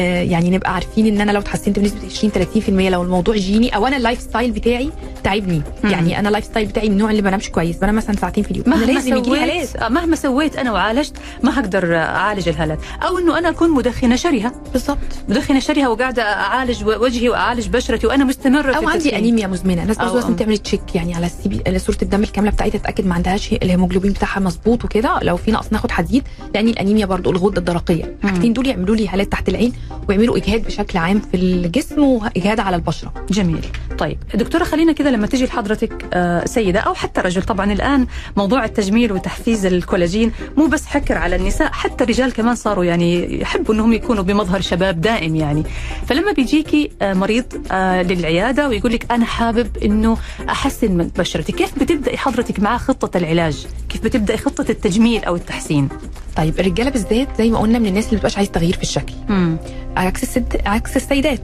يعني 0.00 0.50
نبقى 0.50 0.74
عارفين 0.74 1.06
إن 1.06 1.20
أنا 1.20 1.32
لو 1.32 1.40
اتحسنت 1.40 1.78
بنسبة 1.78 1.98
20 2.06 2.32
30% 2.32 2.68
لو 2.92 3.02
الموضوع 3.02 3.34
جيني 3.36 3.76
أو 3.76 3.86
أنا 3.86 3.96
ال 3.96 4.20
lifestyle 4.20 4.50
بتاعي 4.52 4.90
تعبني. 5.24 5.62
يعني 5.84 6.18
أنا 6.18 6.28
ال 6.28 6.44
lifestyle 6.44 6.66
بتاعي 6.66 6.86
من 6.88 6.92
النوع 6.92 7.10
اللي 7.10 7.22
بنامش 7.22 7.50
كويس 7.50 7.76
بنام 7.76 7.96
مثلا 7.96 8.16
ساعتين 8.16 8.44
في 8.44 8.50
اليوم. 8.50 8.64
مهما 8.68 8.84
لازم 8.84 9.16
يجي 9.16 9.30
هالات 9.30 9.76
آه، 9.76 9.88
مهما 9.88 10.16
سويت 10.16 10.56
أنا 10.56 10.72
وعالجت 10.72 11.16
ما 11.42 11.60
هقدر 11.60 11.96
أعالج 11.96 12.48
الهالات 12.48 12.78
أو 13.02 13.18
إنه 13.18 13.38
أنا 13.38 13.48
أكون 13.48 13.70
مدخنة 13.70 14.16
شرهة. 14.16 14.52
بالظبط 14.72 14.98
مدخنة 15.28 15.58
شرهة 15.60 15.90
وقاعدة 15.90 16.22
أعالج 16.22 16.84
وجهي 16.84 17.28
وأعالج 17.28 17.68
بشرتي 17.68 18.06
وأنا 18.06 18.24
مستمرة 18.24 18.72
في 18.72 18.76
أو 18.78 18.88
عندي 18.88 18.98
التدخين. 18.98 19.14
أنيميا 19.18 19.46
مزمنة. 19.46 19.84
ناس 19.84 19.96
أو- 19.96 20.00
برضه 20.02 20.14
لازم. 20.14 20.36
تعمل 20.36 20.58
check 20.58 20.94
يعني 20.94 21.14
على 21.14 21.26
ال 21.26 21.48
CBC 21.48 21.78
صورة 21.78 21.98
الدم 22.02 22.22
الكاملة 22.22 22.50
بتاعتها 22.50 22.78
تتأكد 22.78 23.06
ما 23.06 23.14
عندهاش 23.14 23.52
الهيموجلوبين 23.52 24.12
بتاعها 24.12 24.40
مظبوط 24.40 24.84
وكده. 24.84 25.18
لو 25.22 25.36
في 25.36 25.50
نقص 25.52 25.66
ناخد 25.72 25.90
حديد. 25.90 26.22
لأن 26.54 26.68
الأنيميا 26.68 27.06
برضه 27.06 27.30
الغدة 27.30 27.58
الدرقية. 27.58 28.16
الحاجتين 28.24 28.52
دول 28.52 28.66
يعملوا 28.66 28.96
لي 28.96 29.08
هالات 29.08 29.32
تحت 29.32 29.48
العين. 29.48 29.72
ويعملوا 30.08 30.36
إجهاد 30.36 30.66
بشكل 30.66 30.98
عام 30.98 31.20
في 31.20 31.36
الجسم 31.36 32.04
وإجهاد 32.04 32.60
على 32.60 32.76
البشرة. 32.76 33.12
جميل. 33.30 33.66
طيب 33.98 34.18
دكتورة 34.34 34.64
خلينا 34.64 34.92
كده 34.92 35.10
لما 35.10 35.26
تيجي 35.26 35.44
لحضرتك 35.44 36.06
آه، 36.12 36.44
سيدة 36.44 36.80
أو 36.80 36.94
حتى 36.94 37.20
رجل. 37.20 37.42
طبعا 37.42 37.72
الآن 37.72 38.06
موضوع 38.36 38.64
التجميل 38.64 39.12
وتحفيز 39.12 39.66
الكولاجين 39.66 40.32
مو 40.56 40.66
بس 40.66 40.86
حكر 40.86 41.18
على 41.18 41.36
النساء 41.36 41.72
حتى 41.72 42.04
الرجال 42.04 42.32
كمان 42.32 42.54
صاروا 42.54 42.84
يعني 42.84 43.40
يحبوا 43.40 43.74
أنهم 43.74 43.92
يكونوا 43.92 44.22
بمظهر 44.22 44.60
شباب 44.60 45.00
دائم 45.00 45.36
يعني. 45.36 45.62
فلما 46.06 46.32
بيجيكي 46.32 46.90
آه، 47.02 47.14
مريض 47.14 47.44
آه، 47.72 48.02
للعيادة 48.02 48.68
ويقول 48.68 48.92
لك 48.92 49.12
أنا 49.12 49.24
حابب 49.24 49.76
أنه 49.84 50.16
أحسن 50.48 50.92
من 50.92 51.10
بشرتي 51.18 51.52
كيف 51.52 51.78
بتبدأي 51.78 52.16
حضرتك 52.16 52.60
معاه 52.60 52.78
خطة 52.78 53.16
العلاج؟ 53.16 53.66
كيف 53.88 54.04
بتبدأي 54.04 54.36
خطة 54.36 54.64
التجميل 54.70 55.24
أو 55.24 55.36
التحسين؟ 55.36 55.88
طيب 56.36 56.60
الرجالة 56.60 56.90
بالذات 56.90 57.28
زي 57.38 57.50
ما 57.50 57.58
قلنا 57.58 57.78
من 57.78 57.86
الناس 57.86 58.04
اللي 58.04 58.16
بتبقاش 58.16 58.36
عايز 58.36 58.50
تغيير 58.50 58.76
في 58.76 58.82
الشكل. 58.82 59.12
مم. 59.28 59.56
عكس 59.96 60.22
الست 60.22 60.60
عكس 60.66 60.96
السيدات. 60.96 61.40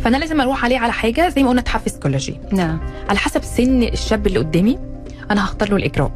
فأنا 0.00 0.16
لازم 0.16 0.40
أروح 0.40 0.64
عليه 0.64 0.78
على 0.78 0.92
حاجة 0.92 1.28
زي 1.28 1.42
ما 1.42 1.48
قلنا 1.48 1.60
تحفز 1.60 1.96
كولاجين 1.96 2.40
نعم. 2.52 2.80
على 3.08 3.18
حسب 3.18 3.42
سن 3.42 3.82
الشاب 3.82 4.26
اللي 4.26 4.38
قدامي 4.38 4.78
أنا 5.30 5.44
هختار 5.44 5.70
له 5.70 5.76
الإجراء. 5.76 6.12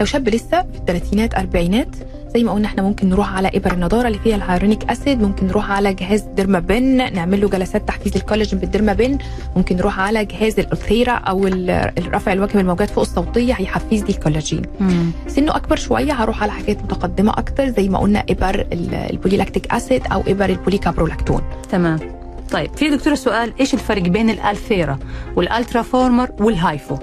لو 0.00 0.06
شاب 0.06 0.28
لسه 0.28 0.62
في 0.62 0.78
الثلاثينات 0.78 1.34
أربعينات 1.34 1.96
زي 2.34 2.44
ما 2.44 2.52
قلنا 2.52 2.66
إحنا 2.66 2.82
ممكن 2.82 3.08
نروح 3.08 3.34
على 3.36 3.50
ابر 3.54 3.72
النضاره 3.72 4.06
اللي 4.08 4.18
فيها 4.18 4.36
ال 4.36 4.41
hyaluronic 4.41 4.90
acid 4.90 5.22
ممكن 5.22 5.46
نروح 5.46 5.70
على 5.70 5.94
جهاز 5.94 6.20
dermapen 6.20 7.12
نعمل 7.14 7.40
له 7.40 7.48
جلسات 7.48 7.88
تحفيز 7.88 8.16
الكولاجين 8.16 8.58
بال 8.58 8.70
dermapen 8.70 9.18
ممكن 9.56 9.76
نروح 9.76 10.00
على 10.00 10.24
جهاز 10.24 10.58
ال 10.58 10.65
Ulthera 10.65 11.12
أو 11.12 11.46
ال- 11.46 11.92
رفع 12.14 12.32
الوجه 12.32 12.52
بالموجات 12.52 12.90
فوق 12.90 13.00
الصوتية 13.04 13.52
هيحفز 13.54 14.02
لي 14.02 14.08
الكولاجين 14.10 14.62
مم. 14.80 15.10
سنه 15.26 15.56
أكبر 15.56 15.76
شوية 15.76 16.12
هروح 16.12 16.42
على 16.42 16.52
حاجات 16.52 16.82
متقدمة 16.82 17.30
أكتر 17.32 17.68
زي 17.68 17.88
ما 17.88 17.98
قلنا 17.98 18.24
إبر 18.30 18.60
ال- 18.72 18.94
ال 18.94 19.01
polylactic 19.01 19.72
acid 19.72 20.02
أو 20.12 20.22
إبر 20.28 20.48
ال 20.48 20.53
polycaprolactone 20.53 21.42
تمام 21.70 21.98
طيب 22.50 22.70
في 22.76 22.90
دكتورة 22.90 23.14
سؤال 23.14 23.52
إيش 23.60 23.74
الفرق 23.74 24.02
بين 24.02 24.30
ال 24.30 24.37
Ulthera 24.37 24.84
وال 24.84 24.98
Ultraformer 25.36 26.30
وال 26.40 26.58
HIFU 26.58 26.94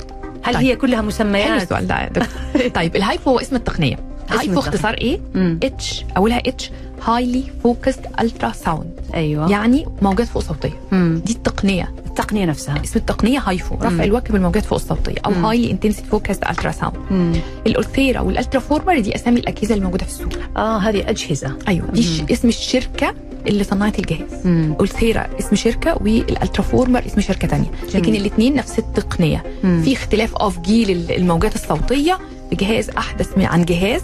هل 0.44 0.54
طيب. 0.54 0.64
هي 0.64 0.76
كلها 0.76 0.98
حلو 0.98 1.08
مسميات 1.08 1.62
السؤال 1.62 1.88
ده 1.88 2.06
دكتور. 2.08 2.28
طيب 2.82 2.96
ال 2.96 3.03
HIFU 3.03 3.30
هو 3.32 3.40
اسم 3.40 3.56
التقنية 3.56 3.96
اسم 4.30 4.38
HIFU 4.40 4.52
التقنية. 4.52 4.60
اختصار 4.76 4.94
إيه. 4.94 5.20
H 5.64 6.06
أولها 6.18 6.38
H 6.46 6.72
highly 7.06 7.44
focused 7.64 8.06
ultrasound 8.20 8.90
أيوه 9.14 9.52
يعني 9.52 9.86
موجات 10.02 10.28
فوق 10.28 10.44
صوتية 10.44 10.80
مم. 10.92 11.22
دي 11.26 11.34
التقنية 11.34 11.94
التقنية 12.08 12.46
نفسها 12.46 12.84
اسم 12.84 13.00
التقنية 13.00 13.40
HIFU. 13.40 13.76
رفع 13.76 14.04
الوجه 14.04 14.32
بالموجات 14.32 14.66
فوق 14.66 14.80
الصوتية 14.80 15.16
أو. 15.26 15.32
highly 15.32 15.72
intensity 15.72 16.08
focused 16.08 16.44
ultrasound 16.50 16.96
مم. 17.12 17.34
ال 17.68 17.73
Ulthera 17.73 18.09
وال 18.09 18.20
Ultraformer 18.20 19.00
دي 19.00 19.16
أسامي 19.16 19.40
الأجهزة 19.40 19.76
الموجودة 19.76 20.06
في 20.06 20.12
السوق 20.12 20.30
آه 20.58 20.78
هذه 20.78 21.10
أجهزة 21.10 21.58
أيوه 21.68 21.88
دي 21.92 22.02
مم. 22.22 22.26
اسم 22.32 22.48
الشركة 22.48 23.14
اللي 23.48 23.64
صنعت 23.64 24.00
الجهاز. 24.00 24.48
Ulthera 24.80 25.28
اسم 25.40 25.56
شركة 25.56 25.94
وال 26.02 26.62
Ultraformer 26.64 27.06
اسم 27.06 27.22
شركة 27.22 27.48
تانية 27.48 27.72
لكن. 27.96 28.16
الاثنين 28.16 28.56
نفس 28.56 28.80
التقنية 28.80 29.44
مم. 29.64 29.82
في 29.82 29.94
اختلاف 29.94 30.36
آه 30.36 30.50
في 30.50 30.60
جيل 30.62 30.90
ال- 30.92 31.12
الموجات 31.12 31.56
الصوتية 31.56 32.20
بجهاز 32.52 32.90
أحدث 32.90 33.38
عن 33.38 33.66
جهاز 33.66 34.02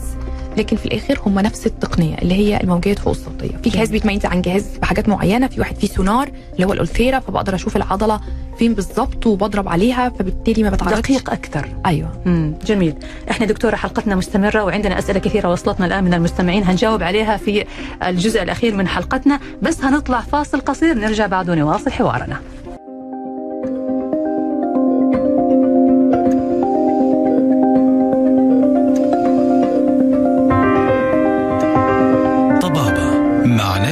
لكن 0.58 0.78
في 0.78 0.86
الآخر 0.86 1.20
هم 1.26 1.40
نفس 1.40 1.66
التقنية 1.68 2.16
اللي 2.16 2.34
هي 2.36 2.62
الموجات 2.64 3.00
فوق 3.00 3.14
الصوتية. 3.14 3.58
في 3.64 3.70
جهاز 3.70 3.90
بيتميز 3.90 4.26
عن 4.26 4.42
جهاز 4.42 4.78
بحاجات 4.82 5.10
معينة 5.10 5.48
في 5.48 5.60
واحد 5.60 5.76
فيه 5.76 5.88
سونار 5.88 6.30
اللي 6.56 6.68
هو 6.68 6.74
ال 6.74 6.80
Ulthera 6.80 7.20
فبقدر 7.20 7.56
أشوف 7.56 7.76
العضلة 7.78 8.20
فين 8.58 8.74
بالظبط 8.74 9.26
وبضرب 9.28 9.70
عليها 9.70 10.10
فبالتالي 10.10 10.64
ما 10.64 10.70
بتعرضش. 10.70 11.00
دقيق 11.00 11.30
أكثر. 11.32 11.68
أيوه. 11.86 12.10
مم. 12.26 12.54
جميل. 12.66 12.94
إحنا 13.32 13.46
دكتورة 13.46 13.76
حلقتنا 13.76 14.16
مستمرة 14.16 14.64
وعندنا 14.64 15.00
أسئلة 15.00 15.20
كثيرة 15.20 15.52
وصلتنا 15.52 15.86
الآن 15.86 16.04
من 16.04 16.14
المستمعين 16.14 16.64
هنجاوب 16.64 17.04
عليها 17.04 17.38
في 17.38 17.66
الجزء 18.08 18.44
الأخير 18.44 18.76
من 18.76 18.88
حلقتنا. 18.88 19.40
بس 19.62 19.82
هنطلع 19.84 20.22
فاصل 20.22 20.60
قصير 20.60 20.94
نرجع 20.94 21.28
بعد 21.28 21.50
ونواصل 21.50 21.92
حوارنا. 21.92 22.42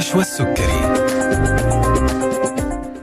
مع 0.02 0.08
نشوى 0.08 0.20
السكري 0.20 1.02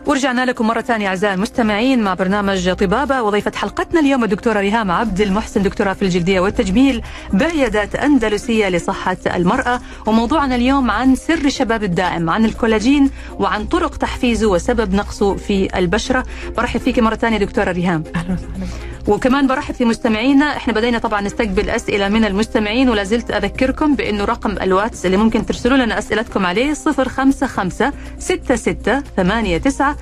ورجعنا 0.06 0.46
لكم 0.46 0.68
مرة 0.68 0.82
ثانية 0.82 1.08
أعزائي 1.08 1.34
المستمعين 1.34 2.04
مع 2.04 2.14
برنامج 2.14 2.72
طبابة. 2.74 3.22
وضيفة 3.22 3.52
حلقتنا 3.56 4.00
اليوم 4.00 4.24
الدكتورة 4.24 4.60
ريهام 4.60 4.92
عبد 4.92 5.22
المحسن 5.22 5.64
دكتورة 5.64 5.94
في 5.94 6.02
الجلدية 6.02 6.40
والتجميل 6.40 7.02
بعيادات 7.34 7.96
أندلسية 7.96 8.70
لصحة 8.70 9.18
المرأة. 9.36 9.82
وموضوعنا 10.06 10.56
اليوم 10.56 10.92
عن 10.92 11.16
سر 11.16 11.46
الشباب 11.46 11.84
الدائم 11.84 12.30
عن 12.30 12.46
الكولاجين 12.46 13.12
وعن 13.40 13.66
طرق 13.66 13.96
تحفيزه 13.96 14.48
وسبب 14.48 14.94
نقصه 14.94 15.36
في 15.36 15.80
البشرة. 15.80 16.24
برحب 16.58 16.80
فيك 16.80 17.00
مرة 17.00 17.16
ثانية 17.16 17.38
دكتورة 17.38 17.72
ريهام. 17.72 18.04
أهلا 18.16 18.34
وسهلا. 18.34 18.68
وكمان 19.08 19.48
برحب 19.48 19.74
في 19.74 19.86
مستمعينا. 19.86 20.46
إحنا 20.58 20.74
بدينا 20.74 20.98
طبعا 20.98 21.22
نستقبل 21.22 21.70
أسئلة 21.70 22.10
من 22.10 22.26
المستمعين 22.26 22.90
ولا 22.90 23.04
زلت 23.04 23.32
أذكركم 23.32 23.96
بأنه 23.96 24.26
رقم 24.26 24.52
الواتس 24.62 25.06
اللي 25.06 25.18
ممكن 25.18 25.46
ترسلوا 25.46 25.78
لنا 25.78 25.98
أسئلتكم 26.00 26.46
عليه 26.46 26.74
055 26.74 27.92
66 28.20 29.04
89 29.18 29.96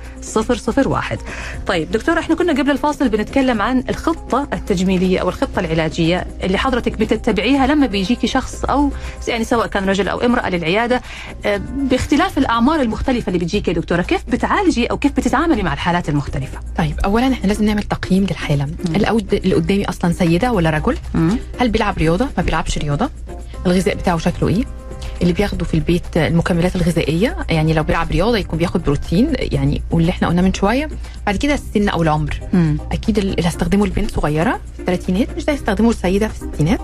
001 0.86 1.18
طيب 1.66 1.90
دكتور 1.90 2.18
إحنا 2.18 2.34
كنا 2.34 2.52
قبل 2.52 2.70
الفاصل 2.70 3.08
بنتكلم 3.08 3.62
عن 3.62 3.84
الخطة 3.88 4.48
التجميلية 4.52 5.18
أو 5.18 5.28
الخطة 5.28 5.60
العلاجية 5.60 6.26
اللي 6.42 6.58
حضرتك 6.58 6.92
بتتبعيها 6.92 7.66
لما 7.66 7.86
بيجيكي 7.86 8.26
شخص 8.26 8.64
أو 8.64 8.90
يعني 9.28 9.44
سواء 9.44 9.66
كان 9.66 9.84
رجل 9.84 10.08
أو 10.08 10.18
امرأة 10.20 10.48
للعيادة. 10.50 11.02
آه، 11.46 11.60
باختلاف 11.76 12.38
الأعمار 12.38 12.80
المختلفة 12.80 13.28
اللي 13.28 13.38
بتجيكي 13.38 13.70
يا 13.70 13.76
دكتورة 13.76 14.02
كيف 14.02 14.22
بتعالجي 14.28 14.86
أو 14.86 14.98
كيف 14.98 15.12
بتتعاملي 15.12 15.62
مع 15.62 15.72
الحالات 15.72 16.08
المختلفة؟ 16.08 16.58
طيب 16.78 17.00
اولا 17.04 17.32
إحنا 17.32 17.46
لازم 17.46 17.64
نعمل 17.64 17.82
تقييم 17.82 18.22
للحالة. 18.30 18.66
الأود- 18.94 19.32
اللي 19.34 19.54
قدامي 19.54 19.88
أصلا 19.88 20.12
سيدة 20.12 20.52
ولا 20.52 20.70
رجل؟ 20.70 20.96
هل 21.60 21.68
بيلعب 21.68 21.98
رياضة؟ 21.98 22.28
ما 22.36 22.42
بيلعبش 22.42 22.78
رياضة. 22.78 23.10
الغذاء 23.66 23.94
بتاعه 23.94 24.18
شكله 24.18 24.48
إيه؟ 24.48 24.64
اللي 25.22 25.32
بياخده 25.32 25.64
في 25.64 25.74
البيت 25.74 26.16
المكملات 26.16 26.76
الغذائية 26.76 27.36
يعني 27.50 27.72
لو 27.74 27.82
بيلعب 27.82 28.10
رياضة 28.10 28.38
يكون 28.38 28.58
بياخد 28.58 28.82
بروتين 28.82 29.32
يعني 29.38 29.82
واللي 29.90 30.10
إحنا 30.10 30.28
قلنا 30.28 30.42
من 30.42 30.54
شوية. 30.54 30.88
بعد 31.26 31.36
كده 31.36 31.54
السن 31.54 31.88
أو 31.88 32.02
العمر. 32.02 32.40
مم. 32.52 32.78
أكيد 32.92 33.18
اللي 33.18 33.48
هستخدمه 33.48 33.84
البنت 33.84 34.10
صغيرة 34.10 34.60
في 34.74 34.80
الثلاثينات 34.80 35.28
مش 35.36 35.50
هيستخدمه 35.50 35.90
السيدة 35.90 36.28
في 36.28 36.42
الستينات. 36.42 36.80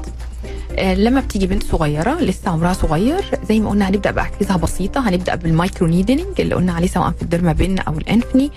آه، 0.79 0.95
لما 0.95 1.21
بتيجي 1.21 1.47
بنت 1.47 1.63
صغيرة 1.63 2.21
لسه 2.21 2.51
عمرها 2.51 2.73
صغير 2.73 3.25
زي 3.49 3.61
ما 3.61 3.71
قلنا 3.71 3.89
هنبدأ 3.89 4.11
باجهزه 4.11 4.57
بسيطة 4.57 5.09
هنبدأ 5.09 5.35
بال 5.35 5.87
microneedling 5.87 6.41
اللي 6.41 6.55
قلنا 6.55 6.73
عليه 6.73 6.87
سواء 6.87 7.11
في 7.11 7.23
ال 7.23 7.53
Dermapen 7.53 7.79
أو 7.79 7.99
الأنفني. 7.99 8.51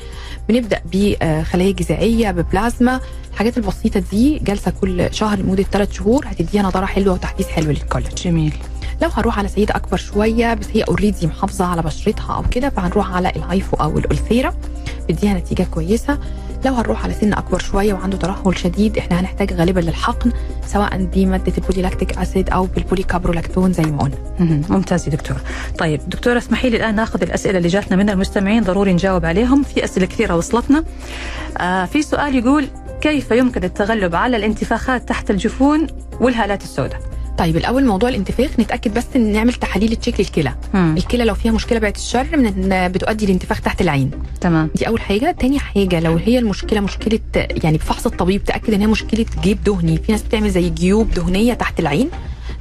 بنبدأ 0.49 0.81
بخلايا 0.93 1.71
جذعية 1.71 2.31
ببلازما. 2.31 2.99
الحاجات 3.33 3.57
البسيطة 3.57 4.03
دي 4.11 4.39
جلسه 4.39 4.71
كل 4.81 5.07
شهر 5.13 5.39
لمدة 5.39 5.63
ثلاث 5.63 5.91
شهور 5.93 6.25
هتديها 6.27 6.61
نضارة 6.63 6.85
حلوة 6.85 7.13
وتحفيز 7.13 7.47
حلو 7.47 7.71
للكولاجين 7.71 8.15
جميل. 8.15 8.53
لو 9.01 9.09
هنروح 9.09 9.39
على 9.39 9.47
سيده 9.47 9.75
أكبر 9.75 9.97
شوية 9.97 10.53
بس 10.53 10.67
هي 10.73 10.83
already 10.83 11.27
محافظة 11.27 11.65
على 11.65 11.81
بشرتها 11.81 12.35
أو 12.35 12.43
كده 12.51 12.69
فهنروح 12.69 13.15
على 13.15 13.29
ال 13.35 13.44
HIFU 13.44 13.77
أو 13.77 13.97
ال 13.97 14.04
Ulthera 14.04 14.53
بيديها 15.07 15.33
نتيجة 15.33 15.67
كويسة. 15.71 16.17
لو 16.65 16.73
هنروح 16.73 17.03
على 17.03 17.13
سن 17.13 17.33
أكبر 17.33 17.59
شوية 17.59 17.93
وعنده 17.93 18.17
ترهل 18.17 18.57
شديد 18.57 18.97
إحنا 18.97 19.19
هنحتاج 19.19 19.53
غالبا 19.53 19.79
للحقن 19.79 20.31
سواء 20.65 21.05
بماده 21.05 21.53
ال 21.57 21.63
polylactic 21.63 22.17
acid 22.17 22.49
أو 22.49 22.65
بال 22.65 22.77
polycaprolactone 22.77 23.73
زي 23.73 23.83
ما 23.83 23.97
قلنا. 23.97 24.17
ممتاز 24.69 25.05
يا 25.07 25.11
دكتور. 25.11 25.37
طيب 25.77 26.01
دكتورة 26.07 26.37
اسمحي 26.37 26.69
لي 26.69 26.77
الآن 26.77 26.95
ناخذ 26.95 27.21
الأسئلة 27.23 27.57
اللي 27.57 27.69
جاتنا 27.69 27.97
من 27.97 28.09
المستمعين. 28.09 28.63
ضروري 28.63 28.93
نجاوب 28.93 29.25
عليهم. 29.25 29.63
في 29.63 29.83
أسئلة 29.83 30.05
كثيرة 30.05 30.35
وصلتنا. 30.35 30.83
آه 31.57 31.85
في 31.85 32.01
سؤال 32.01 32.35
يقول 32.35 32.67
كيف 33.01 33.31
يمكن 33.31 33.63
التغلب 33.63 34.15
على 34.15 34.37
الانتفاخات 34.37 35.09
تحت 35.09 35.31
الجفون 35.31 35.87
والهالات 36.21 36.63
السوداء؟ 36.63 37.06
طيب 37.37 37.57
الأول 37.57 37.85
موضوع 37.85 38.09
الانتفاخ. 38.09 38.59
نتأكد 38.59 38.93
بس 38.93 39.05
إن 39.15 39.31
نعمل 39.31 39.53
تحاليل 39.53 39.95
check 39.95 40.19
للكلى. 40.19 40.55
الكلى 40.75 41.23
لو 41.23 41.35
فيها 41.35 41.51
مشكلة 41.51 41.79
بعد 41.79 41.95
الشر 41.95 42.37
من 42.37 42.53
بتؤدي 42.87 43.25
لانتفاخ 43.25 43.61
تحت 43.61 43.81
العين. 43.81 44.11
تمام. 44.41 44.69
دي 44.75 44.87
أول 44.87 45.01
حاجة. 45.01 45.35
تاني 45.39 45.59
حاجة 45.59 45.99
لو 45.99 46.15
هي 46.15 46.39
المشكلة 46.39 46.79
مشكلة 46.79 47.19
يعني 47.63 47.77
بفحص 47.77 48.05
الطبيب 48.05 48.43
تأكد 48.43 48.73
إن 48.73 48.81
هي 48.81 48.87
مشكلة 48.87 49.25
جيب 49.43 49.63
دهني. 49.63 49.97
في 49.97 50.11
ناس 50.11 50.23
بتعمل 50.23 50.49
زي 50.49 50.69
جيوب 50.69 51.11
دهنية 51.11 51.53
تحت 51.53 51.79
العين. 51.79 52.09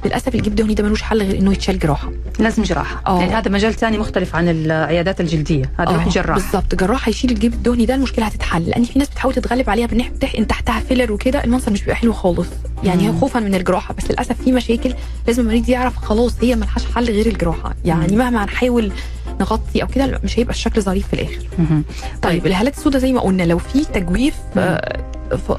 للأسف 0.05 0.35
الجيب 0.35 0.47
الدهني 0.53 0.73
ده 0.73 0.83
ملوش 0.83 1.01
حل 1.01 1.21
غير 1.23 1.37
إنه 1.39 1.51
يتشال 1.51 1.79
جراحة. 1.79 2.11
لازم 2.39 2.63
جراحة. 2.63 3.01
آه. 3.07 3.19
يعني 3.19 3.33
هذا 3.33 3.51
مجال 3.51 3.73
ثاني 3.73 3.97
مختلف 3.97 4.35
عن 4.35 4.49
العيادات 4.49 5.21
الجلدية. 5.21 5.71
هذا 5.79 5.91
يروح 5.91 6.05
آه، 6.05 6.09
جراح. 6.09 6.35
بالظبط 6.37 6.75
جراح 6.75 7.07
هيشيل 7.07 7.31
الجيب 7.31 7.53
الدهني 7.53 7.85
ده 7.85 7.95
المشكلة 7.95 8.25
هتتحل. 8.25 8.69
لأن 8.69 8.83
في 8.83 8.99
ناس 8.99 9.09
بتحاول 9.09 9.33
تتغلب 9.33 9.69
عليها 9.69 9.85
بان 9.87 10.09
بتحقن 10.09 10.47
تحتها 10.47 10.79
فيلر 10.79 11.11
وكده 11.11 11.43
المنظر 11.43 11.71
مش 11.71 11.79
بيبقى 11.81 11.95
حلو 11.95 12.13
خالص. 12.13 12.47
يعني 12.83 13.09
مم. 13.09 13.19
خوفا 13.19 13.39
من 13.39 13.55
الجراحة. 13.55 13.93
بس 13.93 14.11
للأسف 14.11 14.41
في 14.43 14.51
مشاكل 14.51 14.93
لازم 15.27 15.41
المريض 15.41 15.69
يعرف 15.69 15.97
خلاص 15.97 16.33
هي 16.41 16.55
ملهاش 16.55 16.85
حل 16.95 17.05
غير 17.05 17.25
الجراحة. 17.27 17.75
يعني 17.85 18.11
مم. 18.13 18.17
مهما 18.17 18.43
هنحاول 18.43 18.91
نغطي 19.39 19.81
أو 19.81 19.87
كده 19.87 20.19
مش 20.23 20.39
هيبقى 20.39 20.53
الشكل 20.53 20.81
ظريف 20.81 21.07
في 21.07 21.13
الآخر 21.13 21.45
مهم. 21.59 21.83
طيب 22.21 22.47
الهالات 22.47 22.77
السوداء 22.77 23.01
زي 23.01 23.13
ما 23.13 23.19
قلنا 23.21 23.43
لو 23.43 23.57
في 23.57 23.85
تجويف 23.85 24.35
آه، 24.57 24.99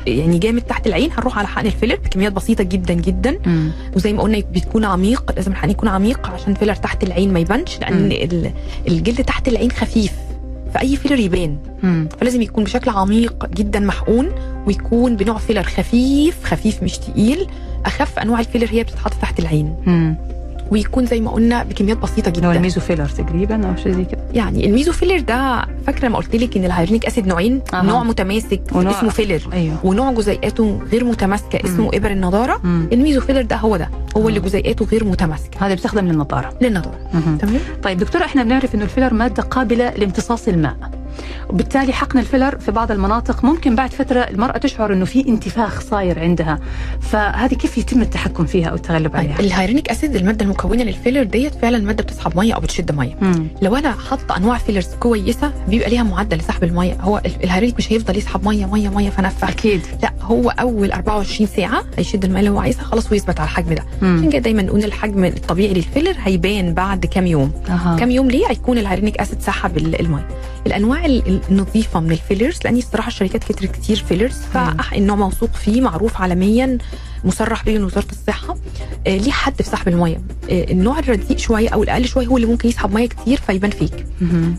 يعني 0.07 0.39
جامد 0.39 0.62
تحت 0.62 0.87
العين 0.87 1.11
هنروح 1.12 1.39
على 1.39 1.49
حقن 1.49 1.66
ال 1.66 1.70
filler 1.70 1.94
بكميات 1.97 2.33
بسيطة 2.33 2.64
جدا 2.64 2.95
جدا 2.95 3.39
مم. 3.47 3.70
وزي 3.97 4.12
ما 4.12 4.22
قلنا 4.22 4.39
بتكون 4.53 4.85
عميق 4.85 5.33
لازم 5.37 5.53
الحقن 5.53 5.70
يكون 5.70 5.89
عميق 5.89 6.26
عشان 6.31 6.55
filler 6.55 6.74
تحت 6.74 7.03
العين 7.03 7.33
ما 7.33 7.41
يبانش 7.41 7.79
لأن 7.81 8.03
مم. 8.05 8.12
ال- 8.12 8.53
الجلد 8.89 9.24
تحت 9.24 9.49
العين 9.49 9.70
خفيف 9.70 10.12
فأي 10.74 10.97
filler 10.96 11.18
يبان 11.18 11.57
مم. 11.83 12.09
فلازم 12.20 12.43
يكون 12.43 12.64
بشكل 12.64 12.91
عميق 12.91 13.47
جدا 13.55 13.81
محقون 13.81 14.29
ويكون 14.66 15.16
بنوع 15.16 15.39
filler 15.38 15.62
خفيف 15.62 16.45
خفيف 16.45 16.83
مش 16.83 16.99
تقيل 16.99 17.47
أخف 17.87 18.18
أنواع 18.18 18.41
ال 18.40 18.44
filler 18.44 18.68
هي 18.70 18.83
بتتحط 18.83 19.12
تحت 19.22 19.39
العين 19.39 19.76
مم. 19.87 20.16
ويكون 20.70 21.06
زي 21.06 21.20
ما 21.20 21.30
قلنا 21.30 21.62
بكميات 21.62 21.98
بسيطة 21.98 22.28
اللي 22.28 22.46
هو 22.46 22.50
جدا 22.50 22.56
ال 22.59 22.63
meso 22.63 22.80
filler 22.80 23.07
تقريبا 23.08 23.66
أو 23.68 23.76
شيء 23.76 23.92
زي 23.92 24.04
كده. 24.04 24.20
يعني 24.32 24.66
ال 24.66 24.72
meso 24.72 24.92
filler 24.92 25.20
ده 25.20 25.66
فاكرة 25.86 26.08
ما 26.08 26.16
قلت 26.16 26.36
لك 26.36 26.56
إن 26.56 26.64
ال 26.64 26.68
hyaluronic 26.68 27.07
acid 27.07 27.26
نوعين؟ 27.26 27.60
أها. 27.74 27.82
نوع 27.82 28.02
متماسك 28.02 28.60
ونوع- 28.72 28.98
اسمه 28.98 29.10
filler. 29.11 29.42
أيوه. 29.52 29.74
ونوع 29.84 30.12
جزيئاته 30.12 30.80
غير 30.92 31.04
متماسكة 31.04 31.64
اسمه 31.64 31.90
إبر 31.94 32.10
النضارة. 32.10 32.60
مم. 32.64 32.88
ال 32.92 32.98
meso 32.98 33.20
filler 33.20 33.42
ده 33.42 33.56
هو 33.56 33.76
ده. 33.76 33.90
هو 34.16 34.28
اللي 34.28 34.40
آه. 34.40 34.42
جزيئاته 34.42 34.84
غير 34.84 35.04
متماسكة. 35.04 35.66
هذا 35.66 35.74
بيستخدم 35.74 36.06
للنضارة. 36.06 36.98
مهم. 37.14 37.36
تمام؟ 37.38 37.60
طيب 37.82 37.98
دكتور 37.98 38.22
إحنا 38.24 38.42
بنعرف 38.44 38.74
إنه 38.74 38.84
ال 38.84 38.89
filler 38.89 39.14
مادة 39.14 39.42
قابلة 39.42 39.90
لامتصاص 39.90 40.48
الماء. 40.48 40.76
وبالتالي 41.50 41.92
حقن 41.92 42.18
الفيلر 42.18 42.58
في 42.58 42.70
بعض 42.72 42.90
المناطق 42.92 43.44
ممكن 43.44 43.74
بعد 43.74 43.92
فترة 43.92 44.20
المرأة 44.20 44.58
تشعر 44.58 44.92
إنه 44.92 45.04
في 45.04 45.28
انتفاخ 45.28 45.80
صاير 45.80 46.18
عندها. 46.18 46.58
فهذه 47.00 47.54
كيف 47.54 47.78
يتم 47.78 48.02
التحكم 48.02 48.46
فيها 48.46 48.68
أو 48.68 48.74
التغلب 48.74 49.12
طيب 49.12 49.16
عليها 49.16 49.40
ال 49.40 49.45
hyaluronic 49.45 49.90
acid 49.90 50.16
المادة 50.16 50.44
المكونة 50.44 50.82
لل 50.82 50.92
filler 50.92 51.22
ديت 51.22 51.54
فعلا 51.54 51.78
مادة 51.78 52.02
بتسحب 52.02 52.36
مية 52.36 52.54
أو 52.54 52.60
بتشد 52.60 52.92
مية. 52.92 53.16
مم. 53.20 53.46
لو 53.62 53.76
أنا 53.76 53.92
حاطة 53.92 54.36
أنواع 54.36 54.58
fillers 54.59 54.86
كويسة 55.00 55.52
بيبقى 55.68 55.90
ليها 55.90 56.02
معدل 56.02 56.36
لسحب 56.36 56.64
المية. 56.64 56.94
هو 57.00 57.18
ال- 57.26 57.44
الهيرونيك 57.44 57.76
مش 57.78 57.92
هيفضل 57.92 58.16
يسحب 58.16 58.48
مية 58.48 58.66
مية 58.66 58.88
مية 58.88 59.10
فنفخ 59.10 59.48
أكيد. 59.50 59.80
لا 60.02 60.12
هو 60.29 60.51
أول 60.51 60.93
24 60.93 61.47
ساعة 61.57 61.85
هيشد 61.99 62.24
الميه 62.24 62.39
اللي 62.41 62.51
هو 62.51 62.59
عايزها 62.59 62.83
خلاص 62.85 63.12
ويثبت 63.12 63.41
على 63.41 63.47
الحجم 63.49 63.74
ده. 63.74 63.85
عشان. 64.03 64.31
كده 64.31 64.39
دايما 64.39 64.62
نقول 64.62 64.85
الحجم 64.85 65.24
الطبيعي 65.24 65.74
لل 65.74 65.84
filler 65.84 66.14
هيبان 66.22 66.74
بعد 66.74 67.07
كام 67.07 67.26
يوم. 67.26 67.53
أها. 67.68 67.97
كام 67.99 68.11
يوم 68.11 68.31
ليه؟ 68.31 68.47
هيكون 68.51 68.79
ال 68.78 68.82
hyaluronic 68.82 69.20
acid 69.20 69.40
سحب 69.41 69.76
ال- 69.76 70.01
الميه 70.01 70.29
الأنواع 70.66 71.05
ال- 71.07 71.41
النظيفة 71.51 72.01
من 72.01 72.12
ال 72.12 72.18
fillers 72.18 72.59
لأن 72.64 72.76
الصراحة 72.76 73.09
الشركات 73.09 73.45
كترت 73.45 73.70
كتير 73.72 73.97
fillers 74.09 74.36
فاحقن 74.55 75.03
نوع 75.03 75.16
موثوق 75.16 75.51
فيه 75.51 75.81
معروف 75.81 76.20
عالميا. 76.20 76.79
مصرح 77.24 77.64
به 77.64 77.78
من 77.78 77.84
وزاره 77.84 78.06
الصحة 78.12 78.56
آه 79.06 79.16
ليه 79.16 79.30
حد 79.30 79.54
في 79.62 79.68
سحب 79.70 79.88
المية 79.88 80.16
آه 80.50 80.64
النوع 80.70 80.98
الرديء 80.98 81.36
شوية 81.36 81.68
أو 81.68 81.82
الأقل 81.82 82.04
شوية 82.04 82.26
هو 82.26 82.36
اللي 82.36 82.46
ممكن 82.48 82.68
يسحب 82.68 82.94
مية 82.94 83.06
كتير 83.08 83.38
فيبان 83.46 83.70
فيك. 83.70 84.06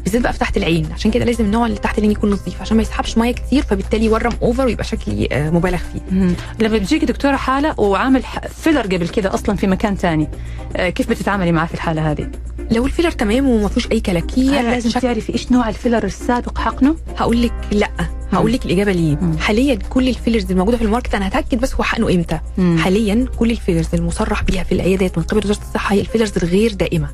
بالذات 0.03 0.21
بقى 0.21 0.33
في 0.33 0.39
تحت 0.39 0.57
العين 0.57 0.87
عشان 0.93 1.11
كده 1.11 1.25
لازم 1.25 1.45
النوع 1.45 1.65
اللي 1.65 1.77
تحت 1.77 1.97
العين 1.97 2.11
يكون 2.11 2.29
نظيف 2.29 2.61
عشان 2.61 2.77
ما 2.77 2.83
يسحبش 2.83 3.17
مية 3.17 3.31
كتير 3.31 3.63
فبالتالي 3.63 4.05
يورم 4.05 4.31
over 4.41 4.65
ويبقى 4.65 4.83
شكلي 4.83 5.27
آه 5.31 5.49
مبالغ 5.49 5.77
فيه. 5.77 6.35
لما 6.59 6.77
بتجيك 6.77 7.05
دكتورة 7.05 7.35
حالة 7.35 7.79
وعامل 7.79 8.23
filler 8.63 8.81
قبل 8.81 9.07
كده 9.07 9.33
أصلا 9.33 9.55
في 9.55 9.67
مكان 9.67 9.95
ثاني 9.95 10.27
كيف 10.75 11.09
بتتعاملي 11.09 11.51
معاه 11.51 11.65
في 11.65 11.73
الحالة 11.73 12.11
هذه؟ 12.11 12.29
لو 12.71 12.85
ال 12.85 12.89
filler 12.89 13.11
تمام 13.11 13.49
وما 13.49 13.67
فيهوش 13.67 13.87
أي 13.91 13.99
كلاكيع 13.99 14.59
هل 14.61 14.65
لازم 14.65 14.89
شك- 14.89 15.01
تعرفي 15.01 15.33
إيش 15.33 15.51
نوع 15.51 15.69
ال 15.69 15.74
filler 15.74 16.03
السابق 16.03 16.57
حقنه؟ 16.57 16.95
هقول 17.17 17.41
لك 17.43 17.53
لأ 17.71 17.89
هقول 18.31 18.53
لك 18.53 18.65
الإجابة 18.65 18.91
ليه 18.91 19.15
مم. 19.15 19.37
حاليا 19.37 19.75
كل 19.75 20.07
ال 20.09 20.14
fillers 20.14 20.51
الموجودة 20.51 20.77
في 20.77 20.83
ال 20.83 20.88
market 20.88 21.15
أنا 21.15 21.27
هتأكد 21.27 21.59
بس 21.59 21.75
هو 21.75 21.83
حقنه 21.83 22.09
إمتى 22.09 22.39
مم. 22.57 22.77
حاليا 22.77 23.25
كل 23.37 23.51
ال 23.51 23.56
fillers 23.56 23.87
المصرح 23.93 24.43
بيها 24.43 24.63
في 24.63 24.71
العيادات 24.71 25.17
من 25.17 25.23
قبل 25.23 25.39
وزاره 25.39 25.59
الصحه 25.61 25.93
هي 25.95 25.99
ال 26.01 26.05
fillers 26.05 26.31
الغير 26.37 26.73
دائمة 26.73 27.09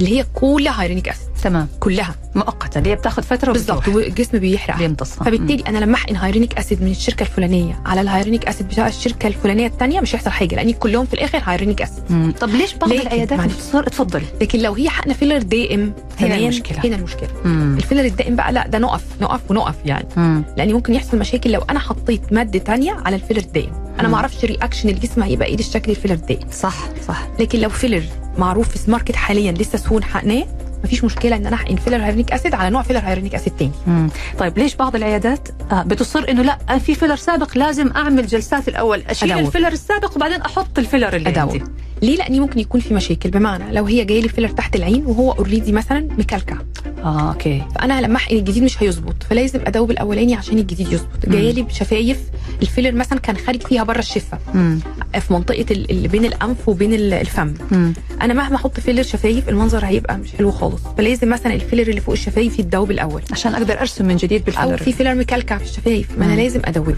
اللي 0.00 0.18
هي 0.18 0.26
كلها 0.34 0.82
hyaluronic 0.82 1.08
acid 1.08 1.25
تمام 1.46 1.68
كلها 1.80 2.14
مؤقتة 2.34 2.78
اللي 2.78 2.90
هي 2.90 2.94
بتاخذ 2.94 3.22
فترة 3.22 3.50
وبتروح. 3.50 3.88
والجسم 3.88 4.38
بيحرق 4.38 4.78
بيمتص 4.78 5.10
فبالتالي 5.12 5.64
أنا 5.68 5.78
لما 5.78 5.94
أحقن 5.94 6.16
hyaluronic 6.16 6.58
acid 6.58 6.82
من 6.82 6.90
الشركة 6.90 7.22
الفلانية 7.22 7.80
على 7.86 8.00
ال 8.00 8.04
hyaluronic 8.04 8.48
acid 8.48 8.68
بتاع 8.68 8.88
الشركة 8.88 9.26
الفلانية 9.26 9.66
الثانية 9.66 10.00
مش 10.00 10.14
هيحصل 10.14 10.30
حاجة 10.30 10.54
لأن 10.56 10.72
كلهم 10.72 11.06
في 11.06 11.14
الآخر 11.14 11.40
hyaluronic 11.44 11.82
acid. 11.82 12.34
طب 12.40 12.48
ليش 12.48 12.74
بعض؟ 12.74 12.92
العيادات. 12.92 13.40
بتصير 13.40 13.86
اتفضلي 13.86 14.24
لكن 14.40 14.58
لو 14.58 14.72
هي 14.74 14.88
حقنه 14.88 15.14
filler 15.14 15.42
دائم 15.42 15.80
هنا 16.20 16.28
كمان 16.28 16.42
المشكلة. 16.42 16.78
هنا 16.84 16.96
المشكلة 16.96 17.28
مم. 17.44 17.74
ال 17.76 17.80
filler 17.80 18.04
الدائم 18.04 18.36
بقى 18.36 18.52
لا 18.52 18.66
ده 18.68 18.78
نقف 18.78 19.04
نقف 19.20 19.40
ونقف 19.50 19.74
يعني 19.84 20.06
مم. 20.16 20.42
لأن 20.56 20.72
ممكن 20.72 20.94
يحصل 20.94 21.18
مشاكل 21.18 21.52
لو 21.52 21.60
أنا 21.70 21.78
حطيت 21.78 22.32
ماده 22.32 22.58
تانية 22.58 22.92
على 23.04 23.16
ال 23.16 23.19
filler 23.19 23.40
الدائم 23.40 23.72
أنا. 24.00 24.08
ما 24.08 24.16
أعرفش 24.16 24.44
reaction 24.44 24.88
الجسم 24.88 25.22
هيبقى 25.22 25.48
إيه 25.48 25.56
للشكل 25.56 25.90
ال 25.90 25.93
filler 25.93 26.14
الدائم 26.14 26.48
صح 26.52 26.76
صح 27.08 27.28
لكن 27.40 27.58
لو 27.60 27.68
filler 27.68 28.02
معروف 28.38 28.68
في 28.68 28.86
ال 28.86 28.90
market 28.90 29.16
حاليا 29.16 29.52
لسه 29.52 29.78
سهون 29.78 30.04
حقناه 30.04 30.46
مفيش 30.84 31.04
مشكلة 31.04 31.36
إن 31.36 31.46
أنا 31.46 31.56
أحقن 31.56 31.76
filler 31.76 31.96
hyaluronic 32.04 32.32
acid 32.32 32.54
على 32.54 32.70
نوع 32.70 32.82
filler 32.82 32.98
hyaluronic 33.00 33.34
acid 33.34 33.52
تاني 33.58 33.72
مم. 33.86 34.08
طيب 34.38 34.58
ليش 34.58 34.74
بعض 34.74 34.96
العيادات 34.96 35.48
آه 35.72 35.82
بتصر 35.82 36.24
إنه 36.28 36.42
لا 36.42 36.58
آه، 36.70 36.78
في 36.78 36.94
filler 36.94 37.16
سابق 37.16 37.58
لازم 37.58 37.90
أعمل 37.96 38.26
جلسات 38.26 38.68
الأول 38.68 39.02
أشيل 39.08 39.32
أدور. 39.32 39.46
ال 39.46 39.49
filler 39.49 39.68
السابق 39.68 40.16
وبعدين 40.16 40.40
أحط 40.42 40.78
ال 40.78 40.83
filler 40.83 41.16
اللي 41.16 41.28
أدور. 41.28 41.42
عندي 41.42 41.62
ليه؟ 42.02 42.16
لأني 42.16 42.40
ممكن 42.40 42.60
يكون 42.60 42.80
في 42.80 42.94
مشاكل. 42.94 43.30
بمعنى 43.30 43.72
لو 43.72 43.84
هي 43.84 44.04
جاية 44.04 44.22
لي 44.22 44.28
filler 44.28 44.48
تحت 44.48 44.76
العين 44.76 45.06
وهو 45.06 45.32
already 45.32 45.72
مثلا 45.72 46.08
مكلكع. 46.18 46.56
آه 47.04 47.28
أوكي. 47.32 47.62
فأنا 47.74 48.00
لما 48.00 48.16
أحقن 48.16 48.36
الجديد 48.36 48.62
مش 48.62 48.82
هيظبط. 48.82 49.14
فلازم 49.30 49.60
ادوب 49.66 49.90
الأولاني 49.90 50.34
عشان 50.34 50.58
الجديد 50.58 50.92
يظبط. 50.92 51.26
جاية 51.28 51.52
لي 51.52 51.62
بشفايف 51.62 52.18
ال 52.62 52.66
filler 52.66 52.92
مثلا 52.92 53.18
كان 53.18 53.36
خارج 53.36 53.62
فيها 53.66 53.82
بره 53.84 53.98
الشفة. 53.98 54.38
مم. 54.54 54.78
في 55.20 55.32
منطقة 55.32 55.66
ال- 55.70 55.90
اللي 55.90 56.08
بين 56.08 56.24
الأنف 56.24 56.68
وبين 56.68 56.94
ال- 56.94 57.14
الفم. 57.14 57.54
مم. 57.70 57.92
أنا 58.22 58.34
مهما 58.34 58.56
أحط 58.56 58.80
filler 58.80 59.02
شفايف 59.02 59.48
المنظر 59.48 59.84
هيبقى 59.84 60.18
مش 60.18 60.32
حلو 60.32 60.50
خالص. 60.50 60.80
فلازم 60.98 61.28
مثلا 61.28 61.54
ال 61.54 61.59
filler 61.59 61.88
اللي 61.88 62.00
فوق 62.00 62.12
الشفايف 62.12 62.58
يتدوب 62.58 62.90
الأول. 62.90 63.22
عشان 63.32 63.54
أقدر 63.54 63.80
أرسم 63.80 64.04
من 64.06 64.16
جديد 64.16 64.40
أو 64.40 64.44
بال 64.46 64.53
filler 64.53 64.76
في 64.76 64.92
filler 64.92 65.14
مكلكع 65.14 65.58
في 65.58 65.64
الشفايف. 65.64 66.18
ما 66.18 66.24
أنا. 66.24 66.40
لازم 66.40 66.60
ادوبه. 66.64 66.94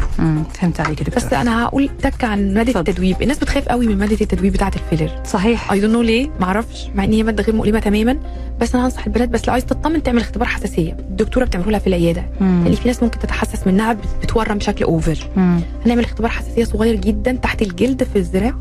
فهمت 0.55 0.81
عليك 0.81 1.03
دكتور 1.03 1.15
بس 1.25 1.33
أنا 1.33 1.65
هقولك 1.65 2.25
عن 2.25 2.55
مادة. 2.55 2.81
التدويب. 2.81 3.23
الناس 3.23 3.39
بتخاف 3.39 3.69
قوي 3.69 3.87
من 3.87 3.99
مادة 3.99 4.17
التدويب 4.21 4.53
بتاعة 4.53 4.73
ال 4.93 4.95
filler 4.95 5.11
صحيح. 5.25 5.73
I 5.73 5.81
don't 5.81 5.91
know 5.93 6.03
ليه 6.03 6.31
معرفش 6.41 6.89
مع 6.95 7.05
إن 7.05 7.13
هي 7.13 7.23
مادة 7.23 7.43
غير 7.43 7.55
مؤلمة 7.57 7.79
تماما 7.79 8.17
بس 8.61 8.75
أنا 8.75 8.87
هنصح 8.87 9.07
البنات 9.07 9.29
بس 9.29 9.47
لو 9.49 9.53
عايز 9.53 9.67
تطمن 9.67 10.03
تعمل 10.03 10.21
اختبار 10.21 10.49
حساسية. 10.49 10.93
الدكتورة 10.93 11.45
بتعمله 11.45 11.71
لها 11.71 11.79
في 11.79 11.87
العيادة. 11.87 12.25
لأن 12.41 12.75
في 12.75 12.89
ناس 12.89 13.03
ممكن 13.03 13.19
تتحسس 13.19 13.67
منها 13.67 13.93
بت- 13.93 14.05
بتورم 14.23 14.59
بشكل 14.59 14.85
over 14.85 15.19
مم. 15.37 15.61
هنعمل 15.87 16.05
اختبار 16.05 16.31
حساسية 16.31 16.65
صغير 16.65 16.95
جدا 16.95 17.33
تحت 17.33 17.63
الجلد 17.63 18.05
في 18.05 18.17
الذراع. 18.17 18.55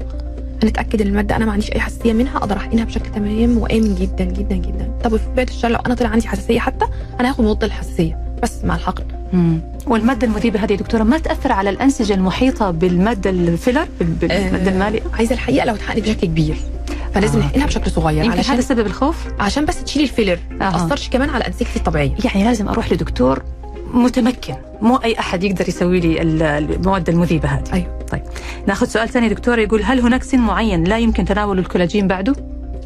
هنتأكد 0.63 1.01
إن 1.01 1.07
المادة 1.07 1.36
أنا 1.36 1.45
ما 1.45 1.51
عنديش 1.51 1.71
أي 1.71 1.80
حساسية 1.80 2.13
منها 2.13 2.38
أقدر 2.38 2.57
أحقنها 2.57 2.84
بشكل 2.86 3.11
تمام 3.11 3.57
وآمن 3.57 3.95
جدا 3.95 4.23
جدا 4.23 4.55
جدا. 4.55 4.91
طب 5.03 5.17
في 5.17 5.30
بداية 5.34 5.47
الشهر 5.47 5.71
لو 5.71 5.80
أنا 5.86 5.95
طلع 5.95 6.09
عندي 6.09 6.28
حساسية 6.28 6.59
حتى 6.59 6.86
أنا 7.19 7.30
هاخد 7.30 7.43
مضاد 7.43 7.63
الحساسيه 7.63 8.38
بس 8.43 8.63
مع 8.65 8.75
الحقن 8.75 9.03
مم. 9.34 9.59
والمادة 9.90 10.28
المذيبه 10.28 10.60
هذه 10.64 10.76
دكتورة 10.76 11.04
ما 11.04 11.18
تأثر 11.18 11.52
على 11.52 11.70
الأنسجة 11.70 12.14
المحيطة 12.14 12.72
بالمادة 12.72 13.30
الفيلر؟ 13.30 13.88
بال- 14.00 14.08
بالماده 14.08 14.72
آه، 14.72 14.74
المالئه 14.74 15.02
عايزة 15.14 15.34
الحقيقة 15.34 15.66
لو 15.66 15.74
اتحقن 15.76 16.00
بشكل 16.02 16.28
كبير 16.28 16.56
فلازم 17.14 17.40
آه. 17.40 17.46
نحقنها 17.46 17.66
بشكل 17.66 17.92
صغير 17.92 18.24
يمكن 18.26 18.38
علشان 18.38 18.54
هذا 18.54 18.62
سبب 18.62 18.86
الخوف؟ 18.86 19.16
عشان 19.40 19.66
بس 19.66 19.84
تشيلي 19.84 20.04
الفيلر 20.06 20.40
ما 20.52 20.68
أها. 20.68 20.72
تأثرش 20.72 21.10
كمان 21.10 21.30
على 21.30 21.48
انسجتي 21.48 21.76
الطبيعية. 21.80 22.12
يعني 22.26 22.44
لازم 22.44 22.68
أروح 22.68 22.92
لدكتور 22.92 23.44
متمكن 23.94 24.54
مو 24.82 24.96
أي 24.96 25.20
أحد 25.20 25.44
يقدر 25.44 25.70
يسوي 25.70 26.00
لي 26.00 26.22
ال- 26.22 26.44
المواد 26.44 27.10
المذيبة 27.10 27.50
هذه. 27.50 27.64
أيوه. 27.74 28.00
طيب 28.12 28.22
ناخذ 28.68 28.88
سؤال 28.88 29.10
ثاني 29.10 29.30
دكتور 29.30 29.60
يقول 29.60 29.84
هل 29.84 30.00
هناك 30.00 30.24
سن 30.24 30.40
معين 30.40 30.84
لا 30.84 30.98
يمكن 30.98 31.26
تناول 31.26 31.60
الكولاجين 31.60 32.08
بعده؟ 32.08 32.34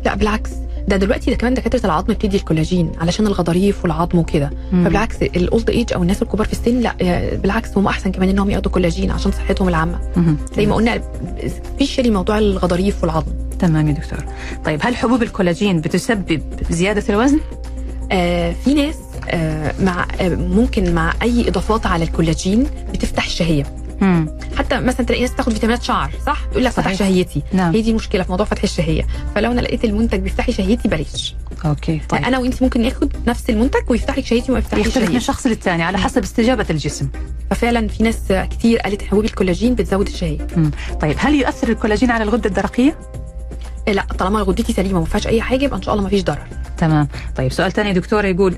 لا 0.05 0.15
بالعكس. 0.15 0.49
ده 0.91 0.97
دلوقتي 0.97 1.31
ده 1.31 1.37
كمان 1.37 1.53
دكاترة 1.53 1.85
العظم 1.85 2.13
بتدي 2.13 2.37
الكولاجين 2.37 2.91
علشان 3.01 3.27
الغضاريف 3.27 3.83
والعظم 3.83 4.19
وكده. 4.19 4.51
فبالعكس 4.71 5.21
ال 5.21 5.33
old 5.33 5.69
age 5.69 5.93
أو 5.93 6.01
الناس 6.01 6.21
الكبار 6.21 6.47
في 6.47 6.53
السن 6.53 6.79
لا 6.79 6.95
آه، 7.01 7.35
بالعكس 7.35 7.77
هم 7.77 7.87
أحسن 7.87 8.11
كمان 8.11 8.29
إنهم 8.29 8.49
ياخدوا 8.49 8.71
كولاجين 8.71 9.11
عشان 9.11 9.31
صحتهم 9.31 9.67
العامة. 9.67 9.99
زي 10.55 10.65
ما 10.65 10.75
قلنا 10.75 11.01
شيء 11.81 12.11
موضوع 12.11 12.37
الغضاريف 12.37 13.03
والعظم. 13.03 13.31
تمام 13.59 13.87
يا 13.87 13.93
دكتور. 13.93 14.19
طيب 14.65 14.79
هل 14.83 14.95
حبوب 14.95 15.23
الكولاجين 15.23 15.81
بتسبب 15.81 16.41
زيادة 16.69 17.03
الوزن؟ 17.09 17.39
آه 18.11 18.55
في 18.65 18.73
ناس 18.73 18.95
آه 19.29 19.73
مع 19.79 20.05
آه 20.21 20.29
ممكن 20.29 20.93
مع 20.93 21.13
أي 21.21 21.47
إضافات 21.47 21.85
على 21.85 22.03
الكولاجين 22.03 22.67
بتفتح 22.93 23.25
الشهية. 23.25 23.63
مم. 24.01 24.27
حتى 24.57 24.79
مثلا 24.79 25.05
تلاقي 25.05 25.21
ناس 25.21 25.35
تاخد 25.35 25.53
فيتامينات 25.53 25.83
شعر 25.83 26.11
صح 26.25 26.41
يقول 26.51 26.63
لك 26.63 26.71
فتح. 26.71 26.93
شهيتي 26.93 27.41
نعم. 27.53 27.73
هي 27.73 27.81
دي 27.81 27.93
مشكلة 27.93 28.23
في 28.23 28.31
موضوع 28.31 28.45
فتح 28.45 28.63
الشهية 28.63 29.07
فلو 29.35 29.51
أنا 29.51 29.61
لقيت 29.61 29.85
المنتج 29.85 30.19
بيفتح 30.19 30.47
لي 30.47 30.53
شهيتي 30.53 30.87
بلاش 30.87 31.35
okay 31.65 32.01
طيب. 32.09 32.25
أنا 32.25 32.37
وانت 32.39 32.63
ممكن 32.63 32.81
ناخد 32.81 33.13
نفس 33.27 33.49
المنتج 33.49 33.89
ويفتح 33.89 34.17
لك 34.17 34.25
شهيتي 34.25 34.51
وما 34.51 34.59
يفتحليش 34.59 34.87
يختلف 34.87 35.09
من 35.11 35.19
شخص 35.19 35.47
للثاني 35.47 35.83
على 35.83 35.97
حسب 35.97 36.23
استجابة 36.23 36.65
الجسم 36.69 37.07
ففعلا 37.49 37.87
في 37.87 38.03
ناس 38.03 38.17
كتير 38.29 38.79
قالت 38.79 39.01
حبوب 39.03 39.25
الكولاجين 39.25 39.75
بتزود 39.75 40.07
الشهية 40.07 40.47
مم. 40.57 40.71
طيب 41.01 41.15
هل 41.19 41.35
يؤثر 41.35 41.69
الكولاجين 41.69 42.11
على 42.11 42.23
الغدة 42.23 42.49
الدرقية 42.49 42.97
لا 43.87 44.05
طالما 44.19 44.39
غدتي 44.41 44.73
سليمة 44.73 44.97
وما 44.97 45.05
فيهاش 45.05 45.27
أي 45.27 45.41
حاجة 45.41 45.63
يبقى 45.65 45.77
إن 45.77 45.81
شاء 45.81 45.93
الله 45.93 46.03
ما 46.03 46.09
فيش 46.09 46.23
ضرر 46.23 46.47
تمام 46.77 47.07
طيب 47.35 47.51
سؤال 47.51 47.71
ثاني 47.71 47.93
دكتور 47.93 48.25
يقول 48.25 48.55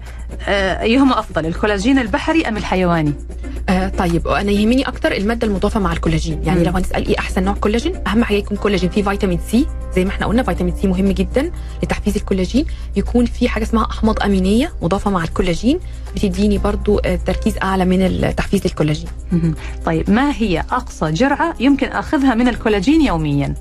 أيهما 0.48 1.20
أفضل 1.20 1.46
الكولاجين 1.46 2.00
البحري 2.00 2.48
أم 2.48 2.58
الحيواني؟ 2.58 3.14
آه 3.70 3.88
طيب 3.88 4.28
أنا 4.28 4.52
يهمني 4.52 4.88
أكتر 4.88 5.12
المادة 5.12 5.48
المضافة 5.48 5.80
مع 5.80 5.94
الكولاجين. 5.94 6.44
يعني 6.44 6.60
مم. 6.60 6.66
لو 6.66 6.72
هنسأل 6.72 7.08
إيه 7.08 7.20
أحسن 7.20 7.44
نوع 7.44 7.54
كولاجين 7.54 7.96
أهم 8.08 8.24
حاجة 8.24 8.38
يكون 8.38 8.58
كولاجين 8.58 8.90
فيه 8.90 9.04
فيتامين 9.04 9.40
C. 9.52 9.66
زي 9.96 10.06
ما 10.06 10.12
إحنا 10.12 10.26
قلنا 10.26 10.44
فيتامين 10.44 10.76
سي 10.82 10.88
مهم 10.88 11.12
جدا 11.12 11.52
لتحفيز 11.84 12.16
الكولاجين. 12.16 12.66
يكون 12.96 13.26
في 13.26 13.50
حاجة 13.50 13.64
اسمها 13.64 13.88
أحماض 13.92 14.24
أمينية 14.24 14.74
مضافة 14.82 15.12
مع 15.12 15.24
الكولاجين. 15.24 15.80
بتديني 16.16 16.58
برضو 16.58 17.00
آه، 17.00 17.16
تركيز 17.16 17.58
أعلى 17.64 17.86
من 17.86 18.36
تحفيز 18.36 18.62
الكولاجين. 18.66 19.10
مهم. 19.32 19.56
طيب 19.86 20.10
ما 20.10 20.32
هي 20.36 20.60
أقصى 20.60 21.12
جرعة 21.12 21.54
يمكن 21.60 21.88
أخذها 21.88 22.36
من 22.36 22.48
الكولاجين 22.48 23.02
يوميا؟ 23.02 23.56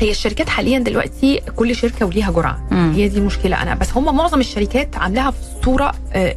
هي 0.00 0.10
الشركات 0.10 0.48
حاليا 0.48 0.78
دلوقتي 0.78 1.40
كل 1.56 1.76
شركة 1.76 2.06
وليها 2.06 2.30
جرعة 2.30 2.66
مم. 2.70 2.92
هي 2.96 3.08
دي 3.08 3.18
المشكلة 3.18 3.62
أنا 3.62 3.74
بس 3.74 3.92
هم 3.96 4.16
معظم 4.16 4.40
الشركات 4.40 4.96
عاملاها 4.96 5.30
في 5.30 5.38
صورة 5.64 5.92
آه، 6.12 6.34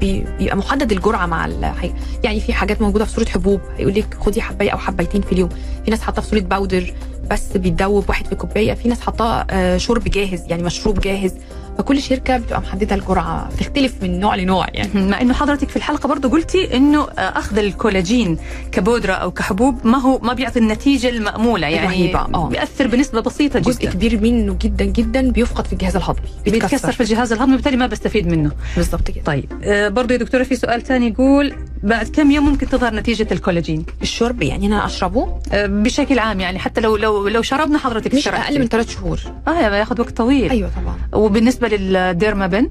بيبقى 0.00 0.56
محدد 0.56 0.92
الجرعة 0.92 1.26
مع 1.26 1.46
الحاجة. 1.46 1.92
يعني 2.24 2.40
في 2.40 2.52
حاجات 2.52 2.82
موجودة 2.82 3.04
في 3.04 3.12
صورة 3.12 3.24
حبوب 3.28 3.60
هيقول 3.78 3.94
لك 3.94 4.16
خدي 4.20 4.42
حباية 4.42 4.70
أو 4.70 4.78
حبايتين 4.78 5.22
في 5.22 5.32
اليوم 5.32 5.48
في 5.84 5.90
ناس 5.90 6.00
حاطاه 6.00 6.22
في 6.22 6.28
صورة 6.28 6.40
باودر 6.40 6.92
بس 7.30 7.56
بيتدوب 7.56 8.04
واحد 8.08 8.26
في 8.26 8.34
كوباية 8.34 8.74
في 8.74 8.88
ناس 8.88 9.00
حاطاه 9.00 9.46
آه، 9.50 9.76
شرب 9.76 10.04
جاهز 10.04 10.42
يعني 10.48 10.62
مشروب 10.62 11.00
جاهز 11.00 11.34
فكل 11.78 12.02
شركة 12.02 12.36
بتبقى 12.36 12.60
محددة 12.60 12.96
الجرعه 12.96 13.48
بتختلف 13.56 13.94
من 14.02 14.20
نوع 14.20 14.34
لنوع 14.34 14.66
يعني. 14.74 15.10
مع 15.10 15.20
إنه 15.20 15.34
حضرتك 15.34 15.68
في 15.68 15.76
الحلقة 15.76 16.06
برضو 16.08 16.28
قلتي 16.28 16.76
إنه 16.76 17.02
آه، 17.02 17.20
أخذ 17.20 17.58
الكولاجين 17.58 18.38
كبودرة 18.72 19.12
أو 19.12 19.30
كحبوب 19.30 19.86
ما 19.86 19.98
هو 19.98 20.18
ما 20.18 20.32
بيعطي 20.32 20.58
النتيجة 20.58 21.08
المأمولة 21.08 21.66
يعني 21.66 21.86
الرهيبة، 21.86 22.18
آه. 22.18 22.48
بيأثر 22.48 22.86
بنسبة 22.86 23.20
بسيطة 23.20 23.58
جزء 23.58 23.82
جدا. 23.82 23.90
كبير 23.92 24.20
منه 24.20 24.56
جدا 24.62 24.84
جدا 24.84 25.30
بيفقد 25.30 25.66
في 25.66 25.72
الجهاز 25.72 25.96
الهضمي 25.96 26.28
بيتكسر. 26.44 26.92
في 26.92 27.00
الجهاز 27.00 27.32
الهضمي 27.32 27.52
وبالتالي 27.54 27.76
ما 27.76 27.86
بستفيد 27.86 28.26
منه. 28.26 28.50
بالظبط 28.76 29.10
كده. 29.10 29.24
طيب 29.24 29.52
آه، 29.64 29.88
برضو 29.88 30.12
يا 30.12 30.18
دكتورة 30.18 30.42
في 30.42 30.56
سؤال 30.56 30.82
ثاني 30.82 31.08
يقول 31.08 31.54
بعد 31.82 32.06
كم 32.06 32.30
يوم 32.30 32.48
ممكن 32.48 32.68
تظهر 32.68 32.94
نتيجة 32.94 33.26
الكولاجين؟ 33.32 33.86
الشرب 34.02 34.42
يعني 34.42 34.66
أنا 34.66 34.86
أشربه؟ 34.86 35.38
آه، 35.52 35.66
بشكل 35.66 36.18
عام 36.18 36.40
يعني 36.40 36.58
حتى 36.58 36.80
لو 36.80 36.96
لو 36.96 37.28
لو 37.28 37.42
شربنا 37.42 37.78
حضرتك 37.78 38.14
مش. 38.14 38.28
أقل 38.28 38.58
من 38.58 38.66
ثلاث 38.66 38.94
شهور. 38.94 39.20
آه 39.48 39.76
ياخذ 39.76 40.00
وقت 40.00 40.16
طويل. 40.16 40.50
أيوه 40.50 40.70
طبعا. 40.82 41.22
وبالنسبة 41.22 41.67
لل 41.76 41.95
Dermapen 41.95 42.70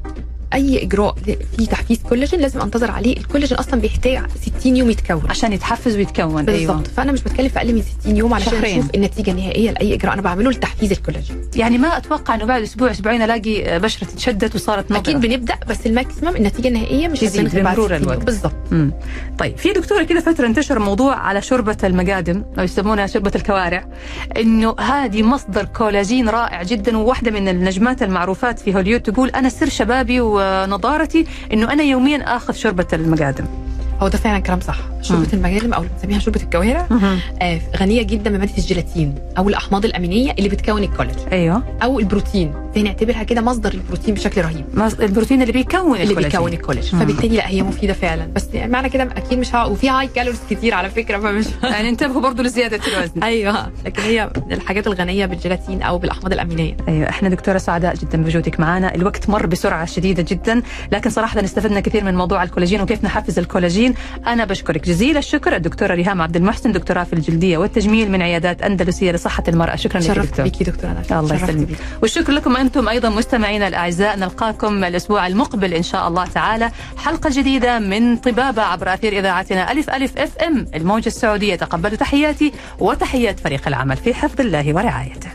أي 0.54 0.84
إجراء 0.84 1.16
في 1.58 1.66
تحفيز 1.66 2.00
كولاجين 2.10 2.40
لازم 2.40 2.62
أنتظر 2.62 2.92
عليه. 2.92 3.18
الكولاجين 3.18 3.58
أصلا 3.58 3.82
بيحتاج 3.82 4.22
60 4.60 4.76
يوم 4.76 4.90
يتكون. 4.90 5.22
عشان 5.30 5.54
يتحفز 5.54 5.96
ويتكون. 5.96 6.46
بالظبط 6.46 6.70
أيوه 6.70 6.84
فأنا 6.84 7.12
مش 7.12 7.22
بتكلم 7.22 7.50
في 7.50 7.60
أقل 7.60 7.76
من 7.76 7.84
60 8.02 8.18
يوم 8.18 8.34
علشان 8.34 8.52
شهرين. 8.52 8.80
أشوف 8.80 8.96
النتيجة 8.96 9.32
النهائية 9.32 9.72
لأي 9.72 9.94
إجراء. 9.94 10.14
أنا 10.14 10.22
بعمله 10.22 10.50
لتحفيز 10.52 10.92
الكولاجين. 10.92 11.42
يعني 11.56 11.78
ما 11.78 11.98
أتوقع 11.98 12.36
إنه 12.36 12.46
بعد 12.46 12.62
أسبوع 12.62 12.92
أسبوعين 12.92 13.22
ألاقي 13.22 13.80
بشرتي 13.80 14.16
تشدت 14.16 14.56
وصارت 14.56 14.92
نضره 14.92 15.00
أكيد 15.02 15.20
بنبدأ 15.20 15.56
بس 15.70 15.86
ال 15.86 15.92
maximum 15.92 16.36
النتيجة 16.36 16.68
النهائية 16.68 17.08
مش 17.08 17.20
تزيد 17.20 17.56
بمرور 17.56 17.86
60 17.88 17.98
يوم. 18.02 18.04
الوقت. 18.04 18.26
بالظبط. 18.26 18.54
طيب 19.40 19.58
في 19.58 19.74
دكتورة 19.74 20.04
كده 20.04 20.20
فترة 20.20 20.48
انتشر 20.48 20.80
موضوع 20.80 21.16
على 21.16 21.42
شوربة 21.42 21.78
المقادم 21.84 22.44
أو 22.60 22.64
يسمونها 22.64 23.08
شوربة 23.08 23.32
الكوارع 23.36 23.88
إنه 24.38 24.76
هذه 24.80 25.24
مصدر 25.24 25.66
كولاجين 25.66 26.30
رائع 26.30 26.64
جدا 26.64 26.98
وواحدة 26.98 27.32
من 27.32 27.48
النجمات 27.48 28.04
المعروفات 28.04 28.60
في 28.60 28.76
هوليود 28.76 29.02
تقول 29.02 29.30
أنا 29.30 29.50
سر 29.50 29.70
شبابي 29.70 30.22
ونضارتي 30.38 31.26
إنه 31.54 31.74
أنا 31.74 31.84
يوميا 31.84 32.36
آخذ 32.36 32.54
شوربة 32.54 32.88
المقادم. 32.94 33.67
هو 34.02 34.08
ده 34.08 34.18
فعلا 34.18 34.40
كلام 34.40 34.60
صح. 34.60 34.78
شوربة 35.02 35.28
المجالم 35.34 35.74
أو 35.74 35.82
اللي 35.82 35.94
بنسميها 35.94 36.20
شوربة 36.20 36.42
الكوارع 36.42 36.88
آه 37.42 37.60
غنية 37.78 38.02
جدا 38.04 38.30
بماده 38.38 38.52
الجيلاتين 38.58 39.16
أو 39.38 39.50
الأحماض 39.50 39.86
الأمينية 39.86 40.32
اللي 40.32 40.50
بتكون 40.50 40.84
الكولاجين. 40.84 41.28
أيوه. 41.32 41.64
أو 41.84 42.00
البروتين. 42.00 42.54
زي 42.76 42.84
نعتبرها 42.84 43.24
كده 43.24 43.42
مصدر 43.42 43.74
البروتين 43.74 44.14
بشكل 44.14 44.42
رهيب. 44.42 44.66
البروتين 45.00 45.42
اللي 45.42 45.54
بيكون 45.54 45.98
اللي. 46.02 46.16
بيكون 46.16 46.54
الكولاجين. 46.54 46.96
مم. 46.96 47.00
فبالتالي 47.02 47.38
لا 47.38 47.50
هي 47.50 47.64
مفيدة 47.64 47.94
فعلا. 47.94 48.28
بس 48.36 48.48
معنى 48.56 48.90
كده 48.90 49.04
أكيد 49.04 49.40
مش 49.40 49.56
ها 49.56 49.66
وفي 49.66 49.90
high 49.90 50.08
calories 50.08 50.40
كتير 50.50 50.74
على 50.74 50.90
فكرة 50.90 51.18
فمش 51.18 51.46
يعني 51.64 51.90
انتبهوا 51.90 52.22
برضو 52.22 52.44
لزيادة 52.44 52.80
الوزن. 52.88 53.24
أيوه. 53.34 53.72
لكن 53.86 54.02
هي 54.02 54.30
من 54.48 54.54
الحاجات 54.54 54.88
الغنية 54.88 55.26
بالجيلاتين 55.26 55.82
أو 55.82 55.98
بالأحماض 55.98 56.34
الأمينية. 56.34 56.78
أيوه. 56.88 57.10
إحنا 57.10 57.30
دكتورة 57.30 57.58
سعداء 57.58 57.96
جدا 57.96 58.24
بوجودك 58.24 58.60
معنا. 58.60 58.96
الوقت 58.96 59.30
مر 59.30 59.46
بسرعة 59.46 59.86
شديدة 59.86 60.26
جدا. 60.30 60.62
لكن 60.92 61.10
صراحة 61.10 61.44
استفدنا 61.44 61.80
كثير 61.80 62.04
من 62.04 62.16
موضوع 62.16 62.44
الكولاجين 62.44 62.82
وكيف 62.82 63.04
نحفز 63.04 63.40
الكولاجين. 63.40 63.87
أنا 64.28 64.46
بشكرك 64.46 64.86
جزيل 64.86 65.18
الشكر 65.18 65.56
الدكتورة 65.56 65.94
ريهام 65.94 66.22
عبد 66.22 66.36
المحسن 66.36 66.72
دكتوراه 66.72 67.04
في 67.04 67.14
الجلدية 67.14 67.58
والتجميل 67.58 68.12
من 68.12 68.22
عيادات 68.22 68.62
أندلسية 68.62 69.12
لصحة 69.12 69.44
المرأة. 69.48 69.76
شكرا 69.76 70.02
لك 70.02 70.10
دكتور. 70.10 70.44
بيكي 70.44 70.64
دكتورة 70.64 70.92
نجاة. 70.92 71.20
الله 71.20 71.36
يسلمك. 71.36 71.68
والشكر 72.02 72.34
لكم 72.34 72.58
أنتم 72.58 72.88
أيضا 72.90 73.10
مستمعينا 73.10 73.68
الأعزاء. 73.68 74.18
نلقاكم 74.18 74.84
الأسبوع 74.84 75.28
المقبل 75.28 75.74
إن 75.74 75.84
شاء 75.84 76.08
الله 76.08 76.26
تعالى. 76.26 76.72
حلقة 76.98 77.30
جديدة 77.34 77.80
من 77.80 78.18
طبابة 78.18 78.62
عبر 78.62 78.94
أثير 78.94 79.20
إذاعتنا 79.20 79.72
ألف 79.72 79.90
ألف 79.90 80.18
أف 80.18 80.38
إم. 80.38 80.66
الموجة 80.76 81.08
السعودية. 81.08 81.56
تقبلوا 81.56 81.98
تحياتي 81.98 82.54
وتحيات 82.80 83.40
فريق 83.40 83.68
العمل 83.68 83.98
في 83.98 84.14
حفظ 84.14 84.42
الله 84.42 84.74
ورعايته. 84.74 85.30